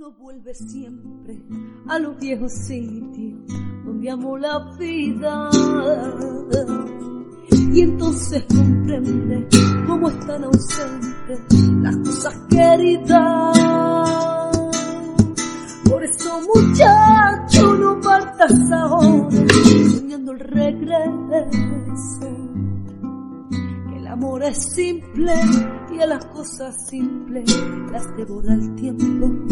Uno 0.00 0.12
vuelve 0.12 0.54
siempre 0.54 1.42
a 1.86 1.98
los 1.98 2.16
viejos 2.18 2.50
sitios 2.66 3.38
donde 3.84 4.10
amó 4.10 4.38
la 4.38 4.74
vida. 4.78 5.50
Y 7.70 7.82
entonces 7.82 8.42
comprende 8.48 9.46
cómo 9.86 10.08
están 10.08 10.44
ausentes 10.44 11.40
las 11.82 11.96
cosas 11.98 12.34
queridas. 12.48 13.58
Por 15.84 16.02
eso 16.02 16.40
muchacho 16.54 17.74
no 17.74 18.00
partas 18.00 18.52
ahora 18.72 19.36
soñando 19.90 20.32
el 20.32 20.40
regreso. 20.40 21.10
Que 23.90 23.96
el 23.98 24.06
amor 24.06 24.44
es 24.44 24.72
simple 24.72 25.34
y 25.92 26.00
a 26.00 26.06
las 26.06 26.24
cosas 26.24 26.86
simples 26.88 27.44
las 27.92 28.16
devora 28.16 28.54
el 28.54 28.74
tiempo. 28.76 29.49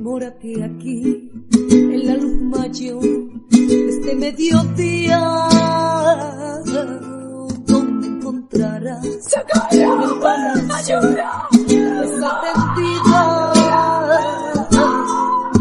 Demórate 0.00 0.64
aquí 0.64 1.30
en 1.52 2.06
la 2.06 2.14
luz 2.14 2.40
mayor 2.40 3.02
de 3.50 3.88
este 3.90 4.14
mediodía 4.14 5.20
donde 7.66 8.06
encontrarás 8.06 9.04
el 9.04 10.18
palacio 10.22 11.00
desatendida. 11.68 12.32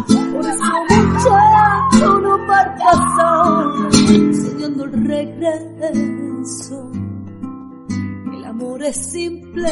Por 0.08 0.48
eso 0.48 0.72
muchacho 0.90 2.08
no 2.22 2.48
partas 2.48 3.00
soñando 4.42 4.86
el 4.86 4.94
regreso. 5.06 6.78
El 8.38 8.46
amor 8.46 8.84
es 8.84 8.96
simple 8.96 9.70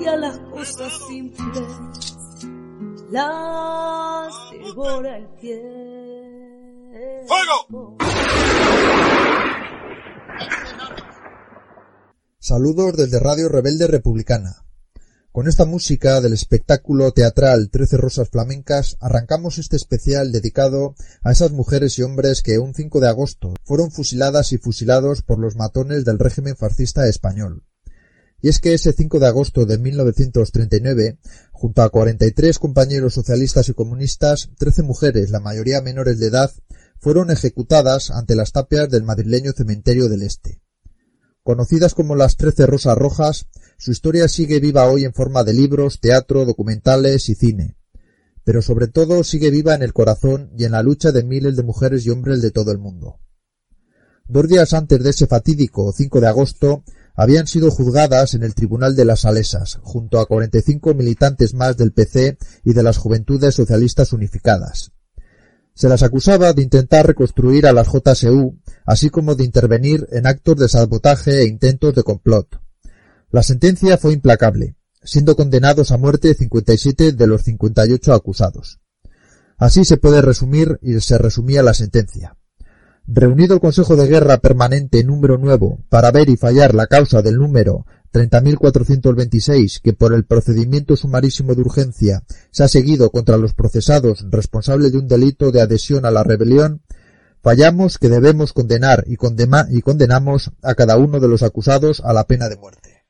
y 0.00 0.06
a 0.06 0.16
las 0.16 0.38
cosas 0.38 0.90
simples 1.06 2.09
las 3.10 4.32
devora 4.52 5.16
el 5.16 5.36
tiempo. 5.36 5.60
¡Fuego! 7.26 7.96
Saludos 12.38 12.96
desde 12.96 13.18
Radio 13.18 13.48
Rebelde 13.48 13.86
Republicana. 13.86 14.64
Con 15.32 15.46
esta 15.46 15.64
música 15.64 16.20
del 16.20 16.32
espectáculo 16.32 17.12
teatral 17.12 17.70
Trece 17.70 17.96
Rosas 17.96 18.28
Flamencas 18.30 18.96
arrancamos 19.00 19.58
este 19.58 19.76
especial 19.76 20.32
dedicado 20.32 20.96
a 21.22 21.30
esas 21.30 21.52
mujeres 21.52 21.98
y 21.98 22.02
hombres 22.02 22.42
que 22.42 22.58
un 22.58 22.74
5 22.74 23.00
de 23.00 23.08
agosto 23.08 23.54
fueron 23.62 23.92
fusiladas 23.92 24.52
y 24.52 24.58
fusilados 24.58 25.22
por 25.22 25.38
los 25.38 25.54
matones 25.54 26.04
del 26.04 26.18
régimen 26.18 26.56
fascista 26.56 27.06
español. 27.06 27.62
Y 28.42 28.48
es 28.48 28.58
que 28.58 28.74
ese 28.74 28.92
5 28.92 29.18
de 29.18 29.26
agosto 29.26 29.66
de 29.66 29.78
1939, 29.78 31.18
junto 31.52 31.82
a 31.82 31.90
43 31.90 32.58
compañeros 32.58 33.14
socialistas 33.14 33.68
y 33.68 33.74
comunistas, 33.74 34.50
13 34.58 34.82
mujeres, 34.82 35.30
la 35.30 35.40
mayoría 35.40 35.82
menores 35.82 36.18
de 36.18 36.28
edad, 36.28 36.50
fueron 36.98 37.30
ejecutadas 37.30 38.10
ante 38.10 38.34
las 38.34 38.52
tapias 38.52 38.88
del 38.88 39.04
madrileño 39.04 39.52
cementerio 39.52 40.08
del 40.08 40.22
Este. 40.22 40.62
Conocidas 41.42 41.94
como 41.94 42.16
las 42.16 42.36
Trece 42.36 42.66
Rosas 42.66 42.96
Rojas, 42.96 43.46
su 43.78 43.90
historia 43.90 44.28
sigue 44.28 44.60
viva 44.60 44.86
hoy 44.86 45.04
en 45.04 45.14
forma 45.14 45.42
de 45.42 45.54
libros, 45.54 46.00
teatro, 46.00 46.44
documentales 46.44 47.28
y 47.30 47.34
cine. 47.34 47.76
Pero 48.44 48.60
sobre 48.62 48.88
todo 48.88 49.24
sigue 49.24 49.50
viva 49.50 49.74
en 49.74 49.82
el 49.82 49.94
corazón 49.94 50.50
y 50.56 50.64
en 50.64 50.72
la 50.72 50.82
lucha 50.82 51.12
de 51.12 51.24
miles 51.24 51.56
de 51.56 51.62
mujeres 51.62 52.04
y 52.04 52.10
hombres 52.10 52.42
de 52.42 52.50
todo 52.50 52.72
el 52.72 52.78
mundo. 52.78 53.20
Dos 54.28 54.48
días 54.48 54.74
antes 54.74 55.02
de 55.02 55.10
ese 55.10 55.26
fatídico 55.26 55.92
5 55.92 56.20
de 56.20 56.26
agosto, 56.26 56.84
habían 57.14 57.46
sido 57.46 57.70
juzgadas 57.70 58.34
en 58.34 58.42
el 58.42 58.54
Tribunal 58.54 58.96
de 58.96 59.04
las 59.04 59.20
Salesas, 59.20 59.78
junto 59.82 60.20
a 60.20 60.26
45 60.26 60.94
militantes 60.94 61.54
más 61.54 61.76
del 61.76 61.92
PC 61.92 62.38
y 62.64 62.72
de 62.72 62.82
las 62.82 62.98
Juventudes 62.98 63.54
Socialistas 63.54 64.12
Unificadas. 64.12 64.92
Se 65.74 65.88
las 65.88 66.02
acusaba 66.02 66.52
de 66.52 66.62
intentar 66.62 67.06
reconstruir 67.06 67.66
a 67.66 67.72
las 67.72 67.88
JSU, 67.88 68.58
así 68.84 69.10
como 69.10 69.34
de 69.34 69.44
intervenir 69.44 70.06
en 70.12 70.26
actos 70.26 70.56
de 70.56 70.68
sabotaje 70.68 71.40
e 71.40 71.46
intentos 71.46 71.94
de 71.94 72.02
complot. 72.02 72.60
La 73.30 73.42
sentencia 73.42 73.96
fue 73.96 74.12
implacable, 74.12 74.76
siendo 75.02 75.36
condenados 75.36 75.92
a 75.92 75.96
muerte 75.96 76.34
57 76.34 77.12
de 77.12 77.26
los 77.26 77.42
58 77.42 78.12
acusados. 78.12 78.80
Así 79.56 79.84
se 79.84 79.96
puede 79.96 80.22
resumir 80.22 80.78
y 80.82 81.00
se 81.00 81.18
resumía 81.18 81.62
la 81.62 81.74
sentencia. 81.74 82.36
Reunido 83.12 83.54
el 83.54 83.60
Consejo 83.60 83.96
de 83.96 84.06
Guerra 84.06 84.36
Permanente 84.36 85.02
número 85.02 85.36
nuevo 85.36 85.80
para 85.88 86.12
ver 86.12 86.28
y 86.28 86.36
fallar 86.36 86.76
la 86.76 86.86
causa 86.86 87.22
del 87.22 87.38
número 87.38 87.84
30.426 88.12 89.80
que 89.82 89.92
por 89.92 90.14
el 90.14 90.24
procedimiento 90.24 90.94
sumarísimo 90.94 91.56
de 91.56 91.62
urgencia 91.62 92.22
se 92.52 92.62
ha 92.62 92.68
seguido 92.68 93.10
contra 93.10 93.36
los 93.36 93.52
procesados 93.52 94.24
responsables 94.30 94.92
de 94.92 94.98
un 94.98 95.08
delito 95.08 95.50
de 95.50 95.60
adhesión 95.60 96.06
a 96.06 96.12
la 96.12 96.22
rebelión, 96.22 96.82
fallamos 97.42 97.98
que 97.98 98.08
debemos 98.08 98.52
condenar 98.52 99.02
y, 99.08 99.14
y 99.14 99.80
condenamos 99.82 100.52
a 100.62 100.76
cada 100.76 100.96
uno 100.96 101.18
de 101.18 101.26
los 101.26 101.42
acusados 101.42 102.00
a 102.02 102.12
la 102.12 102.28
pena 102.28 102.48
de 102.48 102.58
muerte. 102.58 103.06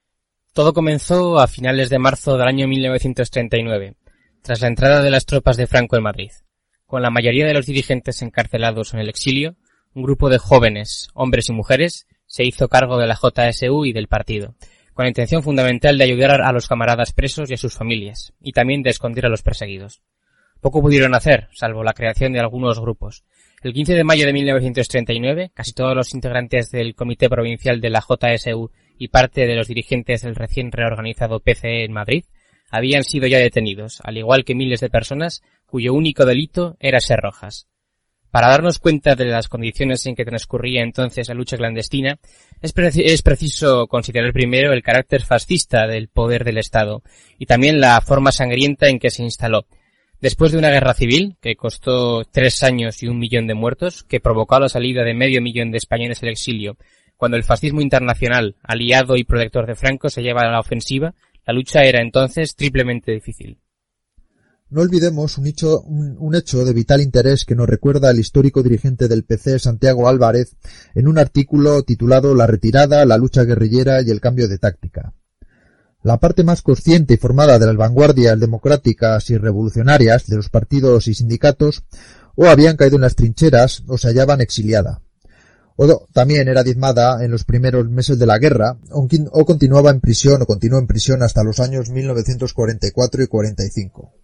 Todo 0.54 0.72
comenzó 0.72 1.38
a 1.38 1.46
finales 1.46 1.90
de 1.90 1.98
marzo 1.98 2.38
del 2.38 2.48
año 2.48 2.66
1939, 2.68 3.96
tras 4.40 4.62
la 4.62 4.68
entrada 4.68 5.02
de 5.02 5.10
las 5.10 5.26
tropas 5.26 5.58
de 5.58 5.66
Franco 5.66 5.96
en 5.96 6.04
Madrid. 6.04 6.30
Con 6.86 7.02
la 7.02 7.10
mayoría 7.10 7.46
de 7.46 7.52
los 7.52 7.66
dirigentes 7.66 8.22
encarcelados 8.22 8.94
en 8.94 9.00
el 9.00 9.10
exilio, 9.10 9.56
un 9.94 10.02
grupo 10.02 10.30
de 10.30 10.38
jóvenes, 10.38 11.10
hombres 11.14 11.48
y 11.48 11.52
mujeres, 11.52 12.06
se 12.26 12.44
hizo 12.44 12.68
cargo 12.68 12.98
de 12.98 13.06
la 13.06 13.16
JSU 13.16 13.84
y 13.84 13.92
del 13.92 14.06
partido, 14.06 14.54
con 14.94 15.04
la 15.04 15.08
intención 15.08 15.42
fundamental 15.42 15.98
de 15.98 16.04
ayudar 16.04 16.42
a 16.42 16.52
los 16.52 16.68
camaradas 16.68 17.12
presos 17.12 17.50
y 17.50 17.54
a 17.54 17.56
sus 17.56 17.74
familias, 17.74 18.32
y 18.40 18.52
también 18.52 18.82
de 18.82 18.90
esconder 18.90 19.26
a 19.26 19.28
los 19.28 19.42
perseguidos. 19.42 20.00
Poco 20.60 20.80
pudieron 20.80 21.14
hacer, 21.14 21.48
salvo 21.52 21.82
la 21.82 21.94
creación 21.94 22.32
de 22.32 22.40
algunos 22.40 22.78
grupos. 22.78 23.24
El 23.62 23.72
15 23.72 23.94
de 23.94 24.04
mayo 24.04 24.26
de 24.26 24.32
1939, 24.32 25.50
casi 25.54 25.72
todos 25.72 25.96
los 25.96 26.14
integrantes 26.14 26.70
del 26.70 26.94
Comité 26.94 27.28
Provincial 27.28 27.80
de 27.80 27.90
la 27.90 28.00
JSU 28.00 28.70
y 28.96 29.08
parte 29.08 29.46
de 29.46 29.56
los 29.56 29.68
dirigentes 29.68 30.22
del 30.22 30.36
recién 30.36 30.70
reorganizado 30.70 31.40
PCE 31.40 31.84
en 31.84 31.92
Madrid 31.92 32.24
habían 32.70 33.02
sido 33.02 33.26
ya 33.26 33.38
detenidos, 33.38 34.00
al 34.04 34.16
igual 34.16 34.44
que 34.44 34.54
miles 34.54 34.80
de 34.80 34.90
personas 34.90 35.42
cuyo 35.66 35.92
único 35.92 36.24
delito 36.24 36.76
era 36.78 37.00
ser 37.00 37.18
rojas. 37.20 37.68
Para 38.30 38.48
darnos 38.48 38.78
cuenta 38.78 39.16
de 39.16 39.24
las 39.24 39.48
condiciones 39.48 40.06
en 40.06 40.14
que 40.14 40.24
transcurría 40.24 40.82
entonces 40.82 41.28
la 41.28 41.34
lucha 41.34 41.56
clandestina, 41.56 42.18
es, 42.62 43.22
preciso 43.22 43.88
considerar 43.88 44.32
primero 44.32 44.72
el 44.72 44.82
carácter 44.82 45.22
fascista 45.22 45.88
del 45.88 46.08
poder 46.08 46.44
del 46.44 46.58
Estado 46.58 47.02
y 47.38 47.46
también 47.46 47.80
la 47.80 48.00
forma 48.00 48.30
sangrienta 48.30 48.88
en 48.88 49.00
que 49.00 49.10
se 49.10 49.24
instaló. 49.24 49.66
Después 50.20 50.52
de 50.52 50.58
una 50.58 50.70
guerra 50.70 50.94
civil, 50.94 51.36
que 51.40 51.56
costó 51.56 52.24
tres 52.24 52.62
años 52.62 53.02
y 53.02 53.08
un 53.08 53.18
millón 53.18 53.46
de 53.46 53.54
muertos, 53.54 54.04
que 54.04 54.20
provocó 54.20 54.60
la 54.60 54.68
salida 54.68 55.02
de 55.02 55.14
medio 55.14 55.40
millón 55.40 55.72
de 55.72 55.78
españoles 55.78 56.22
al 56.22 56.28
exilio, 56.28 56.76
cuando 57.16 57.36
el 57.36 57.44
fascismo 57.44 57.80
internacional, 57.80 58.56
aliado 58.62 59.16
y 59.16 59.24
protector 59.24 59.66
de 59.66 59.74
Franco, 59.74 60.08
se 60.08 60.22
lleva 60.22 60.42
a 60.42 60.50
la 60.50 60.60
ofensiva, 60.60 61.14
la 61.46 61.54
lucha 61.54 61.82
era 61.82 62.00
entonces 62.00 62.54
triplemente 62.54 63.12
difícil. 63.12 63.58
No 64.70 64.82
olvidemos 64.82 65.36
un 65.36 65.48
hecho, 65.48 66.64
de 66.64 66.72
vital 66.72 67.00
interés 67.00 67.44
que 67.44 67.56
nos 67.56 67.68
recuerda 67.68 68.08
el 68.12 68.20
histórico 68.20 68.62
dirigente 68.62 69.08
del 69.08 69.24
PC 69.24 69.58
Santiago 69.58 70.08
Álvarez 70.08 70.54
en 70.94 71.08
un 71.08 71.18
artículo 71.18 71.82
titulado 71.82 72.36
La 72.36 72.46
retirada, 72.46 73.04
la 73.04 73.18
lucha 73.18 73.42
guerrillera 73.42 74.00
y 74.00 74.10
el 74.10 74.20
cambio 74.20 74.46
de 74.46 74.58
táctica. 74.58 75.12
La 76.04 76.18
parte 76.18 76.44
más 76.44 76.62
consciente 76.62 77.14
y 77.14 77.16
formada 77.16 77.58
de 77.58 77.66
las 77.66 77.76
vanguardias 77.76 78.38
democráticas 78.38 79.28
y 79.30 79.38
revolucionarias 79.38 80.28
de 80.28 80.36
los 80.36 80.50
partidos 80.50 81.08
y 81.08 81.14
sindicatos 81.14 81.82
o 82.36 82.46
habían 82.46 82.76
caído 82.76 82.94
en 82.94 83.02
las 83.02 83.16
trincheras 83.16 83.82
o 83.88 83.98
se 83.98 84.06
hallaban 84.06 84.40
exiliada. 84.40 85.02
O 85.74 86.06
también 86.12 86.46
era 86.46 86.62
diezmada 86.62 87.24
en 87.24 87.32
los 87.32 87.42
primeros 87.42 87.88
meses 87.90 88.20
de 88.20 88.26
la 88.26 88.38
guerra 88.38 88.78
o, 88.92 89.08
o 89.32 89.44
continuaba 89.44 89.90
en 89.90 90.00
prisión 90.00 90.40
o 90.42 90.46
continuó 90.46 90.78
en 90.78 90.86
prisión 90.86 91.24
hasta 91.24 91.42
los 91.42 91.58
años 91.58 91.90
1944 91.90 93.24
y 93.24 93.26
45. 93.26 94.19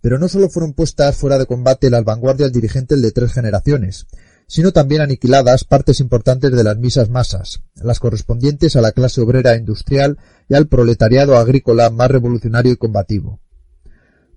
Pero 0.00 0.18
no 0.18 0.28
solo 0.28 0.48
fueron 0.48 0.72
puestas 0.72 1.16
fuera 1.16 1.38
de 1.38 1.46
combate 1.46 1.90
las 1.90 2.04
vanguardias 2.04 2.52
dirigentes 2.52 3.00
de 3.02 3.12
tres 3.12 3.32
generaciones, 3.32 4.06
sino 4.46 4.72
también 4.72 5.00
aniquiladas 5.00 5.64
partes 5.64 6.00
importantes 6.00 6.52
de 6.52 6.64
las 6.64 6.76
misas 6.76 7.10
masas, 7.10 7.62
las 7.74 7.98
correspondientes 7.98 8.76
a 8.76 8.80
la 8.80 8.92
clase 8.92 9.20
obrera 9.20 9.56
industrial 9.56 10.18
y 10.48 10.54
al 10.54 10.68
proletariado 10.68 11.36
agrícola 11.36 11.90
más 11.90 12.10
revolucionario 12.10 12.72
y 12.72 12.76
combativo. 12.76 13.40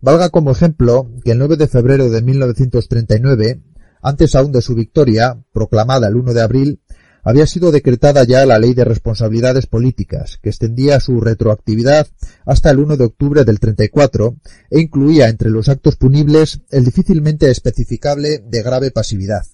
Valga 0.01 0.29
como 0.29 0.51
ejemplo 0.51 1.09
que 1.23 1.31
el 1.31 1.39
9 1.39 1.57
de 1.57 1.67
febrero 1.67 2.09
de 2.09 2.21
1939, 2.21 3.61
antes 4.01 4.33
aún 4.35 4.51
de 4.51 4.61
su 4.61 4.73
victoria, 4.73 5.43
proclamada 5.51 6.07
el 6.07 6.15
1 6.15 6.33
de 6.33 6.41
abril, 6.41 6.81
había 7.23 7.45
sido 7.47 7.71
decretada 7.71 8.23
ya 8.23 8.45
la 8.45 8.59
Ley 8.59 8.73
de 8.73 8.85
Responsabilidades 8.85 9.65
Políticas, 9.67 10.39
que 10.41 10.49
extendía 10.49 10.99
su 10.99 11.19
retroactividad 11.21 12.07
hasta 12.45 12.69
el 12.71 12.79
1 12.79 12.97
de 12.97 13.05
octubre 13.05 13.43
del 13.43 13.59
34 13.59 14.37
e 14.69 14.79
incluía 14.79 15.29
entre 15.29 15.49
los 15.49 15.69
actos 15.69 15.95
punibles 15.95 16.61
el 16.69 16.85
difícilmente 16.85 17.49
especificable 17.49 18.39
de 18.39 18.61
grave 18.61 18.91
pasividad. 18.91 19.45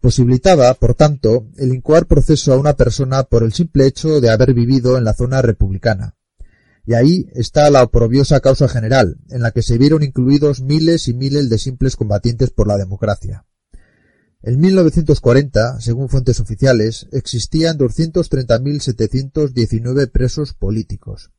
Posibilitaba, 0.00 0.72
por 0.74 0.94
tanto, 0.94 1.46
el 1.58 1.74
incoar 1.74 2.06
proceso 2.06 2.54
a 2.54 2.58
una 2.58 2.74
persona 2.74 3.24
por 3.24 3.42
el 3.42 3.52
simple 3.52 3.86
hecho 3.86 4.20
de 4.20 4.30
haber 4.30 4.54
vivido 4.54 4.96
en 4.96 5.04
la 5.04 5.12
zona 5.12 5.42
republicana. 5.42 6.16
Y 6.86 6.94
ahí 6.94 7.26
está 7.34 7.68
la 7.68 7.82
oprobiosa 7.82 8.40
causa 8.40 8.66
general, 8.66 9.18
en 9.28 9.42
la 9.42 9.50
que 9.50 9.62
se 9.62 9.76
vieron 9.76 10.02
incluidos 10.02 10.62
miles 10.62 11.06
y 11.08 11.14
miles 11.14 11.50
de 11.50 11.58
simples 11.58 11.96
combatientes 11.96 12.50
por 12.50 12.66
la 12.66 12.78
democracia. 12.78 13.44
En 14.42 14.58
1940, 14.58 15.80
según 15.80 16.08
fuentes 16.08 16.40
oficiales, 16.40 17.08
existían 17.12 17.76
230.719 17.76 20.10
presos 20.10 20.54
políticos. 20.54 21.30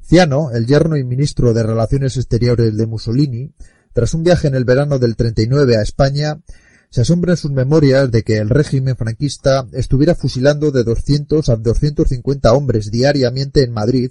Ciano, 0.00 0.50
el 0.50 0.66
yerno 0.66 0.96
y 0.96 1.04
ministro 1.04 1.52
de 1.52 1.62
Relaciones 1.62 2.16
Exteriores 2.16 2.74
de 2.74 2.86
Mussolini, 2.86 3.52
tras 3.92 4.14
un 4.14 4.24
viaje 4.24 4.48
en 4.48 4.54
el 4.54 4.64
verano 4.64 4.98
del 4.98 5.14
39 5.14 5.76
a 5.76 5.82
España, 5.82 6.40
se 6.88 7.02
asombra 7.02 7.34
en 7.34 7.36
sus 7.36 7.50
memorias 7.50 8.10
de 8.10 8.22
que 8.22 8.38
el 8.38 8.48
régimen 8.48 8.96
franquista 8.96 9.68
estuviera 9.72 10.14
fusilando 10.14 10.70
de 10.70 10.84
200 10.84 11.50
a 11.50 11.56
250 11.56 12.50
hombres 12.54 12.90
diariamente 12.90 13.62
en 13.62 13.72
Madrid, 13.72 14.10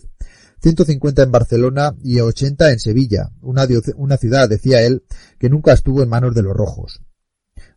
150 0.62 1.24
en 1.24 1.32
Barcelona 1.32 1.96
y 2.04 2.20
80 2.20 2.72
en 2.72 2.80
Sevilla, 2.80 3.32
una, 3.42 3.68
una 3.96 4.18
ciudad, 4.18 4.48
decía 4.48 4.84
él, 4.84 5.04
que 5.40 5.50
nunca 5.50 5.74
estuvo 5.74 6.04
en 6.04 6.10
manos 6.10 6.36
de 6.36 6.44
los 6.44 6.56
rojos. 6.56 7.02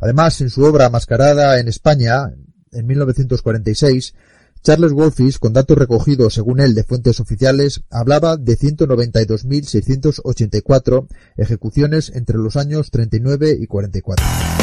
Además, 0.05 0.41
en 0.43 0.51
su 0.51 0.63
obra 0.65 0.91
Mascarada 0.91 1.59
en 1.59 1.67
España, 1.67 2.31
en 2.73 2.87
1946, 2.87 4.15
Charles 4.63 4.93
Wolfis, 4.93 5.39
con 5.39 5.55
datos 5.55 5.79
recogidos 5.79 6.35
según 6.35 6.61
él 6.61 6.75
de 6.75 6.85
fuentes 6.85 7.21
oficiales, 7.21 7.85
hablaba 7.89 8.37
de 8.37 8.59
192.684 8.59 11.07
ejecuciones 11.39 12.13
entre 12.15 12.37
los 12.37 12.57
años 12.57 12.91
39 12.91 13.57
y 13.59 13.67
44. 13.67 14.54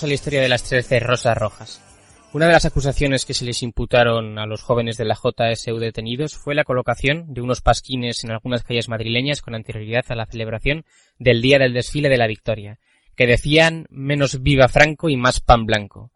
A 0.00 0.06
la 0.06 0.14
historia 0.14 0.40
de 0.40 0.48
las 0.48 0.62
trece 0.62 1.00
rosas 1.00 1.36
rojas. 1.36 1.82
Una 2.32 2.46
de 2.46 2.52
las 2.52 2.64
acusaciones 2.64 3.26
que 3.26 3.34
se 3.34 3.44
les 3.44 3.62
imputaron 3.62 4.38
a 4.38 4.46
los 4.46 4.62
jóvenes 4.62 4.96
de 4.96 5.04
la 5.04 5.14
JSU 5.14 5.78
detenidos 5.78 6.34
fue 6.34 6.54
la 6.54 6.64
colocación 6.64 7.34
de 7.34 7.42
unos 7.42 7.60
pasquines 7.60 8.24
en 8.24 8.30
algunas 8.30 8.64
calles 8.64 8.88
madrileñas 8.88 9.42
con 9.42 9.54
anterioridad 9.54 10.06
a 10.08 10.14
la 10.14 10.24
celebración 10.24 10.86
del 11.18 11.42
día 11.42 11.58
del 11.58 11.74
desfile 11.74 12.08
de 12.08 12.16
la 12.16 12.26
victoria, 12.26 12.78
que 13.16 13.26
decían 13.26 13.84
menos 13.90 14.42
viva 14.42 14.68
Franco 14.68 15.10
y 15.10 15.18
más 15.18 15.40
pan 15.40 15.66
blanco. 15.66 16.10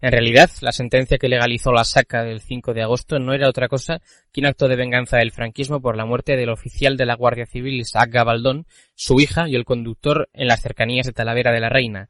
En 0.00 0.10
realidad, 0.10 0.50
la 0.62 0.72
sentencia 0.72 1.16
que 1.16 1.28
legalizó 1.28 1.70
la 1.70 1.84
saca 1.84 2.24
del 2.24 2.40
5 2.40 2.74
de 2.74 2.82
agosto 2.82 3.20
no 3.20 3.32
era 3.32 3.48
otra 3.48 3.68
cosa 3.68 4.02
que 4.32 4.40
un 4.40 4.46
acto 4.46 4.66
de 4.66 4.74
venganza 4.74 5.18
del 5.18 5.30
franquismo 5.30 5.80
por 5.80 5.96
la 5.96 6.06
muerte 6.06 6.36
del 6.36 6.50
oficial 6.50 6.96
de 6.96 7.06
la 7.06 7.14
Guardia 7.14 7.46
Civil 7.46 7.78
Isaac 7.78 8.10
Gabaldón, 8.10 8.66
su 8.96 9.20
hija 9.20 9.48
y 9.48 9.54
el 9.54 9.64
conductor 9.64 10.28
en 10.32 10.48
las 10.48 10.60
cercanías 10.60 11.06
de 11.06 11.12
Talavera 11.12 11.52
de 11.52 11.60
la 11.60 11.68
Reina, 11.68 12.08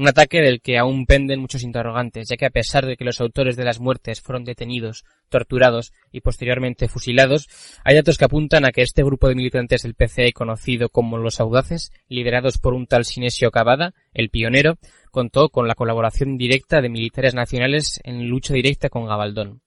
un 0.00 0.08
ataque 0.08 0.40
del 0.40 0.62
que 0.62 0.78
aún 0.78 1.04
penden 1.04 1.40
muchos 1.40 1.62
interrogantes, 1.62 2.26
ya 2.26 2.38
que 2.38 2.46
a 2.46 2.50
pesar 2.50 2.86
de 2.86 2.96
que 2.96 3.04
los 3.04 3.20
autores 3.20 3.54
de 3.56 3.64
las 3.64 3.80
muertes 3.80 4.22
fueron 4.22 4.44
detenidos, 4.44 5.04
torturados 5.28 5.92
y 6.10 6.22
posteriormente 6.22 6.88
fusilados, 6.88 7.48
hay 7.84 7.96
datos 7.96 8.16
que 8.16 8.24
apuntan 8.24 8.64
a 8.64 8.72
que 8.72 8.80
este 8.80 9.04
grupo 9.04 9.28
de 9.28 9.34
militantes 9.34 9.82
del 9.82 9.94
PCE 9.94 10.32
conocido 10.32 10.88
como 10.88 11.18
los 11.18 11.38
Audaces, 11.38 11.92
liderados 12.08 12.56
por 12.56 12.72
un 12.72 12.86
tal 12.86 13.04
Sinesio 13.04 13.50
Cavada, 13.50 13.92
el 14.14 14.30
pionero, 14.30 14.78
contó 15.10 15.50
con 15.50 15.68
la 15.68 15.74
colaboración 15.74 16.38
directa 16.38 16.80
de 16.80 16.88
militares 16.88 17.34
nacionales 17.34 18.00
en 18.02 18.26
lucha 18.26 18.54
directa 18.54 18.88
con 18.88 19.04
Gabaldón. 19.04 19.60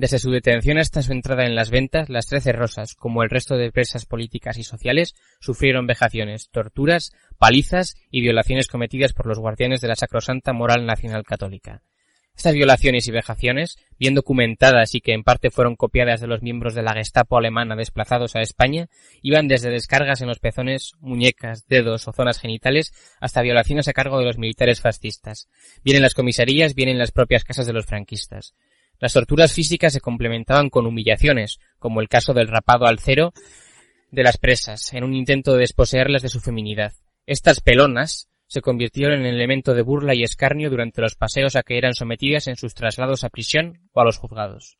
Desde 0.00 0.18
su 0.18 0.30
detención 0.30 0.78
hasta 0.78 1.02
su 1.02 1.12
entrada 1.12 1.44
en 1.44 1.54
las 1.54 1.68
ventas, 1.68 2.08
las 2.08 2.24
Trece 2.26 2.52
Rosas, 2.52 2.94
como 2.94 3.22
el 3.22 3.28
resto 3.28 3.58
de 3.58 3.70
presas 3.70 4.06
políticas 4.06 4.56
y 4.56 4.64
sociales, 4.64 5.14
sufrieron 5.40 5.86
vejaciones, 5.86 6.48
torturas, 6.48 7.12
palizas 7.36 7.96
y 8.10 8.22
violaciones 8.22 8.66
cometidas 8.66 9.12
por 9.12 9.26
los 9.26 9.38
guardianes 9.38 9.82
de 9.82 9.88
la 9.88 9.96
sacrosanta 9.96 10.54
moral 10.54 10.86
nacional 10.86 11.22
católica. 11.24 11.82
Estas 12.34 12.54
violaciones 12.54 13.06
y 13.08 13.10
vejaciones, 13.10 13.76
bien 13.98 14.14
documentadas 14.14 14.94
y 14.94 15.02
que 15.02 15.12
en 15.12 15.22
parte 15.22 15.50
fueron 15.50 15.76
copiadas 15.76 16.22
de 16.22 16.28
los 16.28 16.40
miembros 16.40 16.74
de 16.74 16.82
la 16.82 16.94
Gestapo 16.94 17.36
alemana 17.36 17.76
desplazados 17.76 18.36
a 18.36 18.40
España, 18.40 18.88
iban 19.20 19.48
desde 19.48 19.68
descargas 19.68 20.22
en 20.22 20.28
los 20.28 20.38
pezones, 20.38 20.92
muñecas, 21.00 21.66
dedos 21.66 22.08
o 22.08 22.12
zonas 22.14 22.38
genitales 22.38 22.94
hasta 23.20 23.42
violaciones 23.42 23.86
a 23.86 23.92
cargo 23.92 24.18
de 24.18 24.24
los 24.24 24.38
militares 24.38 24.80
fascistas, 24.80 25.50
bien 25.84 25.98
en 25.98 26.02
las 26.02 26.14
comisarías, 26.14 26.74
bien 26.74 26.88
en 26.88 26.96
las 26.96 27.12
propias 27.12 27.44
casas 27.44 27.66
de 27.66 27.74
los 27.74 27.84
franquistas. 27.84 28.54
Las 29.00 29.14
torturas 29.14 29.52
físicas 29.52 29.94
se 29.94 30.00
complementaban 30.00 30.68
con 30.68 30.86
humillaciones, 30.86 31.58
como 31.78 32.00
el 32.00 32.08
caso 32.08 32.34
del 32.34 32.48
rapado 32.48 32.86
al 32.86 32.98
cero 32.98 33.32
de 34.12 34.22
las 34.22 34.36
presas, 34.36 34.92
en 34.92 35.04
un 35.04 35.14
intento 35.14 35.54
de 35.54 35.60
desposeerlas 35.60 36.22
de 36.22 36.28
su 36.28 36.40
feminidad. 36.40 36.92
Estas 37.26 37.60
pelonas 37.60 38.28
se 38.46 38.60
convirtieron 38.60 39.20
en 39.20 39.26
elemento 39.26 39.72
de 39.74 39.82
burla 39.82 40.14
y 40.14 40.22
escarnio 40.22 40.68
durante 40.68 41.00
los 41.00 41.14
paseos 41.14 41.56
a 41.56 41.62
que 41.62 41.78
eran 41.78 41.94
sometidas 41.94 42.46
en 42.46 42.56
sus 42.56 42.74
traslados 42.74 43.24
a 43.24 43.30
prisión 43.30 43.88
o 43.92 44.00
a 44.00 44.04
los 44.04 44.18
juzgados. 44.18 44.76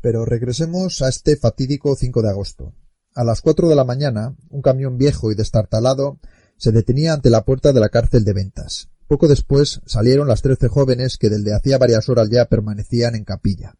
Pero 0.00 0.24
regresemos 0.24 1.02
a 1.02 1.08
este 1.08 1.36
fatídico 1.36 1.96
5 1.96 2.22
de 2.22 2.30
agosto. 2.30 2.72
A 3.14 3.24
las 3.24 3.42
cuatro 3.42 3.68
de 3.68 3.74
la 3.74 3.84
mañana, 3.84 4.36
un 4.48 4.62
camión 4.62 4.96
viejo 4.96 5.32
y 5.32 5.34
destartalado 5.34 6.18
se 6.56 6.72
detenía 6.72 7.12
ante 7.12 7.30
la 7.30 7.44
puerta 7.44 7.72
de 7.72 7.80
la 7.80 7.88
cárcel 7.88 8.24
de 8.24 8.32
ventas. 8.32 8.88
Poco 9.08 9.26
después 9.26 9.80
salieron 9.86 10.28
las 10.28 10.42
trece 10.42 10.68
jóvenes 10.68 11.16
que 11.16 11.30
desde 11.30 11.54
hacía 11.54 11.78
varias 11.78 12.10
horas 12.10 12.28
ya 12.30 12.44
permanecían 12.44 13.14
en 13.14 13.24
capilla. 13.24 13.74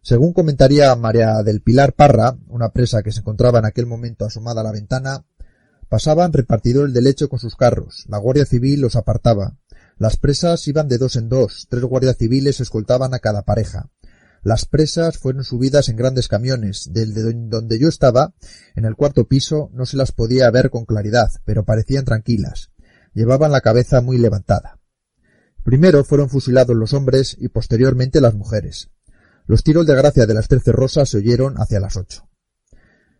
Según 0.00 0.32
comentaría 0.32 0.96
María 0.96 1.42
del 1.42 1.60
Pilar 1.60 1.92
Parra, 1.92 2.38
una 2.48 2.70
presa 2.70 3.02
que 3.02 3.12
se 3.12 3.20
encontraba 3.20 3.58
en 3.58 3.66
aquel 3.66 3.84
momento 3.84 4.24
asomada 4.24 4.62
a 4.62 4.64
la 4.64 4.72
ventana, 4.72 5.26
pasaban 5.90 6.32
repartidores 6.32 6.94
de 6.94 7.02
leche 7.02 7.28
con 7.28 7.38
sus 7.38 7.56
carros, 7.56 8.06
la 8.08 8.16
Guardia 8.16 8.46
Civil 8.46 8.80
los 8.80 8.96
apartaba, 8.96 9.58
las 9.98 10.16
presas 10.16 10.66
iban 10.66 10.88
de 10.88 10.96
dos 10.96 11.16
en 11.16 11.28
dos, 11.28 11.66
tres 11.68 11.82
guardias 11.82 12.16
civiles 12.16 12.60
escoltaban 12.60 13.12
a 13.12 13.18
cada 13.18 13.42
pareja. 13.42 13.90
Las 14.42 14.64
presas 14.64 15.18
fueron 15.18 15.44
subidas 15.44 15.90
en 15.90 15.96
grandes 15.96 16.28
camiones, 16.28 16.88
desde 16.90 17.34
donde 17.34 17.78
yo 17.78 17.88
estaba, 17.88 18.32
en 18.76 18.86
el 18.86 18.94
cuarto 18.94 19.26
piso, 19.26 19.68
no 19.74 19.84
se 19.84 19.98
las 19.98 20.12
podía 20.12 20.50
ver 20.50 20.70
con 20.70 20.86
claridad, 20.86 21.28
pero 21.44 21.64
parecían 21.64 22.06
tranquilas 22.06 22.70
llevaban 23.14 23.52
la 23.52 23.60
cabeza 23.60 24.00
muy 24.00 24.18
levantada. 24.18 24.78
Primero 25.64 26.02
fueron 26.02 26.30
fusilados 26.30 26.74
los 26.74 26.94
hombres 26.94 27.36
y 27.38 27.48
posteriormente 27.48 28.20
las 28.20 28.34
mujeres. 28.34 28.90
Los 29.46 29.62
tiros 29.62 29.86
de 29.86 29.94
gracia 29.94 30.26
de 30.26 30.34
las 30.34 30.48
trece 30.48 30.72
rosas 30.72 31.10
se 31.10 31.18
oyeron 31.18 31.56
hacia 31.58 31.80
las 31.80 31.96
ocho. 31.96 32.28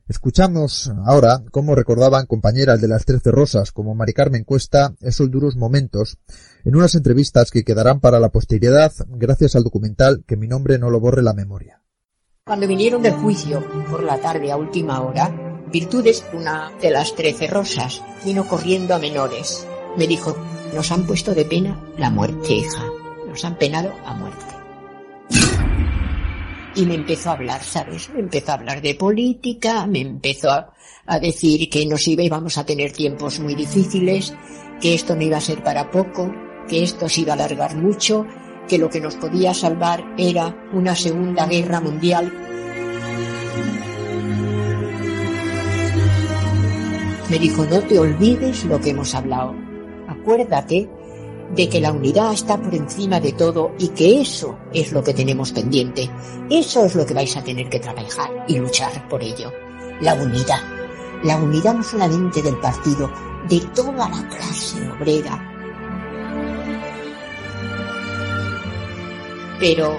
Escuchamos 0.09 0.91
ahora 1.05 1.43
cómo 1.51 1.75
recordaban 1.75 2.25
compañeras 2.25 2.81
de 2.81 2.89
las 2.89 3.05
trece 3.05 3.31
rosas 3.31 3.73
como 3.73 3.95
Mari 3.95 4.15
Carmen 4.15 4.45
Cuesta 4.45 4.95
esos 5.01 5.31
duros 5.31 5.57
momentos 5.57 6.17
en 6.65 6.77
unas 6.77 6.95
entrevistas 6.95 7.51
que 7.51 7.65
quedarán 7.65 8.01
para 8.01 8.19
la 8.19 8.31
posteridad 8.31 8.93
gracias 9.09 9.55
al 9.55 9.65
documental 9.65 10.25
que 10.27 10.39
mi 10.39 10.49
nombre 10.49 10.79
no 10.79 10.89
lo 10.89 11.01
borre 11.01 11.23
la 11.23 11.35
memoria. 11.35 11.83
Cuando 12.47 12.67
vinieron 12.67 13.03
del 13.03 13.13
juicio 13.13 13.63
por 13.91 14.03
la 14.03 14.19
tarde 14.19 14.51
a 14.51 14.57
última 14.57 15.03
hora, 15.03 15.31
Virtudes, 15.71 16.25
una 16.33 16.73
de 16.81 16.91
las 16.91 17.15
trece 17.15 17.47
rosas, 17.47 18.03
vino 18.25 18.49
corriendo 18.49 18.95
a 18.95 18.99
menores 18.99 19.67
me 19.99 20.07
dijo, 20.07 20.37
nos 20.75 20.91
han 20.93 21.05
puesto 21.05 21.35
de 21.35 21.45
pena 21.45 21.77
la 21.99 22.09
muerte, 22.09 22.55
hija. 22.55 22.87
Nos 23.27 23.45
han 23.45 23.59
penado 23.59 23.93
a 24.07 24.15
muerte. 24.15 24.45
Y 26.77 26.87
me 26.87 26.95
empezó 26.95 27.31
a 27.31 27.33
hablar, 27.33 27.63
¿sabes? 27.65 28.09
Me 28.11 28.21
empezó 28.21 28.53
a 28.53 28.55
hablar 28.55 28.81
de 28.81 28.95
política, 28.95 29.87
me 29.87 30.01
empezó 30.01 30.51
a, 30.51 30.73
decir 31.21 31.69
que 31.69 31.85
nos 31.87 32.07
íbamos 32.07 32.59
a 32.59 32.65
tener 32.65 32.93
tiempos 32.93 33.41
muy 33.41 33.55
difíciles, 33.55 34.35
que 34.81 34.95
esto 34.95 35.17
no 35.17 35.23
iba 35.23 35.39
a 35.39 35.41
ser 35.41 35.63
para 35.65 35.91
poco, 35.91 36.31
que 36.69 36.83
esto 36.83 37.09
se 37.09 37.23
iba 37.23 37.33
a 37.33 37.35
alargar 37.35 37.77
mucho, 37.77 38.25
que 38.69 38.79
lo 38.79 38.91
que 38.91 39.01
nos 39.01 39.17
podía 39.17 39.55
salvar 39.55 40.05
era 40.19 40.69
una 40.73 40.95
segunda 40.95 41.47
guerra 41.47 41.81
mundial. 41.81 42.33
Me 47.31 47.39
dijo, 47.39 47.65
no 47.65 47.81
te 47.81 47.99
olvides 47.99 48.65
lo 48.67 48.81
que 48.81 48.91
hemos 48.91 49.15
hablado 49.15 49.68
acuérdate 50.29 50.87
de 51.57 51.69
que 51.71 51.81
la 51.81 51.91
unidad 51.91 52.35
está 52.35 52.61
por 52.61 52.75
encima 52.75 53.19
de 53.19 53.33
todo 53.33 53.73
y 53.79 53.89
que 53.89 54.21
eso 54.21 54.59
es 54.75 54.93
lo 54.93 55.03
que 55.03 55.15
tenemos 55.15 55.53
pendiente. 55.53 56.11
Eso 56.51 56.85
es 56.85 56.95
lo 56.95 57.07
que 57.07 57.15
vais 57.15 57.35
a 57.35 57.43
tener 57.43 57.71
que 57.71 57.81
trabajar 57.81 58.45
y 58.47 58.59
luchar 58.59 59.09
por 59.09 59.23
ello. 59.23 59.51
La 60.03 60.13
unidad. 60.13 60.61
La 61.25 61.39
unidad 61.39 61.75
no 61.75 61.83
solamente 61.83 62.43
del 62.43 62.59
partido, 62.59 63.11
de 63.49 63.61
toda 63.75 64.07
la 64.11 64.29
clase 64.29 64.87
obrera. 64.91 65.43
Pero, 69.59 69.99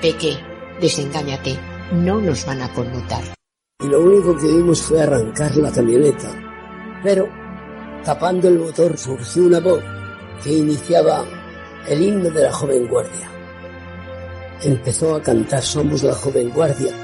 Peque, 0.00 0.38
desengáñate, 0.80 1.58
no 1.92 2.20
nos 2.20 2.46
van 2.46 2.62
a 2.62 2.72
conmutar. 2.72 3.24
Y 3.80 3.88
lo 3.88 4.00
único 4.00 4.36
que 4.38 4.46
vimos 4.46 4.80
fue 4.80 5.02
arrancar 5.02 5.56
la 5.56 5.72
camioneta. 5.72 6.30
Pero 7.02 7.45
Tapando 8.06 8.46
el 8.46 8.60
motor 8.60 8.96
surgió 8.96 9.46
una 9.46 9.58
voz 9.58 9.82
que 10.40 10.52
iniciaba 10.52 11.24
el 11.88 12.00
himno 12.00 12.30
de 12.30 12.44
la 12.44 12.52
joven 12.52 12.86
guardia. 12.86 13.28
Empezó 14.62 15.16
a 15.16 15.20
cantar 15.20 15.60
Somos 15.60 16.04
la 16.04 16.14
joven 16.14 16.50
guardia 16.50 16.94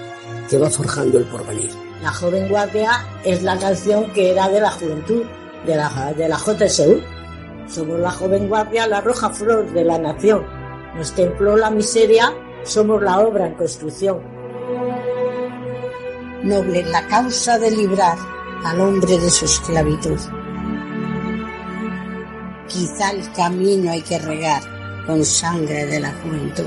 que 0.48 0.58
va 0.58 0.70
forjando 0.70 1.18
el 1.18 1.24
porvenir. 1.24 1.72
La 2.04 2.12
joven 2.12 2.48
guardia 2.48 3.04
es 3.24 3.42
la 3.42 3.58
canción 3.58 4.12
que 4.12 4.30
era 4.30 4.48
de 4.48 4.60
la 4.60 4.70
juventud, 4.70 5.24
de 5.66 5.74
la, 5.74 6.14
de 6.16 6.28
la 6.28 6.36
JSU. 6.36 7.00
Somos 7.66 7.98
la 7.98 8.12
joven 8.12 8.48
guardia, 8.48 8.86
la 8.86 9.00
roja 9.00 9.28
flor 9.30 9.72
de 9.72 9.82
la 9.82 9.98
nación. 9.98 10.46
Nos 10.94 11.10
templó 11.16 11.56
la 11.56 11.70
miseria, 11.70 12.32
somos 12.62 13.02
la 13.02 13.18
obra 13.18 13.48
en 13.48 13.54
construcción. 13.54 14.20
Noble 16.44 16.84
la 16.84 17.04
causa 17.08 17.58
de 17.58 17.72
librar 17.72 18.16
al 18.64 18.80
hombre 18.80 19.18
de 19.18 19.30
su 19.30 19.46
esclavitud. 19.46 20.20
Quizá 22.72 23.10
el 23.10 23.30
camino 23.32 23.90
hay 23.90 24.00
que 24.00 24.18
regar 24.18 24.62
con 25.06 25.24
sangre 25.24 25.84
de 25.86 26.00
la 26.00 26.12
juventud. 26.22 26.64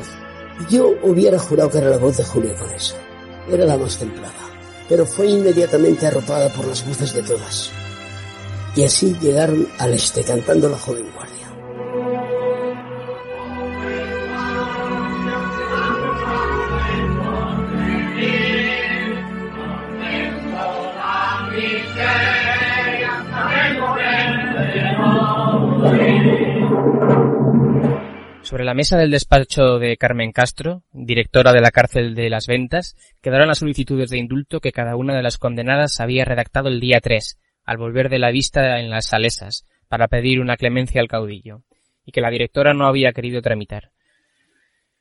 Yo 0.70 0.94
hubiera 1.02 1.40
jurado 1.40 1.72
que 1.72 1.80
era 1.80 1.90
la 1.90 1.98
voz 1.98 2.18
de 2.18 2.24
Julio 2.24 2.56
Conesa. 2.56 2.96
Era 3.50 3.66
la 3.66 3.78
más 3.78 3.98
templada, 3.98 4.34
pero 4.88 5.06
fue 5.06 5.28
inmediatamente 5.28 6.06
arropada 6.06 6.50
por 6.50 6.68
las 6.68 6.86
voces 6.88 7.14
de 7.14 7.24
todas. 7.24 7.72
Y 8.76 8.84
así 8.84 9.16
llegaron 9.20 9.68
al 9.80 9.94
este 9.94 10.24
cantando 10.24 10.70
la 10.70 10.78
joven 10.78 11.10
guardia. 11.16 11.45
Sobre 28.46 28.64
la 28.64 28.76
mesa 28.76 28.96
del 28.96 29.10
despacho 29.10 29.80
de 29.80 29.98
Carmen 29.98 30.32
Castro, 30.32 30.84
directora 30.94 31.52
de 31.52 31.62
la 31.62 31.72
cárcel 31.72 32.14
de 32.14 32.30
las 32.30 32.46
ventas, 32.46 32.96
quedaron 33.20 33.48
las 33.48 33.58
solicitudes 33.58 34.12
de 34.12 34.20
indulto 34.20 34.60
que 34.60 34.72
cada 34.72 34.96
una 34.96 35.16
de 35.16 35.24
las 35.24 35.40
condenadas 35.40 36.00
había 36.00 36.26
redactado 36.26 36.70
el 36.70 36.80
día 36.80 37.00
3, 37.02 37.40
al 37.64 37.78
volver 37.78 38.08
de 38.08 38.20
la 38.20 38.30
vista 38.30 38.80
en 38.80 38.92
las 38.92 39.08
salesas, 39.08 39.66
para 39.88 40.08
pedir 40.08 40.40
una 40.40 40.58
clemencia 40.58 41.02
al 41.02 41.08
caudillo, 41.08 41.64
y 42.06 42.12
que 42.12 42.22
la 42.22 42.30
directora 42.30 42.76
no 42.76 42.86
había 42.86 43.14
querido 43.14 43.42
tramitar. 43.42 43.90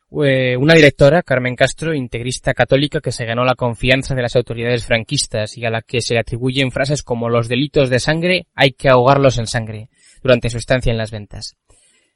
Una 0.08 0.72
directora, 0.72 1.22
Carmen 1.22 1.54
Castro, 1.54 1.92
integrista 1.92 2.54
católica 2.54 3.02
que 3.02 3.12
se 3.12 3.26
ganó 3.26 3.44
la 3.44 3.56
confianza 3.56 4.14
de 4.14 4.22
las 4.22 4.36
autoridades 4.36 4.86
franquistas 4.86 5.58
y 5.58 5.66
a 5.66 5.70
la 5.70 5.82
que 5.82 6.00
se 6.00 6.16
atribuyen 6.18 6.70
frases 6.70 7.02
como 7.02 7.28
los 7.28 7.48
delitos 7.48 7.90
de 7.90 8.00
sangre 8.00 8.46
hay 8.54 8.72
que 8.72 8.88
ahogarlos 8.88 9.36
en 9.36 9.46
sangre 9.46 9.90
durante 10.22 10.48
su 10.48 10.56
estancia 10.56 10.90
en 10.90 10.98
las 10.98 11.10
ventas. 11.10 11.58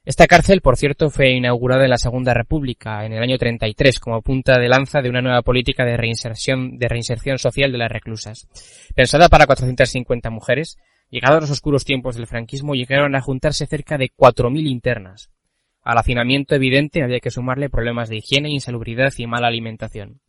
Esta 0.05 0.27
cárcel, 0.27 0.61
por 0.61 0.77
cierto, 0.77 1.09
fue 1.09 1.31
inaugurada 1.31 1.83
en 1.83 1.89
la 1.89 1.97
Segunda 1.97 2.33
República, 2.33 3.05
en 3.05 3.13
el 3.13 3.21
año 3.21 3.37
33, 3.37 3.99
como 3.99 4.21
punta 4.21 4.57
de 4.57 4.69
lanza 4.69 5.01
de 5.01 5.09
una 5.09 5.21
nueva 5.21 5.41
política 5.41 5.83
de 5.83 5.97
reinserción, 5.97 6.77
de 6.77 6.87
reinserción 6.87 7.37
social 7.37 7.71
de 7.71 7.77
las 7.77 7.91
reclusas. 7.91 8.47
Pensada 8.95 9.27
para 9.27 9.45
450 9.45 10.29
mujeres, 10.29 10.77
llegados 11.09 11.41
los 11.41 11.51
oscuros 11.51 11.83
tiempos 11.83 12.15
del 12.15 12.27
franquismo 12.27 12.75
llegaron 12.75 13.15
a 13.15 13.21
juntarse 13.21 13.67
cerca 13.67 13.97
de 13.97 14.09
4.000 14.09 14.67
internas. 14.67 15.29
Al 15.83 15.97
hacinamiento 15.97 16.55
evidente 16.55 17.03
había 17.03 17.19
que 17.19 17.31
sumarle 17.31 17.69
problemas 17.69 18.09
de 18.09 18.17
higiene, 18.17 18.51
insalubridad 18.51 19.13
y 19.17 19.27
mala 19.27 19.47
alimentación. 19.47 20.21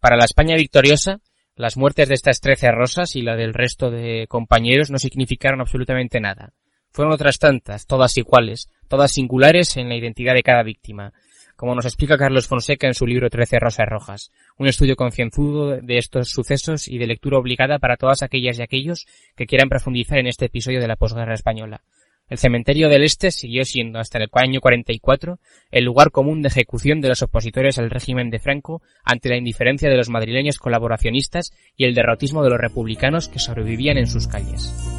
Para 0.00 0.16
la 0.16 0.24
España 0.24 0.54
victoriosa, 0.54 1.20
las 1.56 1.76
muertes 1.76 2.08
de 2.08 2.14
estas 2.14 2.40
trece 2.40 2.70
rosas 2.70 3.16
y 3.16 3.22
la 3.22 3.34
del 3.34 3.52
resto 3.52 3.90
de 3.90 4.26
compañeros 4.28 4.90
no 4.90 4.98
significaron 4.98 5.60
absolutamente 5.60 6.20
nada. 6.20 6.52
Fueron 6.92 7.12
otras 7.12 7.38
tantas, 7.38 7.86
todas 7.86 8.16
iguales, 8.16 8.68
todas 8.88 9.12
singulares 9.12 9.76
en 9.76 9.88
la 9.88 9.96
identidad 9.96 10.34
de 10.34 10.42
cada 10.42 10.62
víctima, 10.62 11.12
como 11.58 11.74
nos 11.74 11.86
explica 11.86 12.16
Carlos 12.16 12.46
Fonseca 12.46 12.86
en 12.86 12.94
su 12.94 13.04
libro 13.04 13.30
Trece 13.30 13.58
Rosas 13.58 13.88
Rojas, 13.88 14.30
un 14.58 14.68
estudio 14.68 14.94
concienzudo 14.94 15.76
de 15.76 15.98
estos 15.98 16.28
sucesos 16.28 16.86
y 16.86 16.98
de 16.98 17.08
lectura 17.08 17.38
obligada 17.38 17.80
para 17.80 17.96
todas 17.96 18.22
aquellas 18.22 18.58
y 18.58 18.62
aquellos 18.62 19.06
que 19.36 19.46
quieran 19.46 19.68
profundizar 19.68 20.18
en 20.18 20.28
este 20.28 20.46
episodio 20.46 20.80
de 20.80 20.86
la 20.86 20.94
posguerra 20.94 21.34
española. 21.34 21.82
El 22.28 22.38
cementerio 22.38 22.88
del 22.88 23.02
Este 23.02 23.30
siguió 23.30 23.64
siendo 23.64 23.98
hasta 23.98 24.18
el 24.18 24.28
año 24.34 24.60
44 24.60 25.38
el 25.70 25.84
lugar 25.84 26.10
común 26.10 26.42
de 26.42 26.48
ejecución 26.48 27.00
de 27.00 27.08
los 27.08 27.22
opositores 27.22 27.78
al 27.78 27.90
régimen 27.90 28.30
de 28.30 28.38
Franco 28.38 28.82
ante 29.02 29.28
la 29.28 29.36
indiferencia 29.36 29.88
de 29.88 29.96
los 29.96 30.10
madrileños 30.10 30.58
colaboracionistas 30.58 31.52
y 31.76 31.86
el 31.86 31.94
derrotismo 31.94 32.44
de 32.44 32.50
los 32.50 32.60
republicanos 32.60 33.28
que 33.28 33.38
sobrevivían 33.38 33.96
en 33.96 34.06
sus 34.06 34.28
calles. 34.28 34.97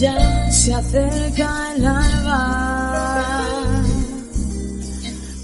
Ya 0.00 0.50
se 0.50 0.72
acerca 0.72 1.74
el 1.76 1.86
alba, 1.86 3.44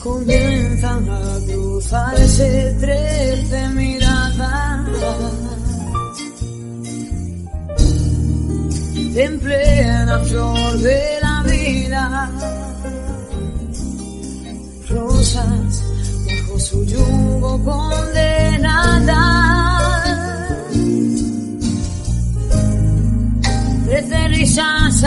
comienzan 0.03 1.11
a 1.11 1.39
cruzarse 1.47 2.75
trece 2.81 3.69
miradas. 3.75 4.89
En 9.15 9.39
plena 9.41 10.19
flor 10.21 10.79
de 10.79 11.19
la 11.21 11.43
vida, 11.43 12.31
rosas 14.89 15.83
bajo 16.25 16.59
su 16.59 16.83
yugo 16.87 17.63
condenadas. 17.63 19.66
Trece 23.87 24.29
risas 24.29 25.05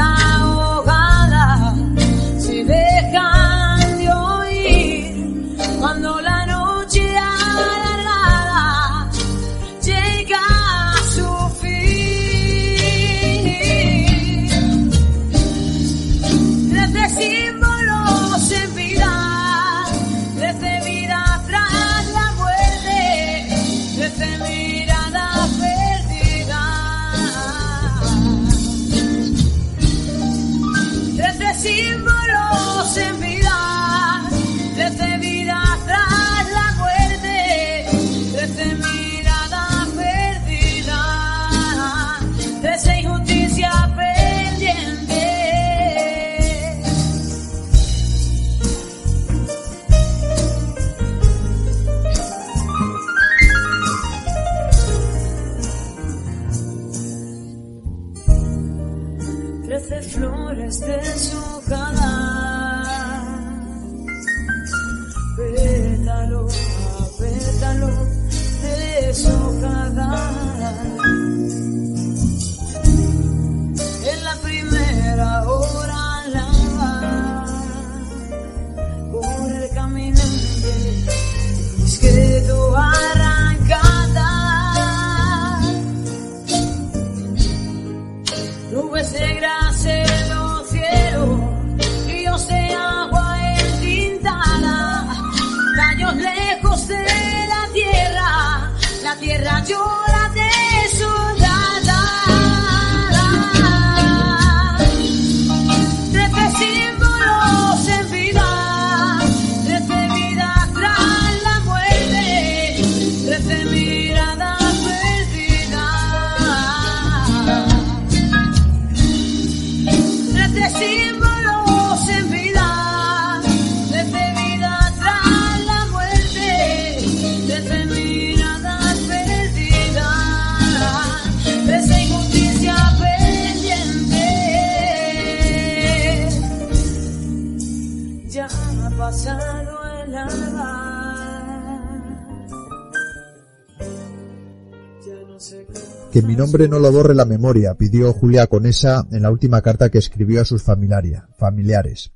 Que 146.19 146.27
mi 146.27 146.35
nombre 146.35 146.67
no 146.67 146.79
lo 146.79 146.91
borre 146.91 147.15
la 147.15 147.23
memoria, 147.23 147.75
pidió 147.75 148.11
Julia 148.11 148.47
Conesa 148.47 149.07
en 149.09 149.21
la 149.21 149.31
última 149.31 149.61
carta 149.61 149.89
que 149.89 149.99
escribió 149.99 150.41
a 150.41 150.43
sus 150.43 150.63
familiares. 150.63 152.11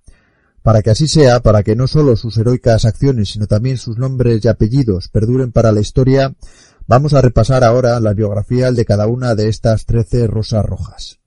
Para 0.62 0.82
que 0.82 0.90
así 0.90 1.08
sea, 1.08 1.40
para 1.40 1.64
que 1.64 1.78
no 1.78 1.88
solo 1.88 2.18
sus 2.18 2.38
heroicas 2.38 2.84
acciones, 2.84 3.30
sino 3.30 3.48
también 3.48 3.78
sus 3.78 3.98
nombres 3.98 4.44
y 4.44 4.50
apellidos 4.50 5.08
perduren 5.08 5.54
para 5.54 5.72
la 5.72 5.80
historia, 5.80 6.34
vamos 6.86 7.14
a 7.14 7.22
repasar 7.22 7.64
ahora 7.64 7.98
la 8.02 8.12
biografía 8.14 8.74
de 8.74 8.84
cada 8.84 9.08
una 9.08 9.36
de 9.36 9.48
estas 9.48 9.86
trece 9.86 10.28
rosas 10.28 10.66
rojas. 10.66 11.22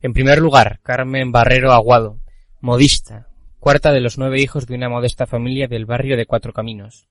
En 0.00 0.12
primer 0.12 0.40
lugar, 0.40 0.80
Carmen 0.82 1.30
Barrero 1.30 1.72
Aguado, 1.72 2.18
modista, 2.60 3.28
cuarta 3.60 3.92
de 3.92 4.00
los 4.00 4.18
nueve 4.18 4.40
hijos 4.40 4.66
de 4.66 4.74
una 4.74 4.88
modesta 4.88 5.28
familia 5.28 5.68
del 5.68 5.86
barrio 5.86 6.16
de 6.16 6.26
Cuatro 6.26 6.52
Caminos. 6.52 7.06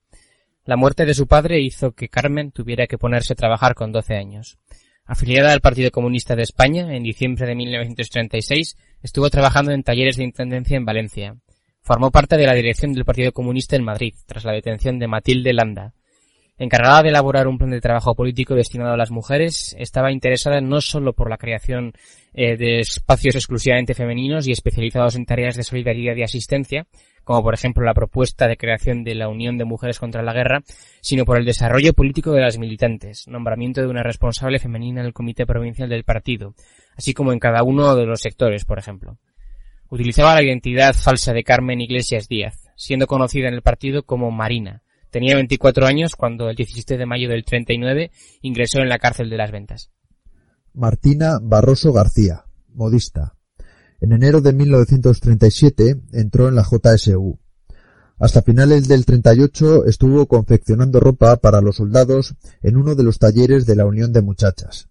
La 0.66 0.76
muerte 0.76 1.06
de 1.06 1.14
su 1.14 1.28
padre 1.28 1.60
hizo 1.60 1.92
que 1.92 2.08
Carmen 2.08 2.50
tuviera 2.50 2.88
que 2.88 2.98
ponerse 2.98 3.34
a 3.34 3.36
trabajar 3.36 3.76
con 3.76 3.92
12 3.92 4.16
años. 4.16 4.58
Afiliada 5.04 5.52
al 5.52 5.60
Partido 5.60 5.92
Comunista 5.92 6.34
de 6.34 6.42
España, 6.42 6.92
en 6.92 7.04
diciembre 7.04 7.46
de 7.46 7.54
1936 7.54 8.76
estuvo 9.00 9.30
trabajando 9.30 9.70
en 9.70 9.84
talleres 9.84 10.16
de 10.16 10.24
intendencia 10.24 10.76
en 10.76 10.84
Valencia. 10.84 11.36
Formó 11.82 12.10
parte 12.10 12.36
de 12.36 12.46
la 12.46 12.54
dirección 12.54 12.92
del 12.92 13.04
Partido 13.04 13.30
Comunista 13.30 13.76
en 13.76 13.84
Madrid, 13.84 14.14
tras 14.26 14.44
la 14.44 14.50
detención 14.50 14.98
de 14.98 15.06
Matilde 15.06 15.52
Landa. 15.52 15.94
Encargada 16.58 17.02
de 17.02 17.10
elaborar 17.10 17.48
un 17.48 17.58
plan 17.58 17.70
de 17.70 17.80
trabajo 17.80 18.14
político 18.14 18.54
destinado 18.54 18.92
a 18.92 18.96
las 18.96 19.10
mujeres, 19.10 19.76
estaba 19.78 20.12
interesada 20.12 20.60
no 20.60 20.80
solo 20.80 21.12
por 21.12 21.28
la 21.28 21.36
creación 21.36 21.92
eh, 22.32 22.56
de 22.56 22.80
espacios 22.80 23.34
exclusivamente 23.34 23.94
femeninos 23.94 24.46
y 24.46 24.52
especializados 24.52 25.16
en 25.16 25.26
tareas 25.26 25.56
de 25.56 25.62
solidaridad 25.62 26.16
y 26.16 26.22
asistencia, 26.22 26.86
como 27.24 27.42
por 27.42 27.54
ejemplo 27.54 27.84
la 27.84 27.92
propuesta 27.92 28.48
de 28.48 28.56
creación 28.56 29.04
de 29.04 29.14
la 29.14 29.28
Unión 29.28 29.58
de 29.58 29.64
Mujeres 29.64 29.98
contra 29.98 30.22
la 30.22 30.32
Guerra, 30.32 30.62
sino 31.00 31.24
por 31.24 31.38
el 31.38 31.44
desarrollo 31.44 31.92
político 31.92 32.32
de 32.32 32.40
las 32.40 32.58
militantes, 32.58 33.26
nombramiento 33.28 33.82
de 33.82 33.88
una 33.88 34.02
responsable 34.02 34.58
femenina 34.58 35.00
en 35.00 35.06
el 35.06 35.12
Comité 35.12 35.44
Provincial 35.44 35.88
del 35.88 36.04
Partido, 36.04 36.54
así 36.96 37.12
como 37.12 37.32
en 37.32 37.38
cada 37.38 37.62
uno 37.64 37.94
de 37.96 38.06
los 38.06 38.20
sectores, 38.20 38.64
por 38.64 38.78
ejemplo. 38.78 39.18
Utilizaba 39.88 40.34
la 40.34 40.42
identidad 40.42 40.94
falsa 40.94 41.32
de 41.32 41.44
Carmen 41.44 41.80
Iglesias 41.80 42.28
Díaz, 42.28 42.70
siendo 42.76 43.06
conocida 43.06 43.48
en 43.48 43.54
el 43.54 43.62
partido 43.62 44.02
como 44.04 44.30
Marina, 44.30 44.82
Tenía 45.16 45.36
24 45.36 45.86
años 45.86 46.14
cuando 46.14 46.50
el 46.50 46.56
17 46.56 46.98
de 46.98 47.06
mayo 47.06 47.30
del 47.30 47.42
39 47.42 48.10
ingresó 48.42 48.80
en 48.80 48.90
la 48.90 48.98
cárcel 48.98 49.30
de 49.30 49.38
las 49.38 49.50
ventas. 49.50 49.90
Martina 50.74 51.38
Barroso 51.40 51.90
García, 51.90 52.44
modista. 52.74 53.34
En 53.98 54.12
enero 54.12 54.42
de 54.42 54.52
1937 54.52 56.02
entró 56.12 56.48
en 56.48 56.54
la 56.54 56.64
JSU. 56.64 57.38
Hasta 58.18 58.42
finales 58.42 58.88
del 58.88 59.06
38 59.06 59.86
estuvo 59.86 60.26
confeccionando 60.26 61.00
ropa 61.00 61.36
para 61.36 61.62
los 61.62 61.76
soldados 61.76 62.34
en 62.62 62.76
uno 62.76 62.94
de 62.94 63.04
los 63.04 63.18
talleres 63.18 63.64
de 63.64 63.74
la 63.74 63.86
Unión 63.86 64.12
de 64.12 64.20
Muchachas. 64.20 64.90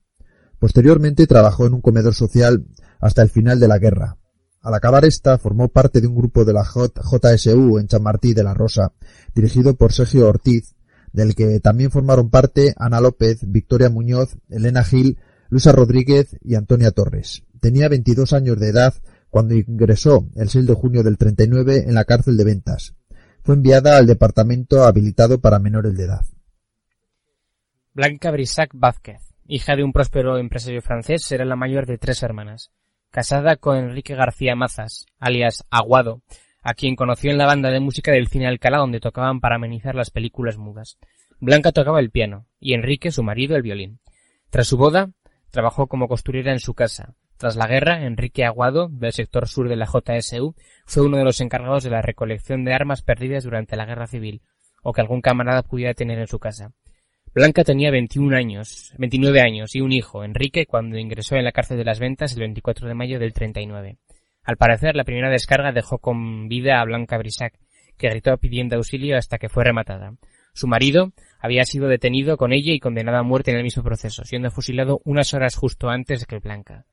Posteriormente 0.57 1.27
trabajó 1.27 1.67
en 1.67 1.75
un 1.75 1.81
comedor 1.81 2.15
social 2.15 2.65
hasta 2.99 3.21
el 3.21 3.29
final 3.29 3.59
de 3.59 3.67
la 3.67 3.77
guerra. 3.77 4.17
Al 4.65 4.73
acabar 4.73 5.05
esta, 5.05 5.37
formó 5.37 5.67
parte 5.67 6.01
de 6.01 6.07
un 6.07 6.15
grupo 6.15 6.43
de 6.43 6.51
la 6.51 6.63
JSU 6.63 7.77
en 7.77 7.87
Chamartí 7.87 8.33
de 8.33 8.43
la 8.43 8.55
Rosa, 8.55 8.93
dirigido 9.35 9.75
por 9.75 9.93
Sergio 9.93 10.27
Ortiz, 10.27 10.73
del 11.13 11.35
que 11.35 11.59
también 11.59 11.91
formaron 11.91 12.31
parte 12.31 12.73
Ana 12.75 12.99
López, 12.99 13.41
Victoria 13.45 13.91
Muñoz, 13.91 14.35
Elena 14.49 14.83
Gil, 14.83 15.19
Luisa 15.49 15.71
Rodríguez 15.71 16.35
y 16.41 16.55
Antonia 16.55 16.89
Torres. 16.89 17.43
Tenía 17.59 17.89
22 17.89 18.33
años 18.33 18.59
de 18.59 18.69
edad 18.69 18.95
cuando 19.29 19.53
ingresó 19.53 20.27
el 20.35 20.49
6 20.49 20.65
de 20.65 20.73
junio 20.73 21.03
del 21.03 21.19
39 21.19 21.83
en 21.85 21.93
la 21.93 22.05
cárcel 22.05 22.35
de 22.35 22.45
Ventas. 22.45 22.95
Fue 23.43 23.53
enviada 23.53 23.97
al 23.97 24.07
departamento 24.07 24.83
habilitado 24.83 25.39
para 25.39 25.59
menores 25.59 25.95
de 25.95 26.05
edad. 26.05 26.25
Blanca 27.93 28.31
Brissac 28.31 28.71
Vázquez, 28.73 29.21
hija 29.45 29.75
de 29.75 29.83
un 29.83 29.93
próspero 29.93 30.39
empresario 30.39 30.81
francés, 30.81 31.31
era 31.31 31.45
la 31.45 31.55
mayor 31.55 31.85
de 31.85 31.99
tres 31.99 32.23
hermanas 32.23 32.71
casada 33.15 33.55
con 33.55 33.77
Enrique 33.77 34.13
García 34.13 34.57
Mazas, 34.57 35.05
alias 35.19 35.63
Aguado, 35.69 36.21
a 36.61 36.73
quien 36.73 36.97
conoció 36.97 37.31
en 37.31 37.37
la 37.37 37.45
banda 37.45 37.71
de 37.71 37.79
música 37.79 38.11
del 38.11 38.27
cine 38.27 38.45
Alcalá 38.45 38.79
donde 38.79 38.99
tocaban 38.99 39.39
para 39.39 39.55
amenizar 39.55 39.95
las 39.95 40.09
películas 40.09 40.57
mudas. 40.57 40.97
Blanca 41.39 41.71
tocaba 41.71 42.01
el 42.01 42.11
piano 42.11 42.45
y 42.59 42.73
Enrique, 42.73 43.11
su 43.11 43.23
marido, 43.23 43.55
el 43.55 43.61
violín. 43.61 44.01
Tras 44.49 44.67
su 44.67 44.75
boda, 44.75 45.11
trabajó 45.49 45.87
como 45.87 46.09
costurera 46.09 46.51
en 46.51 46.59
su 46.59 46.73
casa. 46.73 47.15
Tras 47.37 47.55
la 47.55 47.67
guerra, 47.67 48.03
Enrique 48.05 48.43
Aguado, 48.43 48.89
del 48.89 49.13
sector 49.13 49.47
sur 49.47 49.69
de 49.69 49.77
la 49.77 49.85
JSU, 49.85 50.53
fue 50.85 51.03
uno 51.03 51.15
de 51.15 51.23
los 51.23 51.39
encargados 51.39 51.85
de 51.85 51.91
la 51.91 52.01
recolección 52.01 52.65
de 52.65 52.73
armas 52.73 53.01
perdidas 53.01 53.45
durante 53.45 53.77
la 53.77 53.85
guerra 53.85 54.07
civil, 54.07 54.41
o 54.83 54.91
que 54.91 54.99
algún 54.99 55.21
camarada 55.21 55.63
pudiera 55.63 55.93
tener 55.93 56.19
en 56.19 56.27
su 56.27 56.39
casa. 56.39 56.73
Blanca 57.35 57.65
tenía 57.65 57.91
21 57.91 58.37
años, 58.37 58.93
29 58.97 59.41
años 59.41 59.75
y 59.75 59.81
un 59.81 59.91
hijo, 59.91 60.23
Enrique, 60.23 60.65
cuando 60.65 60.97
ingresó 60.97 61.35
en 61.35 61.43
la 61.43 61.51
cárcel 61.51 61.77
de 61.77 61.83
las 61.83 61.99
ventas 61.99 62.31
el 62.31 62.39
24 62.39 62.87
de 62.87 62.93
mayo 62.93 63.19
del 63.19 63.33
39. 63.33 63.97
Al 64.41 64.55
parecer, 64.55 64.95
la 64.95 65.03
primera 65.03 65.29
descarga 65.29 65.73
dejó 65.73 65.97
con 65.97 66.47
vida 66.47 66.79
a 66.79 66.85
Blanca 66.85 67.17
Brisac, 67.17 67.59
que 67.97 68.07
gritó 68.07 68.37
pidiendo 68.37 68.77
auxilio 68.77 69.17
hasta 69.17 69.37
que 69.37 69.49
fue 69.49 69.65
rematada. 69.65 70.13
Su 70.53 70.67
marido 70.67 71.11
había 71.41 71.65
sido 71.65 71.89
detenido 71.89 72.37
con 72.37 72.53
ella 72.53 72.71
y 72.71 72.79
condenado 72.79 73.17
a 73.17 73.23
muerte 73.23 73.51
en 73.51 73.57
el 73.57 73.63
mismo 73.63 73.83
proceso, 73.83 74.23
siendo 74.23 74.49
fusilado 74.49 75.01
unas 75.03 75.33
horas 75.33 75.55
justo 75.55 75.89
antes 75.89 76.25
que 76.25 76.39
Blanca. 76.39 76.85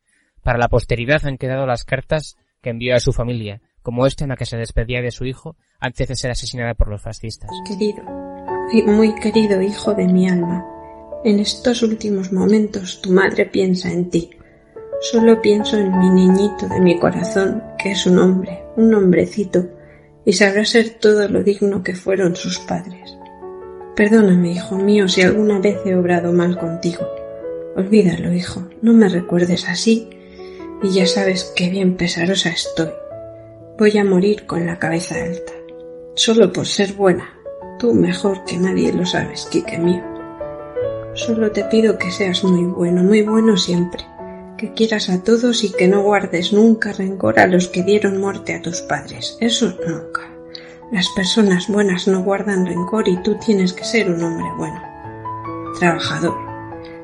Para 0.42 0.59
la 0.59 0.66
posteridad 0.66 1.24
han 1.24 1.38
quedado 1.38 1.66
las 1.66 1.85
cartas 1.85 2.37
que 2.61 2.70
envió 2.70 2.96
a 2.96 3.00
su 3.00 3.12
familia, 3.12 3.61
como 3.81 4.07
esta 4.07 4.24
en 4.24 4.31
la 4.31 4.37
que 4.37 4.46
se 4.46 4.57
despedía 4.57 5.02
de 5.02 5.12
su 5.12 5.24
hijo 5.24 5.57
antes 5.78 6.09
de 6.09 6.16
ser 6.16 6.33
asesinada 6.33 6.74
por 6.74 6.88
los 6.88 7.00
fascistas. 7.00 7.48
Querido, 7.68 8.02
muy 8.87 9.14
querido 9.16 9.61
hijo 9.61 9.94
de 9.94 10.07
mi 10.07 10.28
alma, 10.28 10.66
en 11.24 11.38
estos 11.38 11.83
últimos 11.83 12.33
momentos 12.33 13.00
tu 13.00 13.11
madre 13.11 13.46
piensa 13.46 13.90
en 13.90 14.11
ti. 14.11 14.31
Solo 15.00 15.40
pienso 15.40 15.76
en 15.76 15.98
mi 15.98 16.11
niñito 16.11 16.68
de 16.68 16.81
mi 16.81 16.98
corazón, 16.98 17.62
que 17.78 17.92
es 17.92 18.07
un 18.07 18.18
hombre, 18.18 18.64
un 18.76 18.94
hombrecito, 18.94 19.66
y 20.24 20.33
sabrá 20.33 20.64
ser 20.64 20.90
todo 21.00 21.28
lo 21.28 21.42
digno 21.42 21.83
que 21.83 21.94
fueron 21.94 22.35
sus 22.37 22.59
padres. 22.61 23.16
Perdóname, 23.94 24.52
hijo 24.52 24.76
mío, 24.76 25.09
si 25.09 25.22
alguna 25.22 25.59
vez 25.59 25.78
he 25.85 25.94
obrado 25.94 26.33
mal 26.33 26.59
contigo. 26.59 27.07
Olvídalo, 27.76 28.33
hijo, 28.33 28.68
no 28.81 28.92
me 28.92 29.09
recuerdes 29.09 29.68
así, 29.68 30.09
y 30.83 30.90
ya 30.90 31.07
sabes 31.07 31.52
qué 31.57 31.68
bien 31.68 31.96
pesarosa 31.96 32.50
estoy. 32.50 32.90
Voy 33.78 33.96
a 33.98 34.05
morir 34.05 34.46
con 34.46 34.66
la 34.66 34.78
cabeza 34.78 35.22
alta, 35.22 35.52
solo 36.14 36.52
por 36.52 36.66
ser 36.66 36.94
buena, 36.94 37.35
Tú 37.83 37.95
mejor 37.95 38.45
que 38.45 38.59
nadie 38.59 38.92
lo 38.92 39.05
sabes, 39.05 39.49
Quique 39.51 39.77
mío. 39.77 40.05
Solo 41.14 41.51
te 41.51 41.64
pido 41.64 41.99
que 41.99 42.12
seas 42.12 42.45
muy 42.45 42.64
bueno, 42.64 43.03
muy 43.03 43.23
bueno 43.23 43.57
siempre, 43.57 44.05
que 44.57 44.73
quieras 44.73 45.11
a 45.11 45.25
todos 45.25 45.64
y 45.64 45.73
que 45.73 45.88
no 45.88 46.01
guardes 46.01 46.53
nunca 46.53 46.92
rencor 46.92 47.40
a 47.40 47.49
los 47.49 47.66
que 47.66 47.83
dieron 47.83 48.21
muerte 48.21 48.55
a 48.55 48.62
tus 48.62 48.83
padres. 48.83 49.37
Eso 49.40 49.75
nunca. 49.85 50.21
Las 50.92 51.09
personas 51.09 51.66
buenas 51.66 52.07
no 52.07 52.23
guardan 52.23 52.66
rencor 52.66 53.09
y 53.09 53.21
tú 53.25 53.37
tienes 53.45 53.73
que 53.73 53.83
ser 53.83 54.09
un 54.12 54.23
hombre 54.23 54.47
bueno. 54.57 54.81
Trabajador. 55.81 56.38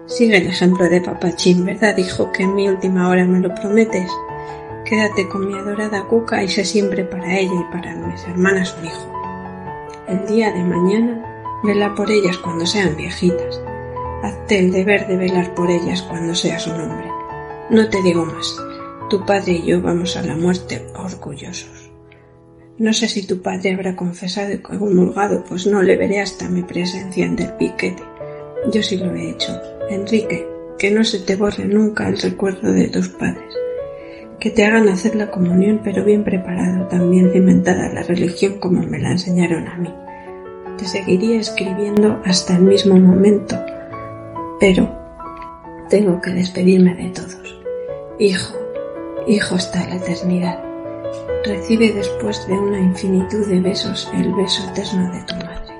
Sigue 0.07 0.37
el 0.37 0.47
ejemplo 0.47 0.89
de 0.89 1.01
Papachín, 1.01 1.65
¿verdad, 1.65 1.97
hijo, 1.97 2.31
que 2.31 2.45
en 2.45 2.55
mi 2.55 2.69
última 2.69 3.09
hora 3.09 3.25
me 3.25 3.41
lo 3.41 3.53
prometes? 3.53 4.09
Quédate 4.85 5.29
con 5.29 5.45
mi 5.45 5.59
adorada 5.59 6.05
Cuca 6.05 6.41
y 6.45 6.49
sé 6.49 6.65
siempre 6.65 7.03
para 7.03 7.37
ella 7.37 7.67
y 7.69 7.73
para 7.73 7.97
mis 7.97 8.23
hermanas 8.29 8.77
un 8.79 8.87
hijo 8.87 9.18
el 10.09 10.27
día 10.27 10.51
de 10.53 10.65
mañana, 10.65 11.61
vela 11.63 11.95
por 11.95 12.11
ellas 12.11 12.39
cuando 12.39 12.67
sean 12.67 12.97
viejitas. 12.97 13.61
Hazte 14.23 14.59
el 14.59 14.73
deber 14.73 15.07
de 15.07 15.17
velar 15.17 15.55
por 15.55 15.71
ellas 15.71 16.03
cuando 16.03 16.35
seas 16.35 16.67
un 16.67 16.81
hombre. 16.81 17.11
No 17.71 17.89
te 17.89 18.03
digo 18.03 18.25
más. 18.25 18.57
Tu 19.11 19.25
padre 19.25 19.53
y 19.53 19.67
yo 19.67 19.83
vamos 19.83 20.17
a 20.17 20.23
la 20.23 20.35
muerte 20.35 20.87
orgullosos. 20.97 21.91
No 22.79 22.93
sé 22.93 23.09
si 23.09 23.27
tu 23.27 23.43
padre 23.43 23.75
habrá 23.75 23.97
confesado 23.97 24.53
y 24.53 24.59
comulgado, 24.59 25.45
pues 25.45 25.67
no 25.67 25.83
le 25.83 25.97
veré 25.97 26.21
hasta 26.21 26.49
mi 26.49 26.63
presencia 26.63 27.27
en 27.27 27.39
el 27.39 27.53
piquete. 27.55 28.03
Yo 28.73 28.83
sí 28.83 28.97
lo 28.97 29.15
he 29.15 29.31
hecho. 29.31 29.53
Enrique, 29.91 30.47
que 30.79 30.91
no 30.91 31.05
se 31.05 31.19
te 31.21 31.37
borre 31.37 31.65
nunca 31.65 32.09
el 32.09 32.19
recuerdo 32.19 32.73
de 32.73 32.89
tus 32.89 33.09
padres. 33.09 33.55
Que 34.41 34.51
te 34.51 34.65
hagan 34.65 34.89
hacer 34.89 35.17
la 35.17 35.31
comunión, 35.31 35.81
pero 35.83 36.05
bien 36.05 36.23
preparado, 36.23 36.87
también 36.87 37.33
cimentada 37.33 37.93
la 37.93 38.05
religión 38.05 38.61
como 38.61 38.83
me 38.83 39.01
la 39.01 39.11
enseñaron 39.11 39.67
a 39.67 39.77
mí. 39.77 39.93
Te 40.79 40.85
seguiría 40.87 41.41
escribiendo 41.41 42.21
hasta 42.25 42.55
el 42.55 42.63
mismo 42.63 42.97
momento, 42.97 43.57
pero 44.61 44.97
tengo 45.91 46.21
que 46.21 46.31
despedirme 46.31 46.95
de 46.95 47.11
todos. 47.11 47.61
Hijo, 48.21 48.55
hijo 49.27 49.57
hasta 49.57 49.89
la 49.89 49.97
eternidad. 49.97 50.63
Recibe 51.45 51.93
después 51.93 52.47
de 52.47 52.55
una 52.55 52.81
infinitud 52.81 53.45
de 53.49 53.61
besos 53.61 54.09
el 54.15 54.33
beso 54.35 54.63
eterno 54.71 55.13
de 55.13 55.25
tu 55.25 55.35
madre. 55.35 55.75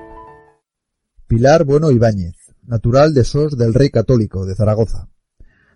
Pilar 1.29 1.65
Bueno 1.65 1.93
Ibáñez, 1.93 2.37
natural 2.67 3.15
de 3.15 3.23
Sos 3.23 3.57
del 3.57 3.75
Rey 3.75 3.91
Católico 3.91 4.47
de 4.47 4.57
Zaragoza. 4.57 5.09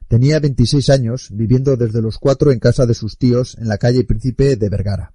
Tenía 0.09 0.41
26 0.41 0.91
años, 0.91 1.29
viviendo 1.33 1.77
desde 1.77 2.03
los 2.03 2.19
cuatro 2.19 2.53
en 2.53 2.59
casa 2.59 2.87
de 2.87 2.95
sus 2.95 3.19
tíos 3.19 3.57
en 3.59 3.69
la 3.69 3.79
calle 3.79 4.05
Príncipe 4.05 4.57
de 4.57 4.69
Vergara. 4.69 5.15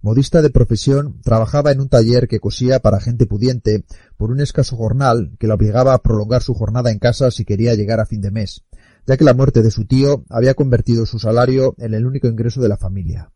Modista 0.00 0.42
de 0.42 0.50
profesión, 0.50 1.20
trabajaba 1.22 1.72
en 1.72 1.80
un 1.80 1.88
taller 1.88 2.28
que 2.28 2.38
cosía 2.38 2.78
para 2.78 3.00
gente 3.00 3.26
pudiente 3.26 3.84
por 4.16 4.30
un 4.30 4.40
escaso 4.40 4.76
jornal 4.76 5.32
que 5.40 5.48
la 5.48 5.54
obligaba 5.54 5.92
a 5.92 6.02
prolongar 6.02 6.42
su 6.42 6.54
jornada 6.54 6.92
en 6.92 7.00
casa 7.00 7.32
si 7.32 7.44
quería 7.44 7.74
llegar 7.74 7.98
a 7.98 8.06
fin 8.06 8.20
de 8.20 8.30
mes, 8.30 8.64
ya 9.06 9.16
que 9.16 9.24
la 9.24 9.34
muerte 9.34 9.62
de 9.62 9.72
su 9.72 9.86
tío 9.86 10.24
había 10.30 10.54
convertido 10.54 11.04
su 11.04 11.18
salario 11.18 11.74
en 11.78 11.94
el 11.94 12.06
único 12.06 12.28
ingreso 12.28 12.60
de 12.60 12.68
la 12.68 12.76
familia. 12.76 13.32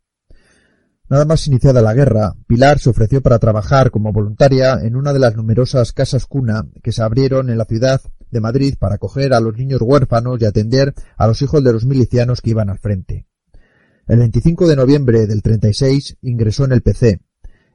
Nada 1.13 1.27
más 1.27 1.47
iniciada 1.47 1.83
la 1.83 1.93
guerra, 1.93 2.35
Pilar 2.47 2.79
se 2.79 2.89
ofreció 2.89 3.21
para 3.21 3.39
trabajar 3.39 3.91
como 3.91 4.15
voluntaria 4.15 4.81
en 4.83 4.97
una 4.97 5.13
de 5.13 5.19
las 5.19 5.37
numerosas 5.37 5.93
casas 5.93 6.25
cuna 6.25 6.67
que 6.83 6.91
se 6.91 7.03
abrieron 7.03 7.51
en 7.51 7.59
la 7.59 7.67
ciudad 7.67 8.01
de 8.31 8.41
Madrid 8.41 8.77
para 8.79 8.95
acoger 8.95 9.35
a 9.35 9.41
los 9.41 9.55
niños 9.55 9.83
huérfanos 9.83 10.41
y 10.41 10.47
atender 10.47 10.95
a 11.19 11.27
los 11.27 11.43
hijos 11.43 11.63
de 11.63 11.71
los 11.71 11.85
milicianos 11.85 12.41
que 12.41 12.49
iban 12.49 12.71
al 12.71 12.79
frente. 12.79 13.27
El 14.09 14.21
25 14.21 14.67
de 14.67 14.75
noviembre 14.75 15.27
del 15.27 15.43
36 15.43 16.17
ingresó 16.23 16.65
en 16.65 16.73
el 16.73 16.81
PC. 16.81 17.21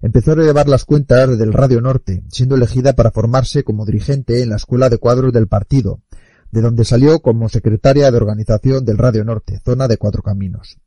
Empezó 0.01 0.31
a 0.31 0.37
llevar 0.37 0.67
las 0.67 0.83
cuentas 0.83 1.37
del 1.37 1.53
Radio 1.53 1.79
Norte, 1.79 2.23
siendo 2.29 2.55
elegida 2.55 2.93
para 2.93 3.11
formarse 3.11 3.63
como 3.63 3.85
dirigente 3.85 4.41
en 4.41 4.49
la 4.49 4.55
Escuela 4.55 4.89
de 4.89 4.97
Cuadros 4.97 5.31
del 5.31 5.47
Partido, 5.47 6.01
de 6.49 6.61
donde 6.61 6.85
salió 6.85 7.19
como 7.19 7.49
secretaria 7.49 8.09
de 8.09 8.17
organización 8.17 8.83
del 8.83 8.97
Radio 8.97 9.23
Norte, 9.23 9.61
zona 9.63 9.87
de 9.87 9.97
Cuatro 9.97 10.23
Caminos. 10.23 10.79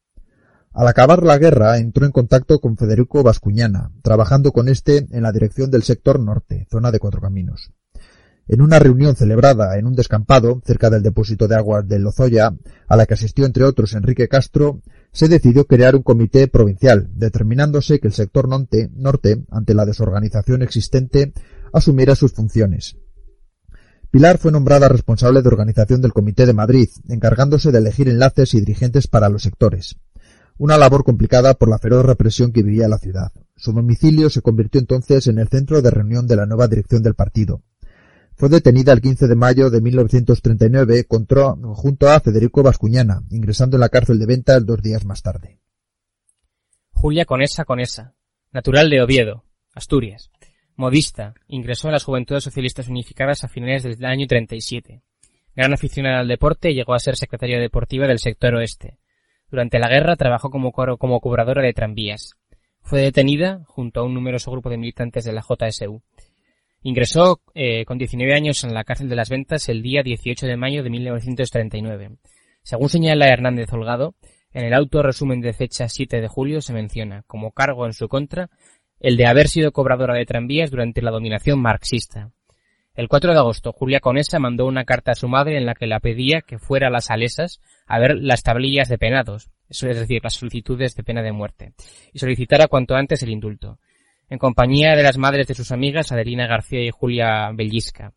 Al 0.72 0.86
acabar 0.86 1.24
la 1.24 1.36
guerra 1.36 1.78
entró 1.78 2.06
en 2.06 2.12
contacto 2.12 2.60
con 2.60 2.76
Federico 2.76 3.24
Bascuñana, 3.24 3.90
trabajando 4.02 4.52
con 4.52 4.68
éste 4.68 5.08
en 5.10 5.22
la 5.24 5.32
dirección 5.32 5.68
del 5.70 5.82
sector 5.82 6.20
norte, 6.20 6.68
zona 6.70 6.92
de 6.92 7.00
Cuatro 7.00 7.20
Caminos. 7.20 7.72
En 8.46 8.62
una 8.62 8.78
reunión 8.78 9.16
celebrada 9.16 9.78
en 9.78 9.86
un 9.86 9.94
descampado 9.94 10.62
cerca 10.64 10.88
del 10.88 11.02
depósito 11.02 11.48
de 11.48 11.56
aguas 11.56 11.88
de 11.88 11.98
Lozoya, 11.98 12.54
a 12.86 12.96
la 12.96 13.06
que 13.06 13.14
asistió 13.14 13.46
entre 13.46 13.64
otros 13.64 13.94
Enrique 13.94 14.28
Castro, 14.28 14.80
se 15.12 15.28
decidió 15.28 15.66
crear 15.66 15.96
un 15.96 16.02
comité 16.02 16.46
provincial, 16.46 17.10
determinándose 17.14 17.98
que 17.98 18.06
el 18.06 18.14
sector 18.14 18.48
norte, 18.48 18.90
norte 18.94 19.44
ante 19.50 19.74
la 19.74 19.86
desorganización 19.86 20.62
existente, 20.62 21.32
asumiera 21.72 22.14
sus 22.14 22.32
funciones. 22.32 22.96
Pilar 24.12 24.38
fue 24.38 24.52
nombrada 24.52 24.88
responsable 24.88 25.42
de 25.42 25.48
organización 25.48 26.00
del 26.00 26.12
Comité 26.12 26.46
de 26.46 26.52
Madrid, 26.52 26.88
encargándose 27.08 27.70
de 27.70 27.78
elegir 27.78 28.08
enlaces 28.08 28.54
y 28.54 28.60
dirigentes 28.60 29.06
para 29.06 29.28
los 29.28 29.42
sectores. 29.42 29.96
Una 30.60 30.76
labor 30.76 31.04
complicada 31.04 31.54
por 31.54 31.70
la 31.70 31.78
feroz 31.78 32.04
represión 32.04 32.52
que 32.52 32.62
vivía 32.62 32.86
la 32.86 32.98
ciudad. 32.98 33.32
Su 33.56 33.72
domicilio 33.72 34.28
se 34.28 34.42
convirtió 34.42 34.78
entonces 34.78 35.26
en 35.26 35.38
el 35.38 35.48
centro 35.48 35.80
de 35.80 35.90
reunión 35.90 36.26
de 36.26 36.36
la 36.36 36.44
nueva 36.44 36.68
dirección 36.68 37.02
del 37.02 37.14
partido. 37.14 37.62
Fue 38.34 38.50
detenida 38.50 38.92
el 38.92 39.00
15 39.00 39.26
de 39.26 39.36
mayo 39.36 39.70
de 39.70 39.80
1939 39.80 41.04
contra, 41.04 41.54
junto 41.72 42.10
a 42.10 42.20
Federico 42.20 42.62
Bascuñana, 42.62 43.22
ingresando 43.30 43.78
en 43.78 43.80
la 43.80 43.88
cárcel 43.88 44.18
de 44.18 44.26
Ventas 44.26 44.66
dos 44.66 44.82
días 44.82 45.06
más 45.06 45.22
tarde. 45.22 45.58
Julia 46.92 47.24
Conesa 47.24 47.64
Conesa, 47.64 48.14
natural 48.52 48.90
de 48.90 49.00
Oviedo, 49.00 49.44
Asturias. 49.72 50.30
Modista, 50.76 51.32
ingresó 51.48 51.88
a 51.88 51.92
las 51.92 52.04
Juventudes 52.04 52.44
Socialistas 52.44 52.88
Unificadas 52.88 53.44
a 53.44 53.48
finales 53.48 53.84
del 53.84 54.04
año 54.04 54.26
37. 54.26 55.00
Gran 55.56 55.72
aficionada 55.72 56.20
al 56.20 56.28
deporte, 56.28 56.74
llegó 56.74 56.92
a 56.92 56.98
ser 56.98 57.16
secretaria 57.16 57.58
deportiva 57.58 58.06
del 58.06 58.18
sector 58.18 58.56
oeste. 58.56 58.98
Durante 59.50 59.78
la 59.78 59.88
guerra 59.88 60.16
trabajó 60.16 60.50
como, 60.50 60.72
como 60.72 61.20
cobradora 61.20 61.62
de 61.62 61.72
tranvías. 61.72 62.36
Fue 62.82 63.00
detenida 63.00 63.62
junto 63.66 64.00
a 64.00 64.04
un 64.04 64.14
numeroso 64.14 64.50
grupo 64.50 64.70
de 64.70 64.78
militantes 64.78 65.24
de 65.24 65.32
la 65.32 65.42
JSU. 65.42 66.02
Ingresó 66.82 67.40
eh, 67.54 67.84
con 67.84 67.98
19 67.98 68.34
años 68.34 68.64
en 68.64 68.72
la 68.72 68.84
cárcel 68.84 69.08
de 69.08 69.16
las 69.16 69.28
ventas 69.28 69.68
el 69.68 69.82
día 69.82 70.02
18 70.02 70.46
de 70.46 70.56
mayo 70.56 70.82
de 70.82 70.90
1939. 70.90 72.16
Según 72.62 72.88
señala 72.88 73.28
Hernández 73.28 73.72
Holgado, 73.72 74.14
en 74.52 74.64
el 74.64 74.74
auto 74.74 75.02
resumen 75.02 75.40
de 75.40 75.52
fecha 75.52 75.88
7 75.88 76.20
de 76.20 76.28
julio 76.28 76.60
se 76.60 76.72
menciona 76.72 77.22
como 77.26 77.52
cargo 77.52 77.86
en 77.86 77.92
su 77.92 78.08
contra 78.08 78.48
el 78.98 79.16
de 79.16 79.26
haber 79.26 79.48
sido 79.48 79.72
cobradora 79.72 80.14
de 80.14 80.26
tranvías 80.26 80.70
durante 80.70 81.02
la 81.02 81.10
dominación 81.10 81.60
marxista. 81.60 82.30
El 82.94 83.08
4 83.08 83.32
de 83.32 83.38
agosto, 83.38 83.72
Julia 83.72 84.00
Conesa 84.00 84.38
mandó 84.38 84.66
una 84.66 84.84
carta 84.84 85.12
a 85.12 85.14
su 85.14 85.26
madre 85.26 85.56
en 85.56 85.64
la 85.64 85.74
que 85.74 85.86
la 85.86 86.00
pedía 86.00 86.42
que 86.42 86.58
fuera 86.58 86.88
a 86.88 86.90
las 86.90 87.06
Salesas 87.06 87.60
a 87.90 87.98
ver 87.98 88.16
las 88.16 88.44
tablillas 88.44 88.88
de 88.88 88.98
penados, 88.98 89.50
es 89.68 89.80
decir, 89.80 90.20
las 90.22 90.34
solicitudes 90.34 90.94
de 90.94 91.02
pena 91.02 91.22
de 91.22 91.32
muerte, 91.32 91.72
y 92.12 92.20
solicitara 92.20 92.68
cuanto 92.68 92.94
antes 92.94 93.22
el 93.24 93.30
indulto 93.30 93.78
en 94.28 94.38
compañía 94.38 94.94
de 94.94 95.02
las 95.02 95.18
madres 95.18 95.48
de 95.48 95.54
sus 95.54 95.72
amigas 95.72 96.12
Adelina 96.12 96.46
García 96.46 96.84
y 96.84 96.90
Julia 96.90 97.50
Bellisca. 97.52 98.12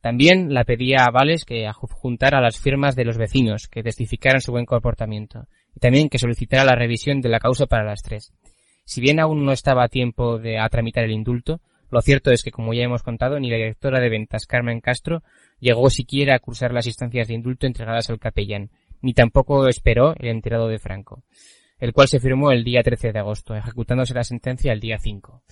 También 0.00 0.54
la 0.54 0.62
pedía 0.62 0.98
a 1.04 1.10
Vales 1.10 1.44
que 1.44 1.68
juntara 1.72 2.40
las 2.40 2.60
firmas 2.60 2.94
de 2.94 3.04
los 3.04 3.18
vecinos 3.18 3.66
que 3.66 3.82
testificaran 3.82 4.40
su 4.40 4.52
buen 4.52 4.64
comportamiento 4.64 5.48
y 5.74 5.80
también 5.80 6.08
que 6.08 6.20
solicitara 6.20 6.64
la 6.64 6.76
revisión 6.76 7.20
de 7.20 7.28
la 7.30 7.40
causa 7.40 7.66
para 7.66 7.84
las 7.84 8.02
tres. 8.02 8.32
Si 8.84 9.00
bien 9.00 9.18
aún 9.18 9.44
no 9.44 9.50
estaba 9.50 9.82
a 9.82 9.88
tiempo 9.88 10.38
de 10.38 10.60
a 10.60 10.68
tramitar 10.68 11.02
el 11.02 11.10
indulto, 11.10 11.60
lo 11.90 12.00
cierto 12.00 12.30
es 12.30 12.44
que, 12.44 12.52
como 12.52 12.72
ya 12.72 12.84
hemos 12.84 13.02
contado, 13.02 13.40
ni 13.40 13.50
la 13.50 13.56
directora 13.56 13.98
de 13.98 14.08
ventas 14.08 14.46
Carmen 14.46 14.80
Castro 14.80 15.24
llegó 15.58 15.90
siquiera 15.90 16.36
a 16.36 16.40
cursar 16.40 16.72
las 16.72 16.86
instancias 16.86 17.26
de 17.26 17.34
indulto 17.34 17.66
entregadas 17.66 18.08
al 18.08 18.20
capellán, 18.20 18.70
ni 19.06 19.14
tampoco 19.14 19.68
esperó 19.68 20.14
el 20.18 20.28
enterado 20.28 20.68
de 20.68 20.78
Franco 20.78 21.22
el 21.78 21.92
cual 21.92 22.08
se 22.08 22.20
firmó 22.20 22.50
el 22.52 22.64
día 22.64 22.82
13 22.82 23.12
de 23.12 23.18
agosto, 23.18 23.54
ejecutándose 23.54 24.14
la 24.14 24.24
sentencia 24.24 24.72
el 24.72 24.80
día 24.80 24.98
5. 24.98 25.42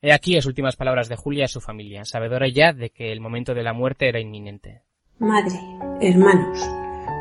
He 0.00 0.12
aquí 0.12 0.34
las 0.34 0.46
últimas 0.46 0.76
palabras 0.76 1.08
de 1.08 1.16
Julia 1.16 1.46
a 1.46 1.48
su 1.48 1.60
familia, 1.60 2.04
sabedora 2.04 2.48
ya 2.48 2.72
de 2.72 2.90
que 2.90 3.12
el 3.12 3.20
momento 3.20 3.54
de 3.54 3.62
la 3.62 3.72
muerte 3.72 4.08
era 4.08 4.20
inminente. 4.20 4.82
Madre, 5.18 5.58
hermanos, 6.00 6.58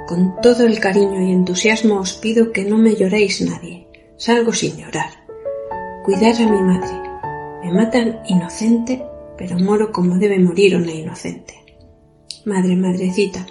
con 0.08 0.40
todo 0.42 0.66
el 0.66 0.80
cariño 0.80 1.22
y 1.22 1.32
entusiasmo 1.32 2.00
os 2.00 2.14
pido 2.14 2.52
que 2.52 2.64
no 2.64 2.78
me 2.78 2.96
lloréis 2.96 3.42
nadie. 3.42 3.88
Salgo 4.18 4.54
sin 4.54 4.78
llorar. 4.78 5.10
Cuidad 6.06 6.36
a 6.40 6.50
mi 6.50 6.62
madre. 6.62 7.10
Me 7.64 7.74
matan 7.74 8.20
inocente, 8.28 9.04
pero 9.38 9.60
moro 9.60 9.92
como 9.92 10.18
debe 10.18 10.40
morir 10.40 10.76
una 10.76 10.92
inocente. 10.92 11.56
Madre, 12.46 12.76
madrecita, 12.76 13.46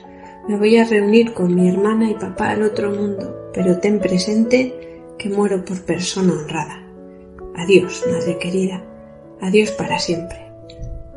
me 0.49 0.57
voy 0.57 0.77
a 0.77 0.85
reunir 0.85 1.35
con 1.35 1.55
mi 1.55 1.69
hermana 1.69 2.11
y 2.11 2.15
papá 2.15 2.51
al 2.51 2.63
otro 2.63 2.91
mundo, 2.91 3.51
pero 3.53 3.79
ten 3.79 3.99
presente 3.99 5.03
que 5.19 5.29
muero 5.29 5.65
por 5.65 5.83
persona 5.83 6.33
honrada. 6.33 6.83
Adiós, 7.57 8.05
madre 8.11 8.39
querida. 8.39 8.83
Adiós 9.41 9.73
para 9.73 9.99
siempre. 9.99 10.39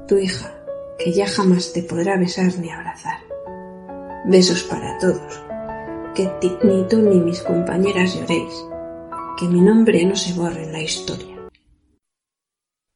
Tu 0.07 0.17
hija, 0.17 0.55
que 0.97 1.11
ya 1.11 1.27
jamás 1.27 1.73
te 1.73 1.83
podrá 1.83 2.17
besar 2.17 2.57
ni 2.59 2.71
abrazar. 2.71 3.17
Besos 4.25 4.63
para 4.63 4.97
todos. 4.97 5.43
Que 6.15 6.29
ni 6.63 6.87
tú 6.87 6.97
ni 6.97 7.19
mis 7.19 7.41
compañeras 7.41 8.15
lloréis. 8.15 8.53
Que 9.37 9.47
mi 9.47 9.61
nombre 9.61 10.03
no 10.05 10.15
se 10.15 10.33
borre 10.33 10.63
en 10.63 10.71
la 10.71 10.81
historia. 10.81 11.28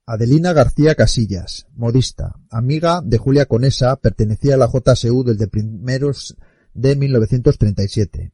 Adelina 0.05 0.51
García 0.51 0.95
Casillas, 0.95 1.67
modista, 1.77 2.35
amiga 2.49 2.99
de 3.01 3.17
Julia 3.17 3.45
Conesa, 3.45 3.95
pertenecía 3.95 4.55
a 4.55 4.57
la 4.57 4.67
JSU 4.67 5.23
desde 5.23 5.47
primeros 5.47 6.35
de 6.73 6.97
1937. 6.97 8.33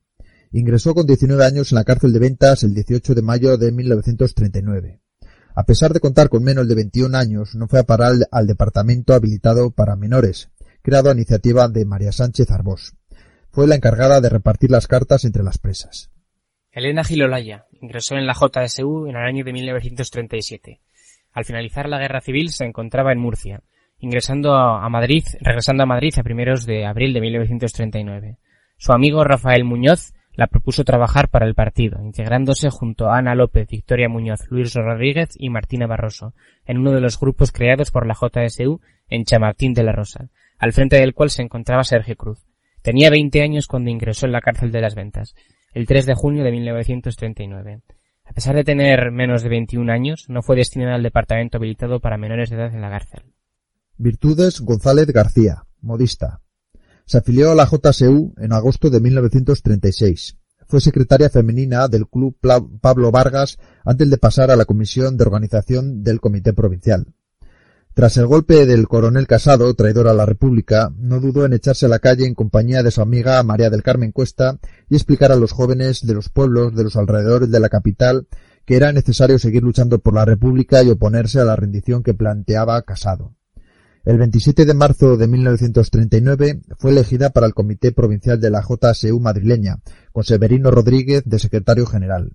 Ingresó 0.52 0.96
con 0.96 1.06
19 1.06 1.46
años 1.46 1.72
en 1.72 1.76
la 1.76 1.84
cárcel 1.84 2.12
de 2.12 2.18
ventas 2.18 2.64
el 2.64 2.74
18 2.74 3.14
de 3.14 3.22
mayo 3.22 3.56
de 3.56 3.72
1939. 3.72 5.00
A 5.54 5.64
pesar 5.64 5.94
de 5.94 6.00
contar 6.00 6.30
con 6.30 6.44
menos 6.44 6.68
de 6.68 6.74
21 6.74 7.16
años, 7.16 7.54
no 7.54 7.68
fue 7.68 7.78
a 7.78 7.84
parar 7.84 8.16
al 8.32 8.48
departamento 8.48 9.14
habilitado 9.14 9.70
para 9.70 9.96
menores, 9.96 10.50
creado 10.82 11.12
a 11.12 11.14
iniciativa 11.14 11.68
de 11.68 11.86
María 11.86 12.12
Sánchez 12.12 12.50
Arbós. 12.50 12.96
Fue 13.52 13.68
la 13.68 13.76
encargada 13.76 14.22
de 14.22 14.30
repartir 14.30 14.72
las 14.72 14.88
cartas 14.88 15.24
entre 15.24 15.44
las 15.44 15.60
presas. 15.60 16.10
Elena 16.72 17.04
Gilolaya 17.04 17.68
ingresó 17.80 18.16
en 18.16 18.26
la 18.26 18.34
JSU 18.34 19.06
en 19.06 19.18
el 19.18 19.24
año 19.24 19.46
de 19.46 19.54
1937 19.54 20.82
al 21.32 21.46
finalizar 21.46 21.88
la 21.88 22.00
guerra 22.00 22.22
civil 22.22 22.50
se 22.50 22.66
encontraba 22.66 23.12
en 23.12 23.20
Murcia, 23.20 23.62
ingresando 24.00 24.56
a 24.56 24.88
Madrid, 24.90 25.24
regresando 25.42 25.84
a 25.84 25.88
Madrid 25.88 26.14
a 26.18 26.24
primeros 26.24 26.66
de 26.66 26.86
abril 26.86 27.14
de 27.14 27.22
1939. 27.22 28.38
Su 28.78 28.94
amigo 28.94 29.24
Rafael 29.24 29.66
Muñoz 29.66 30.14
la 30.40 30.48
propuso 30.48 30.86
trabajar 30.86 31.28
para 31.28 31.46
el 31.46 31.54
partido, 31.54 32.02
integrándose 32.02 32.70
junto 32.70 33.10
a 33.10 33.18
Ana 33.18 33.36
López, 33.36 33.68
Victoria 33.68 34.08
Muñoz, 34.08 34.40
Luis 34.50 34.74
Rodríguez 34.74 35.32
y 35.36 35.50
Martina 35.50 35.86
Barroso, 35.86 36.34
en 36.66 36.78
uno 36.78 36.92
de 36.92 37.02
los 37.02 37.20
grupos 37.20 37.52
creados 37.52 37.92
por 37.92 38.08
la 38.08 38.14
JSU 38.14 38.80
en 39.10 39.26
Chamartín 39.26 39.74
de 39.74 39.84
la 39.84 39.92
Rosa, 39.92 40.30
al 40.58 40.72
frente 40.72 40.96
del 40.96 41.14
cual 41.14 41.30
se 41.30 41.42
encontraba 41.42 41.84
Sergio 41.84 42.16
Cruz. 42.16 42.40
Tenía 42.82 43.10
20 43.10 43.42
años 43.42 43.68
cuando 43.68 43.90
ingresó 43.90 44.28
en 44.28 44.32
la 44.32 44.40
cárcel 44.40 44.72
de 44.72 44.80
las 44.80 44.96
ventas, 44.96 45.36
el 45.74 45.86
3 45.86 46.06
de 46.06 46.16
junio 46.16 46.46
de 46.46 46.52
1939. 46.52 47.82
A 48.30 48.34
pesar 48.34 48.56
de 48.56 48.64
tener 48.64 49.12
menos 49.12 49.42
de 49.42 49.50
21 49.50 49.92
años, 49.92 50.26
no 50.30 50.44
fue 50.44 50.56
destinado 50.56 50.94
al 50.94 51.04
departamento 51.04 51.58
habilitado 51.58 52.00
para 52.00 52.18
menores 52.18 52.52
de 52.52 52.58
edad 52.58 52.74
en 52.74 52.82
la 52.82 52.90
cárcel. 52.90 53.24
Virtudes 53.98 54.62
González 54.62 55.08
García, 55.08 55.66
modista. 55.82 56.42
Se 57.06 57.18
afilió 57.18 57.52
a 57.52 57.56
la 57.56 57.66
JSU 57.66 58.36
en 58.38 58.54
agosto 58.54 58.92
de 58.92 59.00
1936. 59.00 60.38
Fue 60.68 60.80
secretaria 60.80 61.32
femenina 61.32 61.88
del 61.88 62.08
Club 62.08 62.38
Pablo 62.80 63.12
Vargas 63.12 63.58
antes 63.84 64.08
de 64.12 64.18
pasar 64.20 64.52
a 64.52 64.56
la 64.56 64.66
Comisión 64.66 65.18
de 65.18 65.24
Organización 65.24 66.04
del 66.04 66.22
Comité 66.22 66.54
Provincial. 66.54 67.08
Tras 68.00 68.16
el 68.16 68.28
golpe 68.28 68.66
del 68.66 68.88
coronel 68.88 69.28
Casado, 69.28 69.74
traidor 69.74 70.08
a 70.08 70.14
la 70.14 70.26
República, 70.26 70.90
no 70.98 71.20
dudó 71.20 71.44
en 71.44 71.52
echarse 71.52 71.86
a 71.86 71.90
la 71.90 72.00
calle 72.00 72.26
en 72.26 72.34
compañía 72.34 72.82
de 72.82 72.92
su 72.92 73.02
amiga 73.02 73.44
María 73.44 73.70
del 73.70 73.84
Carmen 73.84 74.14
Cuesta 74.14 74.58
y 74.88 74.96
explicar 74.96 75.34
a 75.34 75.36
los 75.36 75.52
jóvenes 75.52 76.08
de 76.08 76.14
los 76.14 76.30
pueblos 76.30 76.74
de 76.74 76.86
los 76.86 76.96
alrededores 76.96 77.52
de 77.52 77.60
la 77.60 77.68
capital 77.68 78.30
que 78.64 78.78
era 78.78 78.94
necesario 78.94 79.38
seguir 79.38 79.64
luchando 79.64 80.00
por 80.00 80.14
la 80.14 80.24
República 80.24 80.82
y 80.82 80.90
oponerse 80.90 81.42
a 81.42 81.44
la 81.44 81.58
rendición 81.58 82.02
que 82.02 82.14
planteaba 82.14 82.82
Casado. 82.84 83.36
El 84.06 84.18
27 84.18 84.66
de 84.66 84.74
marzo 84.74 85.18
de 85.18 85.28
1939 85.28 86.62
fue 86.78 86.92
elegida 86.92 87.32
para 87.32 87.48
el 87.48 87.54
Comité 87.54 87.92
Provincial 87.92 88.40
de 88.40 88.50
la 88.50 88.62
JSU 88.62 89.20
madrileña, 89.20 89.82
con 90.14 90.24
Severino 90.24 90.72
Rodríguez 90.72 91.24
de 91.26 91.38
secretario 91.38 91.86
general. 91.86 92.32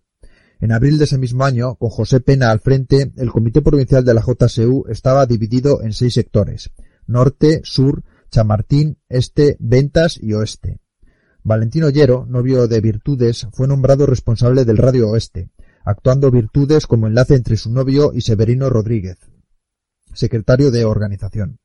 En 0.65 0.73
abril 0.73 0.97
de 0.97 1.05
ese 1.05 1.19
mismo 1.19 1.45
año, 1.45 1.75
con 1.75 1.91
José 1.91 2.21
Pena 2.21 2.51
al 2.51 2.59
frente, 2.59 3.13
el 3.19 3.31
Comité 3.31 3.61
Provincial 3.61 4.03
de 4.03 4.15
la 4.15 4.23
JSU 4.23 4.87
estaba 4.89 5.27
dividido 5.27 5.83
en 5.83 5.93
seis 5.93 6.15
sectores 6.15 6.71
norte, 7.07 7.61
sur, 7.65 8.03
Chamartín, 8.31 8.97
este, 9.11 9.59
Ventas 9.61 10.19
y 10.19 10.33
Oeste. 10.33 10.81
Valentino 11.43 11.91
Llero, 11.91 12.25
novio 12.27 12.67
de 12.67 12.81
Virtudes, 12.81 13.47
fue 13.53 13.69
nombrado 13.69 14.07
responsable 14.07 14.65
del 14.65 14.79
Radio 14.79 15.11
Oeste, 15.11 15.51
actuando 15.85 16.31
Virtudes 16.31 16.87
como 16.87 17.09
enlace 17.09 17.35
entre 17.35 17.59
su 17.59 17.71
novio 17.71 18.13
y 18.15 18.23
Severino 18.23 18.71
Rodríguez, 18.71 19.19
secretario 20.15 20.71
de 20.71 20.87
organización. 20.87 21.59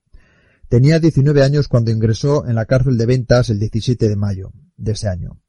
Tenía 0.68 1.00
19 1.00 1.42
años 1.42 1.70
cuando 1.70 1.90
ingresó 1.90 2.46
en 2.46 2.56
la 2.56 2.66
cárcel 2.66 2.98
de 2.98 3.06
Ventas 3.06 3.50
el 3.50 3.60
17 3.60 4.10
de 4.10 4.16
mayo 4.18 4.52
de 4.76 4.92
ese 4.92 5.08
año. 5.08 5.40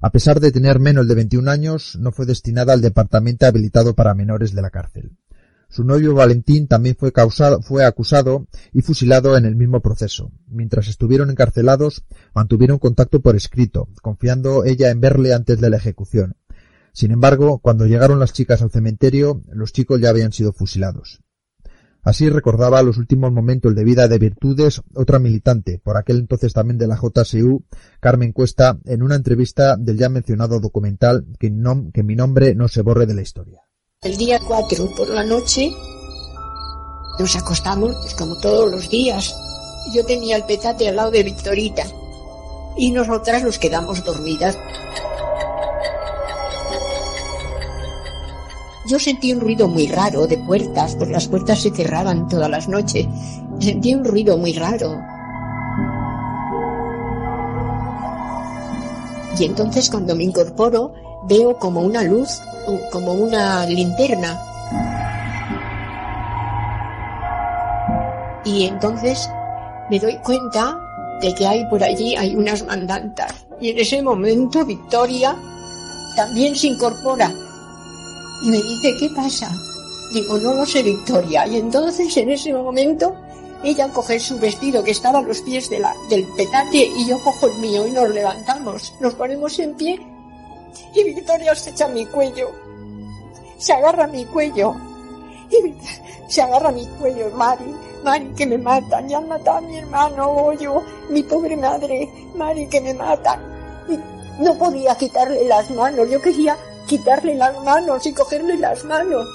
A 0.00 0.10
pesar 0.10 0.40
de 0.40 0.52
tener 0.52 0.78
menos 0.78 1.08
de 1.08 1.14
21 1.14 1.50
años, 1.50 1.96
no 1.98 2.12
fue 2.12 2.26
destinada 2.26 2.72
al 2.72 2.80
departamento 2.80 3.46
habilitado 3.46 3.94
para 3.94 4.14
menores 4.14 4.54
de 4.54 4.62
la 4.62 4.70
cárcel. 4.70 5.16
Su 5.68 5.84
novio 5.84 6.14
Valentín 6.14 6.68
también 6.68 6.96
fue, 6.96 7.12
causado, 7.12 7.60
fue 7.60 7.84
acusado 7.84 8.46
y 8.72 8.82
fusilado 8.82 9.36
en 9.36 9.44
el 9.46 9.56
mismo 9.56 9.80
proceso. 9.80 10.30
Mientras 10.46 10.86
estuvieron 10.88 11.30
encarcelados, 11.30 12.04
mantuvieron 12.34 12.78
contacto 12.78 13.20
por 13.20 13.36
escrito, 13.36 13.88
confiando 14.00 14.64
ella 14.64 14.90
en 14.90 15.00
verle 15.00 15.34
antes 15.34 15.60
de 15.60 15.70
la 15.70 15.76
ejecución. 15.76 16.36
Sin 16.92 17.10
embargo, 17.10 17.58
cuando 17.58 17.86
llegaron 17.86 18.20
las 18.20 18.32
chicas 18.32 18.62
al 18.62 18.70
cementerio, 18.70 19.42
los 19.52 19.72
chicos 19.72 20.00
ya 20.00 20.10
habían 20.10 20.32
sido 20.32 20.52
fusilados. 20.52 21.20
Así 22.06 22.28
recordaba 22.30 22.84
los 22.84 22.98
últimos 22.98 23.32
momentos 23.32 23.74
de 23.74 23.82
vida 23.82 24.06
de 24.06 24.20
Virtudes, 24.20 24.80
otra 24.94 25.18
militante, 25.18 25.80
por 25.82 25.96
aquel 25.96 26.18
entonces 26.18 26.52
también 26.52 26.78
de 26.78 26.86
la 26.86 26.96
JSU, 26.96 27.64
Carmen 27.98 28.30
Cuesta, 28.30 28.78
en 28.84 29.02
una 29.02 29.16
entrevista 29.16 29.76
del 29.76 29.98
ya 29.98 30.08
mencionado 30.08 30.60
documental 30.60 31.26
que, 31.40 31.52
que 31.92 32.02
mi 32.04 32.14
nombre 32.14 32.54
no 32.54 32.68
se 32.68 32.82
borre 32.82 33.06
de 33.06 33.14
la 33.14 33.22
historia. 33.22 33.60
El 34.02 34.16
día 34.18 34.38
4 34.38 34.88
por 34.96 35.08
la 35.08 35.24
noche 35.24 35.72
nos 37.18 37.34
acostamos 37.34 37.96
pues, 38.00 38.14
como 38.14 38.38
todos 38.38 38.70
los 38.70 38.88
días. 38.88 39.34
Yo 39.92 40.06
tenía 40.06 40.36
el 40.36 40.44
petate 40.44 40.88
al 40.88 40.94
lado 40.94 41.10
de 41.10 41.24
Victorita 41.24 41.82
y 42.76 42.92
nosotras 42.92 43.42
nos 43.42 43.58
quedamos 43.58 44.04
dormidas. 44.04 44.56
Yo 48.88 49.00
sentí 49.00 49.32
un 49.32 49.40
ruido 49.40 49.66
muy 49.66 49.88
raro 49.88 50.28
de 50.28 50.38
puertas, 50.38 50.94
pues 50.94 51.10
las 51.10 51.26
puertas 51.26 51.60
se 51.60 51.72
cerraban 51.72 52.28
todas 52.28 52.48
las 52.48 52.68
noches. 52.68 53.04
Sentí 53.58 53.92
un 53.92 54.04
ruido 54.04 54.38
muy 54.38 54.52
raro. 54.52 55.00
Y 59.36 59.44
entonces 59.44 59.90
cuando 59.90 60.14
me 60.14 60.22
incorporo 60.22 60.94
veo 61.24 61.58
como 61.58 61.80
una 61.80 62.04
luz 62.04 62.40
como 62.92 63.12
una 63.12 63.66
linterna. 63.66 64.40
Y 68.44 68.66
entonces 68.66 69.28
me 69.90 69.98
doy 69.98 70.16
cuenta 70.18 70.78
de 71.20 71.34
que 71.34 71.44
hay 71.44 71.66
por 71.66 71.82
allí 71.82 72.14
unas 72.36 72.64
mandantas. 72.64 73.46
Y 73.60 73.70
en 73.70 73.78
ese 73.78 74.00
momento 74.00 74.64
Victoria 74.64 75.36
también 76.14 76.54
se 76.54 76.68
incorpora 76.68 77.32
y 78.42 78.50
me 78.50 78.62
dice, 78.62 78.96
¿qué 78.98 79.08
pasa? 79.10 79.50
Digo, 80.12 80.38
no 80.38 80.54
lo 80.54 80.66
sé, 80.66 80.82
Victoria. 80.82 81.46
Y 81.46 81.56
entonces 81.56 82.16
en 82.16 82.30
ese 82.30 82.52
momento 82.52 83.14
ella 83.64 83.88
coge 83.88 84.20
su 84.20 84.38
vestido 84.38 84.84
que 84.84 84.92
estaba 84.92 85.18
a 85.18 85.22
los 85.22 85.40
pies 85.40 85.68
de 85.70 85.80
la, 85.80 85.94
del 86.08 86.26
petate 86.36 86.90
y 86.96 87.06
yo 87.06 87.18
cojo 87.22 87.46
el 87.46 87.58
mío 87.58 87.86
y 87.86 87.90
nos 87.90 88.08
levantamos, 88.10 88.94
nos 89.00 89.14
ponemos 89.14 89.58
en 89.58 89.74
pie 89.74 90.00
y 90.94 91.04
Victoria 91.04 91.54
se 91.54 91.70
echa 91.70 91.86
a 91.86 91.88
mi 91.88 92.06
cuello, 92.06 92.50
se 93.58 93.72
agarra 93.72 94.04
a 94.04 94.08
mi 94.08 94.24
cuello, 94.26 94.74
y 95.50 95.74
se 96.28 96.42
agarra 96.42 96.68
a 96.68 96.72
mi 96.72 96.86
cuello, 96.98 97.30
Mari, 97.30 97.74
Mari 98.04 98.26
que 98.36 98.46
me 98.46 98.58
matan, 98.58 99.08
ya 99.08 99.18
han 99.18 99.28
matado 99.28 99.58
a 99.58 99.60
mi 99.62 99.78
hermano, 99.78 100.52
yo, 100.54 100.82
mi 101.10 101.22
pobre 101.22 101.56
madre, 101.56 102.10
Mari 102.34 102.66
que 102.68 102.80
me 102.80 102.94
matan. 102.94 103.40
Y 103.88 104.42
no 104.42 104.54
podía 104.58 104.94
quitarle 104.96 105.46
las 105.46 105.70
manos, 105.70 106.10
yo 106.10 106.20
quería 106.20 106.56
quitarle 106.86 107.34
las 107.34 107.62
manos 107.62 108.06
y 108.06 108.12
cogerle 108.12 108.56
las 108.56 108.84
manos, 108.84 109.26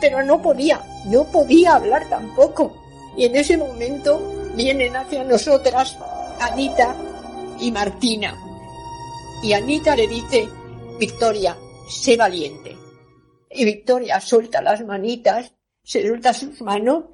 pero 0.00 0.22
no 0.22 0.40
podía, 0.40 0.82
no 1.06 1.24
podía 1.24 1.74
hablar 1.74 2.08
tampoco. 2.08 2.76
Y 3.16 3.24
en 3.24 3.36
ese 3.36 3.56
momento 3.56 4.20
vienen 4.54 4.96
hacia 4.96 5.24
nosotras 5.24 5.96
Anita 6.40 6.94
y 7.58 7.72
Martina. 7.72 8.36
Y 9.42 9.52
Anita 9.52 9.96
le 9.96 10.06
dice, 10.06 10.48
Victoria, 10.98 11.56
sé 11.88 12.16
valiente. 12.16 12.76
Y 13.50 13.64
Victoria 13.64 14.20
suelta 14.20 14.60
las 14.60 14.84
manitas, 14.84 15.52
se 15.82 16.06
suelta 16.06 16.34
sus 16.34 16.60
manos 16.60 17.04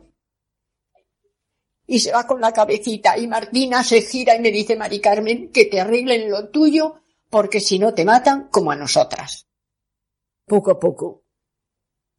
y 1.87 2.01
se 2.01 2.13
va 2.13 2.27
con 2.27 2.41
la 2.41 2.53
cabecita. 2.53 3.17
Y 3.19 3.27
Martina 3.27 3.85
se 3.85 4.03
gira 4.03 4.35
y 4.35 4.41
me 4.41 4.51
dice, 4.51 4.77
Mari 4.77 5.01
Carmen, 5.01 5.51
que 5.53 5.67
te 5.67 5.81
arreglen 5.81 6.31
lo 6.31 6.49
tuyo, 6.49 7.01
porque 7.31 7.61
si 7.61 7.79
no 7.79 7.95
te 7.95 8.05
matan 8.05 8.49
como 8.49 8.71
a 8.73 8.77
nosotras. 8.77 9.47
Poco 10.47 10.71
a 10.71 10.79
poco, 10.79 11.25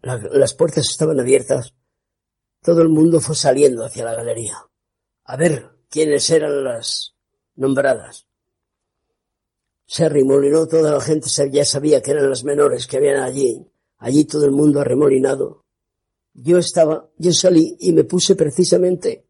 las 0.01 0.53
puertas 0.53 0.89
estaban 0.89 1.19
abiertas. 1.19 1.73
Todo 2.61 2.81
el 2.81 2.89
mundo 2.89 3.19
fue 3.19 3.35
saliendo 3.35 3.85
hacia 3.85 4.05
la 4.05 4.15
galería. 4.15 4.57
A 5.23 5.37
ver 5.37 5.69
quiénes 5.89 6.29
eran 6.29 6.63
las 6.63 7.15
nombradas. 7.55 8.27
Se 9.87 10.05
arremolinó 10.05 10.67
toda 10.67 10.91
la 10.91 11.01
gente, 11.01 11.29
ya 11.51 11.63
sabía 11.63 12.01
que 12.01 12.11
eran 12.11 12.29
las 12.29 12.43
menores 12.43 12.87
que 12.87 12.97
habían 12.97 13.21
allí. 13.21 13.65
Allí 13.97 14.25
todo 14.25 14.45
el 14.45 14.51
mundo 14.51 14.81
arremolinado. 14.81 15.65
Yo 16.33 16.57
estaba, 16.57 17.09
yo 17.17 17.31
salí 17.31 17.77
y 17.79 17.93
me 17.93 18.03
puse 18.03 18.35
precisamente 18.35 19.25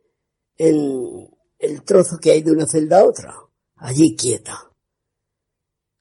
en 0.57 1.29
el 1.59 1.83
trozo 1.83 2.17
que 2.17 2.31
hay 2.31 2.41
de 2.41 2.51
una 2.51 2.65
celda 2.65 2.99
a 2.99 3.05
otra, 3.05 3.35
allí 3.75 4.15
quieta. 4.15 4.71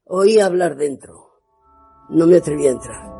Oí 0.04 0.38
hablar 0.38 0.76
dentro. 0.76 1.23
No 2.14 2.26
me 2.26 2.36
atreví 2.36 2.68
a 2.68 2.70
entrar. 2.70 3.12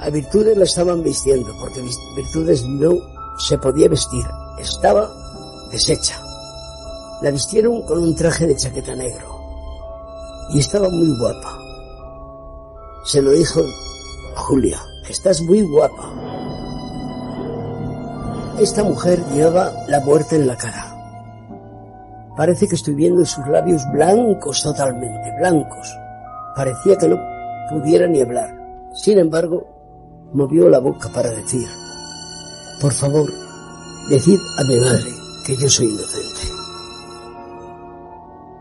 A 0.00 0.08
Virtudes 0.10 0.56
la 0.56 0.64
estaban 0.64 1.02
vistiendo, 1.02 1.52
porque 1.60 1.82
Virtudes 2.16 2.64
no 2.66 2.94
se 3.38 3.58
podía 3.58 3.88
vestir. 3.88 4.24
Estaba 4.58 5.10
deshecha. 5.70 6.18
La 7.20 7.30
vistieron 7.30 7.82
con 7.82 7.98
un 7.98 8.14
traje 8.14 8.46
de 8.46 8.56
chaqueta 8.56 8.94
negro 8.94 9.34
y 10.50 10.60
estaba 10.60 10.88
muy 10.88 11.16
guapa. 11.18 11.58
Se 13.04 13.20
lo 13.20 13.32
dijo 13.32 13.60
Julia, 14.34 14.80
estás 15.08 15.42
muy 15.42 15.60
guapa. 15.62 16.10
Esta 18.58 18.82
mujer 18.82 19.22
llevaba 19.32 19.72
la 19.88 20.00
muerte 20.00 20.36
en 20.36 20.46
la 20.46 20.56
cara. 20.56 20.90
Parece 22.36 22.66
que 22.66 22.76
estoy 22.76 22.94
viendo 22.94 23.24
sus 23.26 23.46
labios 23.46 23.82
blancos 23.92 24.62
totalmente, 24.62 25.36
blancos. 25.38 25.96
Parecía 26.56 26.96
que 26.96 27.08
no 27.08 27.33
pudiera 27.70 28.06
ni 28.06 28.20
hablar. 28.20 28.50
Sin 28.94 29.18
embargo, 29.18 30.30
movió 30.32 30.68
la 30.68 30.78
boca 30.78 31.10
para 31.12 31.30
decir, 31.30 31.66
por 32.80 32.92
favor, 32.92 33.30
decid 34.08 34.38
a 34.58 34.64
mi 34.64 34.76
madre 34.76 35.10
que 35.46 35.56
yo 35.56 35.68
soy 35.68 35.86
inocente. 35.86 36.40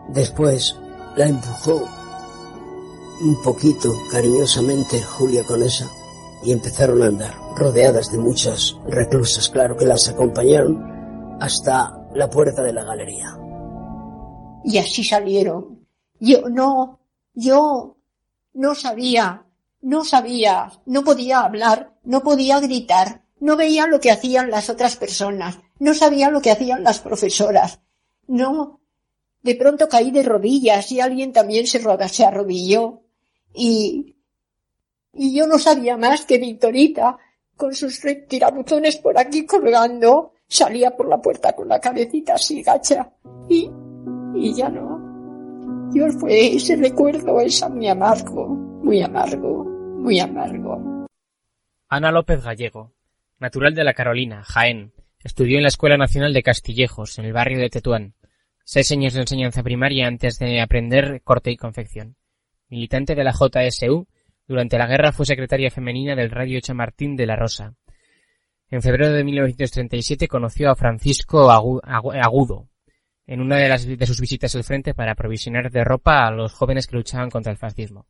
Después 0.10 0.78
la 1.16 1.28
empujó 1.28 1.88
un 3.22 3.42
poquito 3.42 3.90
cariñosamente 4.12 5.02
Julia 5.02 5.44
Conesa 5.44 5.90
y 6.44 6.52
empezaron 6.52 7.02
a 7.02 7.08
andar, 7.08 7.34
rodeadas 7.56 8.12
de 8.12 8.18
muchas 8.18 8.78
reclusas, 8.88 9.50
claro 9.50 9.78
que 9.78 9.86
las 9.86 10.10
acompañaron 10.10 11.38
hasta 11.40 12.08
la 12.14 12.30
puerta 12.30 12.62
de 12.64 12.74
la 12.74 12.84
galería. 12.84 13.38
Y 14.66 14.78
así 14.78 15.04
salieron. 15.04 15.86
Yo 16.20 16.50
no, 16.50 17.00
yo 17.34 17.98
no 18.54 18.76
sabía, 18.76 19.46
no 19.82 20.04
sabía, 20.04 20.72
no 20.86 21.04
podía 21.04 21.42
hablar, 21.42 21.94
no 22.04 22.22
podía 22.24 22.60
gritar, 22.60 23.24
no 23.40 23.58
veía 23.58 23.88
lo 23.88 24.00
que 24.00 24.12
hacían 24.12 24.50
las 24.50 24.70
otras 24.70 24.96
personas, 24.96 25.60
no 25.80 25.94
sabía 25.94 26.30
lo 26.30 26.42
que 26.42 26.52
hacían 26.52 26.84
las 26.84 27.00
profesoras, 27.00 27.80
no, 28.28 28.80
de 29.42 29.56
pronto 29.56 29.90
caí 29.90 30.12
de 30.12 30.24
rodillas 30.24 30.92
y 30.92 31.02
alguien 31.02 31.34
también 31.34 31.68
se, 31.68 31.82
se 32.10 32.26
arrodilló 32.26 33.02
y, 33.54 34.16
y 35.14 35.36
yo 35.36 35.46
no 35.48 35.60
sabía 35.60 35.98
más 35.98 36.26
que 36.26 36.38
Victorita, 36.38 37.18
con 37.56 37.76
sus 37.76 38.02
tirabuzones 38.28 38.98
por 38.98 39.18
aquí 39.18 39.46
colgando, 39.46 40.34
salía 40.48 40.96
por 40.96 41.08
la 41.08 41.22
puerta 41.22 41.54
con 41.54 41.68
la 41.68 41.80
cabecita 41.80 42.36
así 42.36 42.64
gacha 42.64 43.12
y, 43.50 43.70
y 44.36 44.54
ya 44.56 44.70
no. 44.70 45.03
Fue 46.20 46.56
ese 46.56 46.76
recuerdo, 46.76 47.40
esa 47.40 47.70
muy 47.70 47.88
amargo, 47.88 48.48
muy 48.48 49.04
amargo, 49.04 49.64
muy 49.64 50.20
amargo. 50.20 51.08
Ana 51.88 52.12
López 52.12 52.44
Gallego, 52.44 52.94
natural 53.38 53.76
de 53.76 53.84
la 53.84 53.94
Carolina, 53.94 54.44
Jaén, 54.44 54.92
estudió 55.24 55.58
en 55.58 55.64
la 55.64 55.70
Escuela 55.70 55.96
Nacional 55.96 56.34
de 56.34 56.42
Castillejos, 56.42 57.20
en 57.20 57.26
el 57.26 57.34
barrio 57.34 57.60
de 57.60 57.70
Tetuán. 57.70 58.16
Seis 58.66 58.92
años 58.92 59.14
de 59.14 59.22
enseñanza 59.22 59.62
primaria 59.62 60.08
antes 60.08 60.40
de 60.40 60.62
aprender 60.62 61.22
corte 61.24 61.52
y 61.52 61.58
confección. 61.58 62.16
Militante 62.70 63.14
de 63.14 63.24
la 63.24 63.34
JSU, 63.34 64.08
durante 64.48 64.80
la 64.80 64.88
guerra 64.88 65.12
fue 65.12 65.28
secretaria 65.28 65.70
femenina 65.70 66.16
del 66.16 66.32
Radio 66.32 66.60
Chamartín 66.60 67.16
de 67.16 67.28
la 67.28 67.36
Rosa. 67.36 67.76
En 68.72 68.82
febrero 68.82 69.14
de 69.14 69.24
1937 69.24 70.28
conoció 70.28 70.72
a 70.72 70.76
Francisco 70.76 71.52
Agudo 71.52 72.68
en 73.26 73.42
una 73.42 73.58
de, 73.58 73.70
las, 73.70 73.86
de 73.86 74.06
sus 74.06 74.20
visitas 74.20 74.56
al 74.56 74.64
frente 74.64 74.94
para 74.94 75.14
aprovisionar 75.14 75.72
de 75.72 75.84
ropa 75.84 76.28
a 76.28 76.32
los 76.32 76.54
jóvenes 76.54 76.88
que 76.88 76.96
luchaban 76.96 77.30
contra 77.30 77.52
el 77.52 77.58
fascismo. 77.58 78.06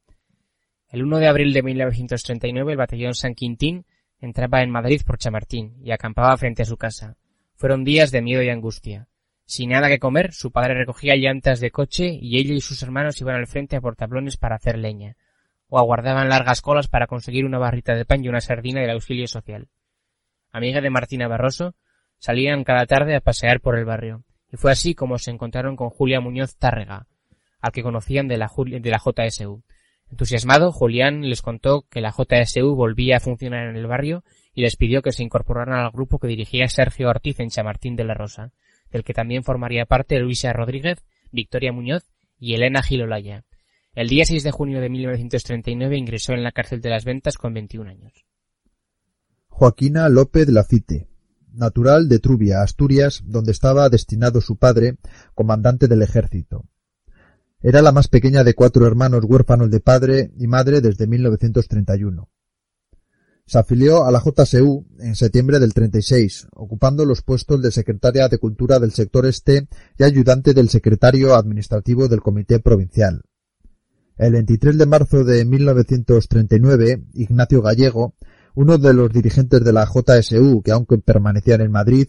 El 0.90 1.04
1 1.04 1.20
de 1.20 1.28
abril 1.28 1.54
de 1.54 1.64
1939 1.64 2.72
el 2.72 2.78
batallón 2.78 3.14
San 3.14 3.34
Quintín 3.34 3.86
entraba 4.20 4.62
en 4.62 4.70
Madrid 4.70 5.02
por 5.06 5.18
Chamartín 5.18 5.76
y 5.84 5.92
acampaba 5.92 6.38
frente 6.38 6.64
a 6.64 6.66
su 6.66 6.78
casa. 6.78 7.18
Fueron 7.56 7.84
días 7.84 8.12
de 8.12 8.22
miedo 8.22 8.42
y 8.42 8.50
angustia. 8.50 9.08
Sin 9.46 9.72
nada 9.72 9.90
que 9.90 10.00
comer, 10.00 10.34
su 10.34 10.52
padre 10.52 10.74
recogía 10.74 11.16
llantas 11.16 11.60
de 11.60 11.72
coche 11.72 12.18
y 12.22 12.38
ella 12.38 12.54
y 12.54 12.62
sus 12.62 12.82
hermanos 12.82 13.20
iban 13.20 13.36
al 13.36 13.48
frente 13.48 13.76
a 13.76 13.82
por 13.82 13.96
tablones 13.96 14.38
para 14.38 14.56
hacer 14.56 14.78
leña, 14.78 15.18
o 15.68 15.78
aguardaban 15.80 16.30
largas 16.30 16.62
colas 16.62 16.88
para 16.88 17.08
conseguir 17.08 17.46
una 17.46 17.60
barrita 17.60 17.94
de 17.96 18.06
pan 18.06 18.24
y 18.24 18.30
una 18.30 18.40
sardina 18.40 18.82
del 18.82 18.92
auxilio 18.92 19.28
social. 19.28 19.68
amiga 20.52 20.82
de 20.82 20.90
Martina 20.90 21.28
Barroso, 21.28 21.76
salían 22.20 22.64
cada 22.64 22.86
tarde 22.86 23.16
a 23.16 23.22
pasear 23.22 23.60
por 23.60 23.78
el 23.78 23.86
barrio, 23.86 24.24
y 24.54 24.58
fue 24.58 24.72
así 24.72 24.94
como 24.94 25.18
se 25.18 25.32
encontraron 25.32 25.76
con 25.76 25.90
Julia 25.90 26.22
Muñoz 26.22 26.56
Tárrega, 26.58 27.08
al 27.60 27.72
que 27.72 27.82
conocían 27.82 28.28
de 28.28 28.38
la, 28.38 28.48
JSU. 28.48 29.64
Entusiasmado, 30.12 30.72
Julián 30.72 31.28
les 31.28 31.42
contó 31.42 31.88
que 31.90 32.02
la 32.02 32.12
JSU 32.12 32.76
volvía 32.76 33.18
a 33.18 33.20
funcionar 33.20 33.68
en 33.68 33.76
el 33.76 33.88
barrio 33.88 34.24
y 34.54 34.62
les 34.62 34.76
pidió 34.76 35.02
que 35.02 35.12
se 35.12 35.24
incorporaran 35.24 35.80
al 35.80 35.90
grupo 35.90 36.20
que 36.20 36.28
dirigía 36.28 36.68
Sergio 36.68 37.10
Ortiz 37.10 37.40
en 37.40 37.50
Chamartín 37.50 37.96
de 37.96 38.04
la 38.04 38.14
Rosa, 38.14 38.52
del 38.92 39.04
que 39.04 39.16
también 39.16 39.44
formaría 39.44 39.88
parte 39.88 40.20
Luisa 40.20 40.54
Rodríguez, 40.54 41.04
Victoria 41.32 41.74
Muñoz 41.74 42.04
y 42.40 42.54
Elena 42.54 42.84
Gilolaya. 42.84 43.46
El 43.96 44.08
día 44.08 44.24
6 44.24 44.44
de 44.44 44.52
junio 44.52 44.82
de 44.82 44.90
1939 44.90 45.98
ingresó 45.98 46.34
en 46.34 46.44
la 46.44 46.52
cárcel 46.52 46.80
de 46.80 46.92
las 46.92 47.06
ventas 47.06 47.38
con 47.38 47.56
21 47.56 47.90
años. 47.90 48.14
Joaquina 49.48 50.10
López 50.10 50.48
Lafite, 50.50 51.08
natural 51.54 52.10
de 52.10 52.20
Trubia, 52.20 52.62
Asturias, 52.62 53.22
donde 53.26 53.52
estaba 53.52 53.90
destinado 53.90 54.42
su 54.42 54.58
padre, 54.58 54.98
comandante 55.34 55.88
del 55.88 56.02
ejército. 56.02 56.66
Era 57.62 57.82
la 57.82 57.94
más 57.94 58.10
pequeña 58.10 58.44
de 58.44 58.56
cuatro 58.56 58.86
hermanos 58.86 59.24
huérfanos 59.24 59.72
de 59.72 59.80
padre 59.80 60.32
y 60.38 60.48
madre 60.48 60.82
desde 60.82 61.08
1931. 61.08 62.30
Se 63.46 63.58
afilió 63.58 64.06
a 64.06 64.12
la 64.12 64.22
JSU 64.22 64.86
en 65.00 65.16
septiembre 65.16 65.60
del 65.60 65.74
36, 65.74 66.48
ocupando 66.54 67.06
los 67.06 67.22
puestos 67.22 67.62
de 67.62 67.72
secretaria 67.72 68.28
de 68.28 68.38
Cultura 68.38 68.80
del 68.80 68.92
sector 68.92 69.26
este 69.26 69.68
y 69.98 70.04
ayudante 70.04 70.54
del 70.54 70.70
secretario 70.70 71.36
administrativo 71.36 72.08
del 72.08 72.22
Comité 72.22 72.60
Provincial. 72.60 73.22
El 74.18 74.34
23 74.34 74.78
de 74.78 74.86
marzo 74.86 75.24
de 75.24 75.44
1939, 75.44 77.04
Ignacio 77.14 77.62
Gallego, 77.62 78.16
uno 78.56 78.78
de 78.78 78.94
los 78.94 79.12
dirigentes 79.12 79.64
de 79.64 79.74
la 79.74 79.86
JSU 79.86 80.62
que 80.64 80.72
aunque 80.72 80.98
permanecían 80.98 81.62
en 81.62 81.72
Madrid, 81.72 82.08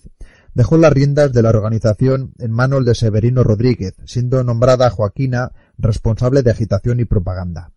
dejó 0.55 0.77
las 0.77 0.93
riendas 0.93 1.33
de 1.33 1.43
la 1.43 1.51
organización 1.51 2.33
en 2.39 2.53
manos 2.53 2.85
de 2.85 2.95
Severino 2.95 3.43
Rodríguez, 3.43 3.95
siendo 4.05 4.43
nombrada 4.45 4.91
Joaquina 4.91 5.53
responsable 5.79 6.43
de 6.43 6.51
agitación 6.51 7.01
y 7.01 7.05
propaganda. 7.05 7.73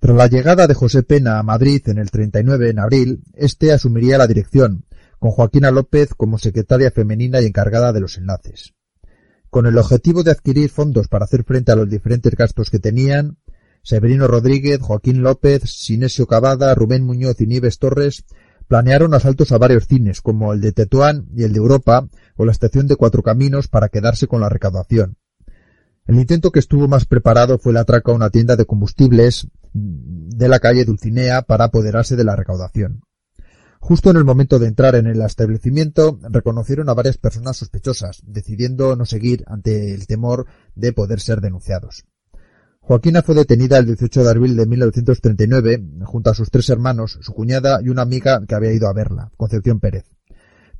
Tras 0.00 0.16
la 0.16 0.26
llegada 0.26 0.66
de 0.66 0.74
José 0.74 1.02
Pena 1.02 1.38
a 1.38 1.42
Madrid 1.42 1.82
en 1.88 1.98
el 1.98 2.10
39 2.10 2.70
en 2.70 2.78
abril, 2.78 3.22
este 3.34 3.72
asumiría 3.72 4.18
la 4.18 4.26
dirección, 4.26 4.84
con 5.18 5.30
Joaquina 5.30 5.70
López 5.70 6.14
como 6.14 6.38
secretaria 6.38 6.90
femenina 6.90 7.40
y 7.40 7.46
encargada 7.46 7.92
de 7.92 8.00
los 8.00 8.18
enlaces. 8.18 8.74
Con 9.48 9.66
el 9.66 9.78
objetivo 9.78 10.22
de 10.22 10.32
adquirir 10.32 10.68
fondos 10.68 11.08
para 11.08 11.24
hacer 11.24 11.44
frente 11.44 11.72
a 11.72 11.76
los 11.76 11.88
diferentes 11.88 12.34
gastos 12.34 12.70
que 12.70 12.78
tenían, 12.78 13.38
Severino 13.84 14.26
Rodríguez, 14.26 14.80
Joaquín 14.80 15.22
López, 15.22 15.62
Sinesio 15.64 16.26
Cavada, 16.26 16.74
Rubén 16.74 17.04
Muñoz 17.04 17.40
y 17.40 17.46
Nieves 17.46 17.78
Torres 17.78 18.24
planearon 18.66 19.12
asaltos 19.12 19.52
a 19.52 19.58
varios 19.58 19.86
cines, 19.86 20.22
como 20.22 20.54
el 20.54 20.62
de 20.62 20.72
Tetuán 20.72 21.28
y 21.36 21.44
el 21.44 21.52
de 21.52 21.58
Europa, 21.58 22.08
o 22.36 22.46
la 22.46 22.52
estación 22.52 22.86
de 22.86 22.96
Cuatro 22.96 23.22
Caminos, 23.22 23.68
para 23.68 23.90
quedarse 23.90 24.26
con 24.26 24.40
la 24.40 24.48
recaudación. 24.48 25.18
El 26.06 26.18
intento 26.18 26.50
que 26.50 26.60
estuvo 26.60 26.88
más 26.88 27.04
preparado 27.04 27.58
fue 27.58 27.72
el 27.72 27.76
atraco 27.76 28.12
a 28.12 28.14
una 28.14 28.30
tienda 28.30 28.56
de 28.56 28.64
combustibles 28.64 29.48
de 29.74 30.48
la 30.48 30.60
calle 30.60 30.86
Dulcinea 30.86 31.42
para 31.42 31.66
apoderarse 31.66 32.16
de 32.16 32.24
la 32.24 32.36
recaudación. 32.36 33.02
Justo 33.80 34.10
en 34.10 34.16
el 34.16 34.24
momento 34.24 34.58
de 34.58 34.68
entrar 34.68 34.94
en 34.94 35.06
el 35.06 35.20
establecimiento, 35.20 36.18
reconocieron 36.22 36.88
a 36.88 36.94
varias 36.94 37.18
personas 37.18 37.58
sospechosas, 37.58 38.22
decidiendo 38.24 38.96
no 38.96 39.04
seguir 39.04 39.44
ante 39.46 39.92
el 39.92 40.06
temor 40.06 40.46
de 40.74 40.94
poder 40.94 41.20
ser 41.20 41.42
denunciados. 41.42 42.06
Joaquina 42.86 43.22
fue 43.22 43.34
detenida 43.34 43.78
el 43.78 43.86
18 43.86 44.24
de 44.24 44.30
abril 44.30 44.56
de 44.56 44.66
1939 44.66 45.82
junto 46.04 46.28
a 46.28 46.34
sus 46.34 46.50
tres 46.50 46.68
hermanos, 46.68 47.18
su 47.22 47.32
cuñada 47.32 47.80
y 47.82 47.88
una 47.88 48.02
amiga 48.02 48.42
que 48.46 48.54
había 48.54 48.74
ido 48.74 48.88
a 48.88 48.92
verla, 48.92 49.30
Concepción 49.38 49.80
Pérez. 49.80 50.04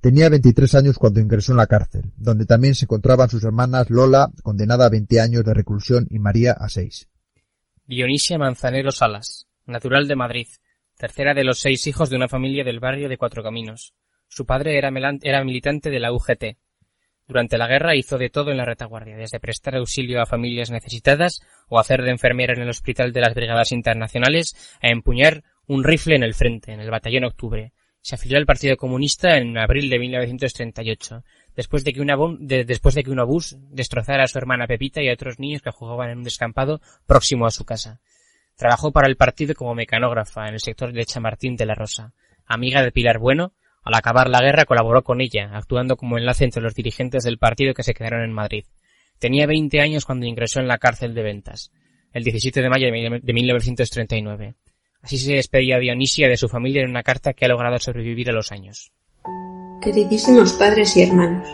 Tenía 0.03 0.29
23 0.29 0.75
años 0.75 0.99
cuando 0.99 1.21
ingresó 1.21 1.53
en 1.53 1.57
la 1.57 1.67
cárcel, 1.67 2.13
donde 2.19 2.45
también 2.45 2.75
se 2.75 2.85
encontraban 2.85 3.31
sus 3.31 3.43
hermanas 3.43 3.89
Lola, 3.89 4.29
condenada 4.43 4.85
a 4.85 4.91
20 4.91 5.19
años 5.19 5.45
de 5.45 5.55
reclusión, 5.55 6.07
y 6.11 6.19
María 6.19 6.53
a 6.53 6.69
6. 6.69 7.09
Dionisia 7.87 8.37
Manzanero 8.37 8.93
Salas, 8.93 9.47
natural 9.65 10.07
de 10.07 10.17
Madrid, 10.17 10.49
tercera 10.99 11.33
de 11.33 11.45
los 11.45 11.59
seis 11.59 11.87
hijos 11.87 12.11
de 12.11 12.17
una 12.17 12.29
familia 12.29 12.65
del 12.65 12.81
barrio 12.81 13.09
de 13.09 13.17
Cuatro 13.17 13.43
Caminos. 13.43 13.95
Su 14.29 14.45
padre 14.45 14.77
era, 14.77 14.91
militante 15.43 15.89
de 15.89 16.01
la 16.01 16.13
UGT, 16.13 16.59
durante 17.27 17.59
la 17.59 17.67
guerra 17.67 17.97
hizo 17.97 18.19
de 18.19 18.31
todo 18.31 18.51
en 18.51 18.59
la 18.59 18.65
retaguardia, 18.65 19.17
desde 19.17 19.41
prestar 19.41 19.77
auxilio 19.77 20.21
a 20.21 20.27
familias 20.27 20.71
necesitadas 20.71 21.41
o 21.69 21.79
hacer 21.79 22.03
de 22.03 22.11
enfermera 22.11 22.55
en 22.55 22.63
el 22.63 22.69
hospital 22.69 23.13
de 23.13 23.21
las 23.21 23.35
Brigadas 23.35 23.73
Internacionales 23.73 24.79
a 24.83 24.89
empuñar 24.89 25.43
un 25.67 25.85
rifle 25.85 26.17
en 26.17 26.23
el 26.23 26.35
frente, 26.35 26.73
en 26.73 26.81
el 26.81 26.91
Batallón 26.91 27.25
Octubre. 27.25 27.73
Se 28.03 28.17
afilió 28.17 28.37
al 28.37 28.45
Partido 28.45 28.77
Comunista 28.77 29.39
en 29.39 29.57
abril 29.57 29.89
de 29.89 29.99
1938, 29.99 31.25
después 31.57 31.85
de 31.85 31.95
que, 31.95 32.03
una 32.03 32.17
después 32.39 32.95
de 32.95 33.03
que 33.03 33.11
un 33.11 33.21
obús 33.21 33.57
destrozara 33.71 34.25
a 34.25 34.29
su 34.29 34.37
hermana 34.37 34.67
Pepita 34.67 35.03
y 35.03 35.09
a 35.09 35.15
otros 35.15 35.39
niños 35.39 35.63
que 35.63 35.71
jugaban 35.71 36.11
en 36.11 36.19
un 36.19 36.25
descampado 36.25 36.83
próximo 37.07 37.47
a 37.47 37.51
su 37.51 37.65
casa. 37.65 38.01
Trabajó 38.57 38.93
para 38.93 39.09
el 39.09 39.17
partido 39.17 39.55
como 39.55 39.75
mecanógrafa 39.75 40.47
en 40.47 40.55
el 40.55 40.61
sector 40.61 40.93
de 40.93 41.07
Chamartín 41.07 41.57
de 41.57 41.67
la 41.67 41.75
Rosa. 41.75 42.13
Amiga 42.47 42.83
de 42.83 42.93
Pilar 42.93 43.19
Bueno, 43.19 43.53
al 43.85 43.95
acabar 43.95 44.29
la 44.29 44.41
guerra 44.41 44.65
colaboró 44.65 45.05
con 45.05 45.21
ella, 45.21 45.51
actuando 45.53 45.97
como 45.97 46.17
enlace 46.19 46.45
entre 46.45 46.63
los 46.63 46.75
dirigentes 46.75 47.23
del 47.25 47.39
partido 47.39 47.75
que 47.75 47.83
se 47.83 47.95
quedaron 47.95 48.23
en 48.23 48.33
Madrid. 48.33 48.65
Tenía 49.19 49.47
20 49.47 49.81
años 49.81 50.07
cuando 50.07 50.27
ingresó 50.27 50.61
en 50.61 50.69
la 50.69 50.79
cárcel 50.79 51.15
de 51.15 51.23
Ventas, 51.23 51.71
el 52.13 52.25
17 52.25 52.63
de 52.63 52.71
mayo 52.71 52.87
de 52.91 53.33
1939. 53.33 54.55
Así 55.03 55.19
se 55.19 55.35
despedía 55.35 55.79
Dionisia 55.79 56.29
de 56.29 56.39
su 56.39 56.49
familia 56.49 56.83
en 56.83 56.91
una 56.91 57.03
carta 57.03 57.35
que 57.35 57.45
ha 57.45 57.49
logrado 57.49 57.79
sobrevivir 57.79 58.31
a 58.31 58.33
los 58.33 58.53
años. 58.53 58.91
Queridísimos 59.83 60.55
padres 60.55 60.97
y 60.97 61.03
hermanos, 61.03 61.47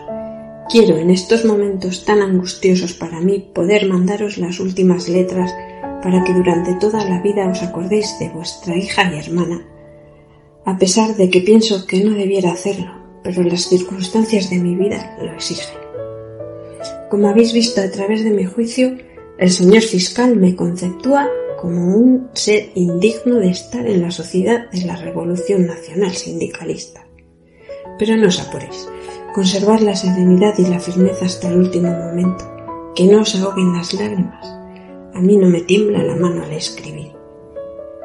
quiero 0.69 0.97
en 0.97 1.09
estos 1.09 1.43
momentos 1.43 2.05
tan 2.05 2.21
angustiosos 2.21 2.93
para 2.93 3.19
mí 3.19 3.51
poder 3.53 3.87
mandaros 3.87 4.37
las 4.37 4.61
últimas 4.61 5.09
letras 5.09 5.53
para 6.01 6.23
que 6.23 6.33
durante 6.33 6.75
toda 6.75 7.03
la 7.03 7.21
vida 7.21 7.49
os 7.49 7.61
acordéis 7.61 8.17
de 8.19 8.29
vuestra 8.29 8.77
hija 8.77 9.11
y 9.13 9.19
hermana, 9.19 9.65
a 10.65 10.77
pesar 10.77 11.15
de 11.15 11.29
que 11.29 11.41
pienso 11.41 11.85
que 11.85 12.03
no 12.03 12.11
debiera 12.15 12.51
hacerlo, 12.51 12.91
pero 13.23 13.43
las 13.43 13.67
circunstancias 13.67 14.49
de 14.49 14.59
mi 14.59 14.75
vida 14.75 15.17
lo 15.21 15.31
exigen. 15.33 15.77
Como 17.09 17.27
habéis 17.27 17.53
visto 17.53 17.81
a 17.81 17.89
través 17.89 18.23
de 18.23 18.31
mi 18.31 18.45
juicio, 18.45 18.97
el 19.37 19.51
señor 19.51 19.81
fiscal 19.81 20.35
me 20.35 20.55
conceptúa 20.55 21.27
como 21.59 21.95
un 21.95 22.29
ser 22.33 22.71
indigno 22.75 23.35
de 23.35 23.49
estar 23.49 23.85
en 23.85 24.01
la 24.01 24.11
sociedad 24.11 24.69
de 24.71 24.85
la 24.85 24.95
Revolución 24.95 25.67
Nacional 25.67 26.13
Sindicalista. 26.13 27.05
Pero 27.99 28.17
no 28.17 28.27
os 28.27 28.39
apuréis, 28.39 28.87
conservad 29.33 29.81
la 29.81 29.95
serenidad 29.95 30.57
y 30.57 30.65
la 30.67 30.79
firmeza 30.79 31.25
hasta 31.25 31.49
el 31.49 31.57
último 31.57 31.91
momento, 31.91 32.45
que 32.95 33.05
no 33.05 33.21
os 33.21 33.35
ahoguen 33.35 33.73
las 33.73 33.93
lágrimas. 33.93 34.45
A 35.13 35.19
mí 35.19 35.37
no 35.37 35.47
me 35.47 35.61
tiembla 35.61 36.03
la 36.03 36.15
mano 36.15 36.43
al 36.43 36.53
escribir. 36.53 37.20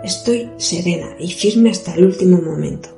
Estoy 0.07 0.49
serena 0.57 1.17
y 1.19 1.33
firme 1.33 1.71
hasta 1.71 1.95
el 1.95 2.05
último 2.05 2.41
momento. 2.41 2.91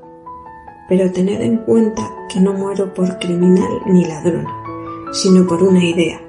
Pero 0.91 1.11
tened 1.11 1.41
en 1.41 1.57
cuenta 1.57 2.07
que 2.29 2.39
no 2.39 2.53
muero 2.53 2.93
por 2.93 3.19
criminal 3.19 3.71
ni 3.87 4.05
ladrona, 4.05 4.55
sino 5.15 5.47
por 5.47 5.63
una 5.63 5.83
idea. 5.83 6.21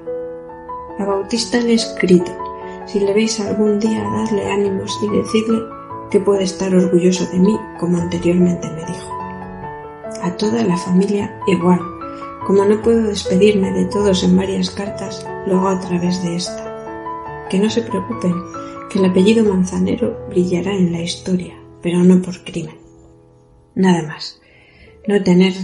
A 0.98 1.04
Bautista 1.04 1.60
le 1.60 1.72
he 1.72 1.74
escrito, 1.74 2.32
si 2.86 2.98
le 2.98 3.12
veis 3.12 3.38
algún 3.40 3.78
día 3.78 4.02
darle 4.10 4.50
ánimos 4.50 4.98
y 5.02 5.18
decirle 5.18 5.60
que 6.10 6.18
puede 6.18 6.44
estar 6.44 6.74
orgulloso 6.74 7.26
de 7.26 7.40
mí, 7.40 7.58
como 7.78 7.98
anteriormente 7.98 8.66
me 8.70 8.86
dijo. 8.86 9.18
A 10.22 10.34
toda 10.38 10.64
la 10.64 10.78
familia 10.78 11.38
igual. 11.46 11.80
Como 12.46 12.64
no 12.64 12.80
puedo 12.80 13.02
despedirme 13.02 13.70
de 13.72 13.84
todos 13.84 14.24
en 14.24 14.34
varias 14.34 14.70
cartas, 14.70 15.26
lo 15.46 15.58
hago 15.58 15.68
a 15.68 15.80
través 15.80 16.22
de 16.22 16.36
esta. 16.36 17.46
Que 17.50 17.58
no 17.58 17.68
se 17.68 17.82
preocupen, 17.82 18.32
que 18.90 18.98
el 18.98 19.04
apellido 19.04 19.44
Manzanero 19.44 20.26
brillará 20.28 20.74
en 20.74 20.92
la 20.92 21.00
historia, 21.00 21.54
pero 21.80 22.02
no 22.02 22.20
por 22.20 22.42
crimen. 22.42 22.74
Nada 23.74 24.02
más. 24.02 24.40
No 25.06 25.22
tener 25.22 25.54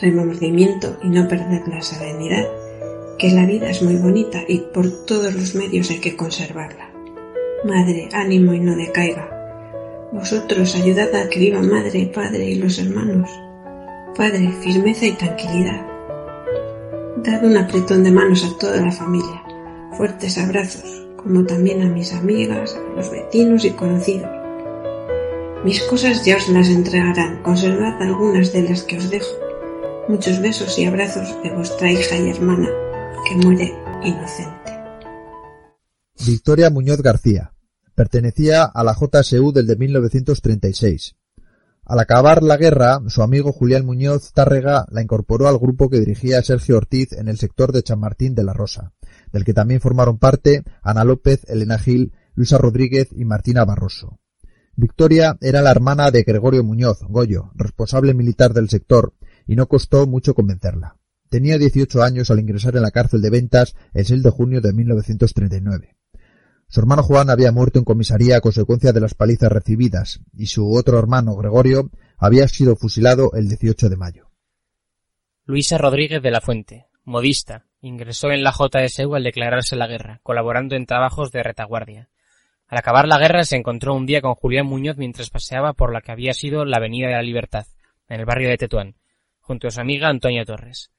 remordimiento 0.00 0.98
y 1.02 1.08
no 1.08 1.28
perder 1.28 1.68
la 1.68 1.80
serenidad, 1.80 2.46
que 3.16 3.30
la 3.30 3.46
vida 3.46 3.70
es 3.70 3.80
muy 3.80 3.94
bonita 3.96 4.42
y 4.46 4.58
por 4.74 5.06
todos 5.06 5.32
los 5.34 5.54
medios 5.54 5.88
hay 5.90 6.00
que 6.00 6.16
conservarla. 6.16 6.90
Madre, 7.64 8.08
ánimo 8.12 8.52
y 8.52 8.60
no 8.60 8.76
decaiga. 8.76 9.30
Vosotros 10.12 10.74
ayudad 10.74 11.14
a 11.14 11.28
que 11.28 11.38
viva 11.38 11.62
madre, 11.62 12.10
padre 12.12 12.50
y 12.50 12.56
los 12.56 12.78
hermanos. 12.78 13.30
Padre, 14.16 14.52
firmeza 14.62 15.06
y 15.06 15.12
tranquilidad. 15.12 15.86
Dad 17.18 17.44
un 17.44 17.56
apretón 17.56 18.02
de 18.02 18.10
manos 18.10 18.44
a 18.44 18.58
toda 18.58 18.80
la 18.80 18.92
familia. 18.92 19.42
Fuertes 19.96 20.36
abrazos 20.38 21.04
como 21.24 21.44
también 21.44 21.82
a 21.82 21.88
mis 21.88 22.12
amigas, 22.12 22.76
a 22.76 22.96
los 22.96 23.10
vecinos 23.10 23.64
y 23.64 23.70
conocidos. 23.70 24.30
Mis 25.64 25.82
cosas 25.82 26.24
ya 26.24 26.36
os 26.36 26.48
las 26.50 26.68
entregarán, 26.68 27.42
conservad 27.42 28.00
algunas 28.00 28.52
de 28.52 28.62
las 28.62 28.82
que 28.82 28.98
os 28.98 29.10
dejo. 29.10 29.34
Muchos 30.06 30.40
besos 30.40 30.78
y 30.78 30.84
abrazos 30.84 31.42
de 31.42 31.50
vuestra 31.50 31.90
hija 31.90 32.16
y 32.18 32.28
hermana, 32.28 32.68
que 33.26 33.36
muere 33.36 33.72
inocente. 34.04 34.72
Victoria 36.26 36.68
Muñoz 36.68 37.00
García. 37.00 37.52
Pertenecía 37.94 38.64
a 38.64 38.84
la 38.84 38.94
JSU 38.94 39.52
del 39.52 39.66
de 39.66 39.76
1936. 39.76 41.16
Al 41.86 41.98
acabar 41.98 42.42
la 42.42 42.56
guerra, 42.56 43.00
su 43.08 43.22
amigo 43.22 43.52
Julián 43.52 43.86
Muñoz 43.86 44.32
Tárrega 44.32 44.86
la 44.90 45.02
incorporó 45.02 45.48
al 45.48 45.58
grupo 45.58 45.88
que 45.88 46.00
dirigía 46.00 46.42
Sergio 46.42 46.76
Ortiz 46.76 47.12
en 47.12 47.28
el 47.28 47.38
sector 47.38 47.72
de 47.72 47.82
Chamartín 47.82 48.34
de 48.34 48.44
la 48.44 48.52
Rosa, 48.54 48.92
del 49.34 49.44
que 49.44 49.52
también 49.52 49.80
formaron 49.80 50.18
parte 50.18 50.62
Ana 50.80 51.02
López, 51.04 51.44
Elena 51.48 51.76
Gil, 51.76 52.12
Luisa 52.36 52.56
Rodríguez 52.56 53.08
y 53.10 53.24
Martina 53.24 53.64
Barroso. 53.64 54.20
Victoria 54.76 55.36
era 55.40 55.60
la 55.60 55.72
hermana 55.72 56.12
de 56.12 56.22
Gregorio 56.22 56.62
Muñoz, 56.62 57.00
Goyo, 57.08 57.50
responsable 57.56 58.14
militar 58.14 58.54
del 58.54 58.68
sector, 58.68 59.12
y 59.48 59.56
no 59.56 59.66
costó 59.66 60.06
mucho 60.06 60.34
convencerla. 60.34 60.98
Tenía 61.28 61.58
18 61.58 62.04
años 62.04 62.30
al 62.30 62.38
ingresar 62.38 62.76
en 62.76 62.82
la 62.82 62.92
cárcel 62.92 63.22
de 63.22 63.30
Ventas 63.30 63.74
el 63.92 64.06
6 64.06 64.22
de 64.22 64.30
junio 64.30 64.60
de 64.60 64.72
1939. 64.72 65.96
Su 66.68 66.78
hermano 66.80 67.02
Juan 67.02 67.28
había 67.28 67.50
muerto 67.50 67.80
en 67.80 67.84
comisaría 67.84 68.36
a 68.36 68.40
consecuencia 68.40 68.92
de 68.92 69.00
las 69.00 69.14
palizas 69.14 69.50
recibidas, 69.50 70.20
y 70.32 70.46
su 70.46 70.72
otro 70.72 70.96
hermano, 70.96 71.34
Gregorio, 71.34 71.90
había 72.18 72.46
sido 72.46 72.76
fusilado 72.76 73.32
el 73.34 73.48
18 73.48 73.88
de 73.88 73.96
mayo. 73.96 74.30
Luisa 75.44 75.76
Rodríguez 75.76 76.22
de 76.22 76.30
la 76.30 76.40
Fuente, 76.40 76.86
modista, 77.02 77.66
ingresó 77.84 78.30
en 78.30 78.42
la 78.42 78.52
JSU 78.52 79.14
al 79.14 79.24
declararse 79.24 79.76
la 79.76 79.86
guerra, 79.86 80.20
colaborando 80.22 80.74
en 80.74 80.86
trabajos 80.86 81.30
de 81.30 81.42
retaguardia. 81.42 82.08
Al 82.66 82.78
acabar 82.78 83.06
la 83.06 83.18
guerra 83.18 83.44
se 83.44 83.56
encontró 83.56 83.94
un 83.94 84.06
día 84.06 84.20
con 84.20 84.34
Julián 84.34 84.66
Muñoz 84.66 84.96
mientras 84.96 85.30
paseaba 85.30 85.74
por 85.74 85.92
la 85.92 86.00
que 86.00 86.12
había 86.12 86.32
sido 86.32 86.64
la 86.64 86.78
Avenida 86.78 87.08
de 87.08 87.14
la 87.14 87.22
Libertad, 87.22 87.66
en 88.08 88.20
el 88.20 88.26
barrio 88.26 88.48
de 88.48 88.56
Tetuán, 88.56 88.94
junto 89.40 89.68
a 89.68 89.70
su 89.70 89.80
amiga 89.80 90.08
Antonia 90.08 90.44
Torres. 90.44 90.90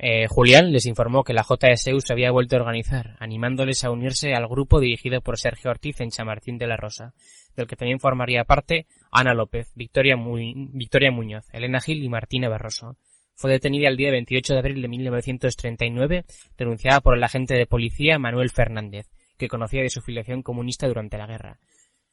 Eh, 0.00 0.28
Julián 0.28 0.72
les 0.72 0.86
informó 0.86 1.24
que 1.24 1.34
la 1.34 1.42
JSU 1.42 2.00
se 2.00 2.12
había 2.12 2.30
vuelto 2.30 2.56
a 2.56 2.60
organizar, 2.60 3.16
animándoles 3.18 3.84
a 3.84 3.90
unirse 3.90 4.32
al 4.32 4.46
grupo 4.46 4.78
dirigido 4.78 5.20
por 5.20 5.38
Sergio 5.38 5.70
Ortiz 5.70 6.00
en 6.00 6.10
Chamartín 6.10 6.56
de 6.56 6.68
la 6.68 6.76
Rosa, 6.76 7.14
del 7.56 7.66
que 7.66 7.74
también 7.74 7.98
formaría 7.98 8.44
parte 8.44 8.86
Ana 9.10 9.34
López, 9.34 9.72
Victoria, 9.74 10.14
Victoria 10.16 11.10
Muñoz, 11.10 11.46
Elena 11.52 11.80
Gil 11.80 12.02
y 12.02 12.08
Martina 12.08 12.48
Barroso. 12.48 12.96
Fue 13.38 13.52
detenida 13.52 13.88
el 13.88 13.96
día 13.96 14.10
28 14.10 14.52
de 14.52 14.58
abril 14.58 14.82
de 14.82 14.88
1939, 14.88 16.24
denunciada 16.58 17.00
por 17.00 17.16
el 17.16 17.22
agente 17.22 17.54
de 17.54 17.66
policía 17.66 18.18
Manuel 18.18 18.50
Fernández, 18.50 19.06
que 19.36 19.46
conocía 19.46 19.80
de 19.80 19.90
su 19.90 20.00
filiación 20.00 20.42
comunista 20.42 20.88
durante 20.88 21.18
la 21.18 21.28
guerra. 21.28 21.60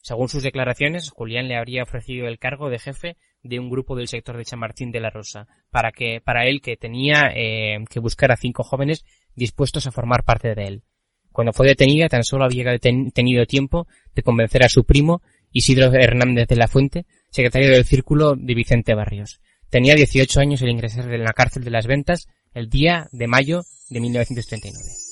Según 0.03 0.29
sus 0.29 0.43
declaraciones, 0.43 1.09
Julián 1.09 1.47
le 1.47 1.57
habría 1.57 1.81
ofrecido 1.81 2.27
el 2.27 2.37
cargo 2.37 2.69
de 2.69 2.77
jefe 2.77 3.17
de 3.41 3.59
un 3.59 3.71
grupo 3.71 3.95
del 3.95 4.07
sector 4.07 4.37
de 4.37 4.45
Chamartín 4.45 4.91
de 4.91 4.99
la 4.99 5.09
Rosa, 5.09 5.47
para 5.71 5.91
que, 5.91 6.21
para 6.23 6.45
él 6.45 6.61
que 6.61 6.77
tenía 6.77 7.31
eh, 7.35 7.83
que 7.89 7.99
buscar 7.99 8.31
a 8.31 8.37
cinco 8.37 8.63
jóvenes 8.63 9.03
dispuestos 9.33 9.87
a 9.87 9.91
formar 9.91 10.25
parte 10.25 10.53
de 10.53 10.63
él. 10.63 10.83
Cuando 11.31 11.53
fue 11.53 11.65
detenida 11.65 12.07
tan 12.07 12.23
solo 12.23 12.45
había 12.45 12.77
tenido 12.77 13.47
tiempo 13.47 13.87
de 14.13 14.21
convencer 14.21 14.63
a 14.63 14.69
su 14.69 14.83
primo 14.83 15.23
Isidro 15.51 15.91
Hernández 15.91 16.47
de 16.49 16.55
la 16.55 16.67
Fuente, 16.67 17.07
secretario 17.31 17.71
del 17.71 17.83
Círculo 17.83 18.35
de 18.35 18.53
Vicente 18.53 18.93
Barrios. 18.93 19.41
Tenía 19.69 19.95
18 19.95 20.39
años 20.39 20.61
al 20.61 20.69
ingresar 20.69 21.11
en 21.11 21.23
la 21.23 21.33
cárcel 21.33 21.63
de 21.63 21.71
las 21.71 21.87
ventas 21.87 22.27
el 22.53 22.69
día 22.69 23.07
de 23.11 23.27
mayo 23.27 23.63
de 23.89 23.99
1939. 23.99 25.05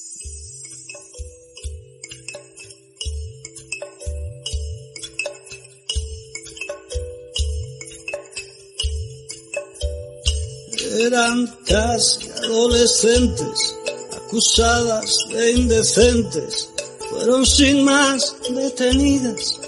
eran 10.99 11.47
casi 11.65 12.29
adolescentes, 12.29 13.75
acusadas 14.15 15.25
de 15.31 15.51
indecentes, 15.51 16.69
fueron 17.09 17.45
sin 17.45 17.83
más 17.83 18.35
detenidas 18.49 19.59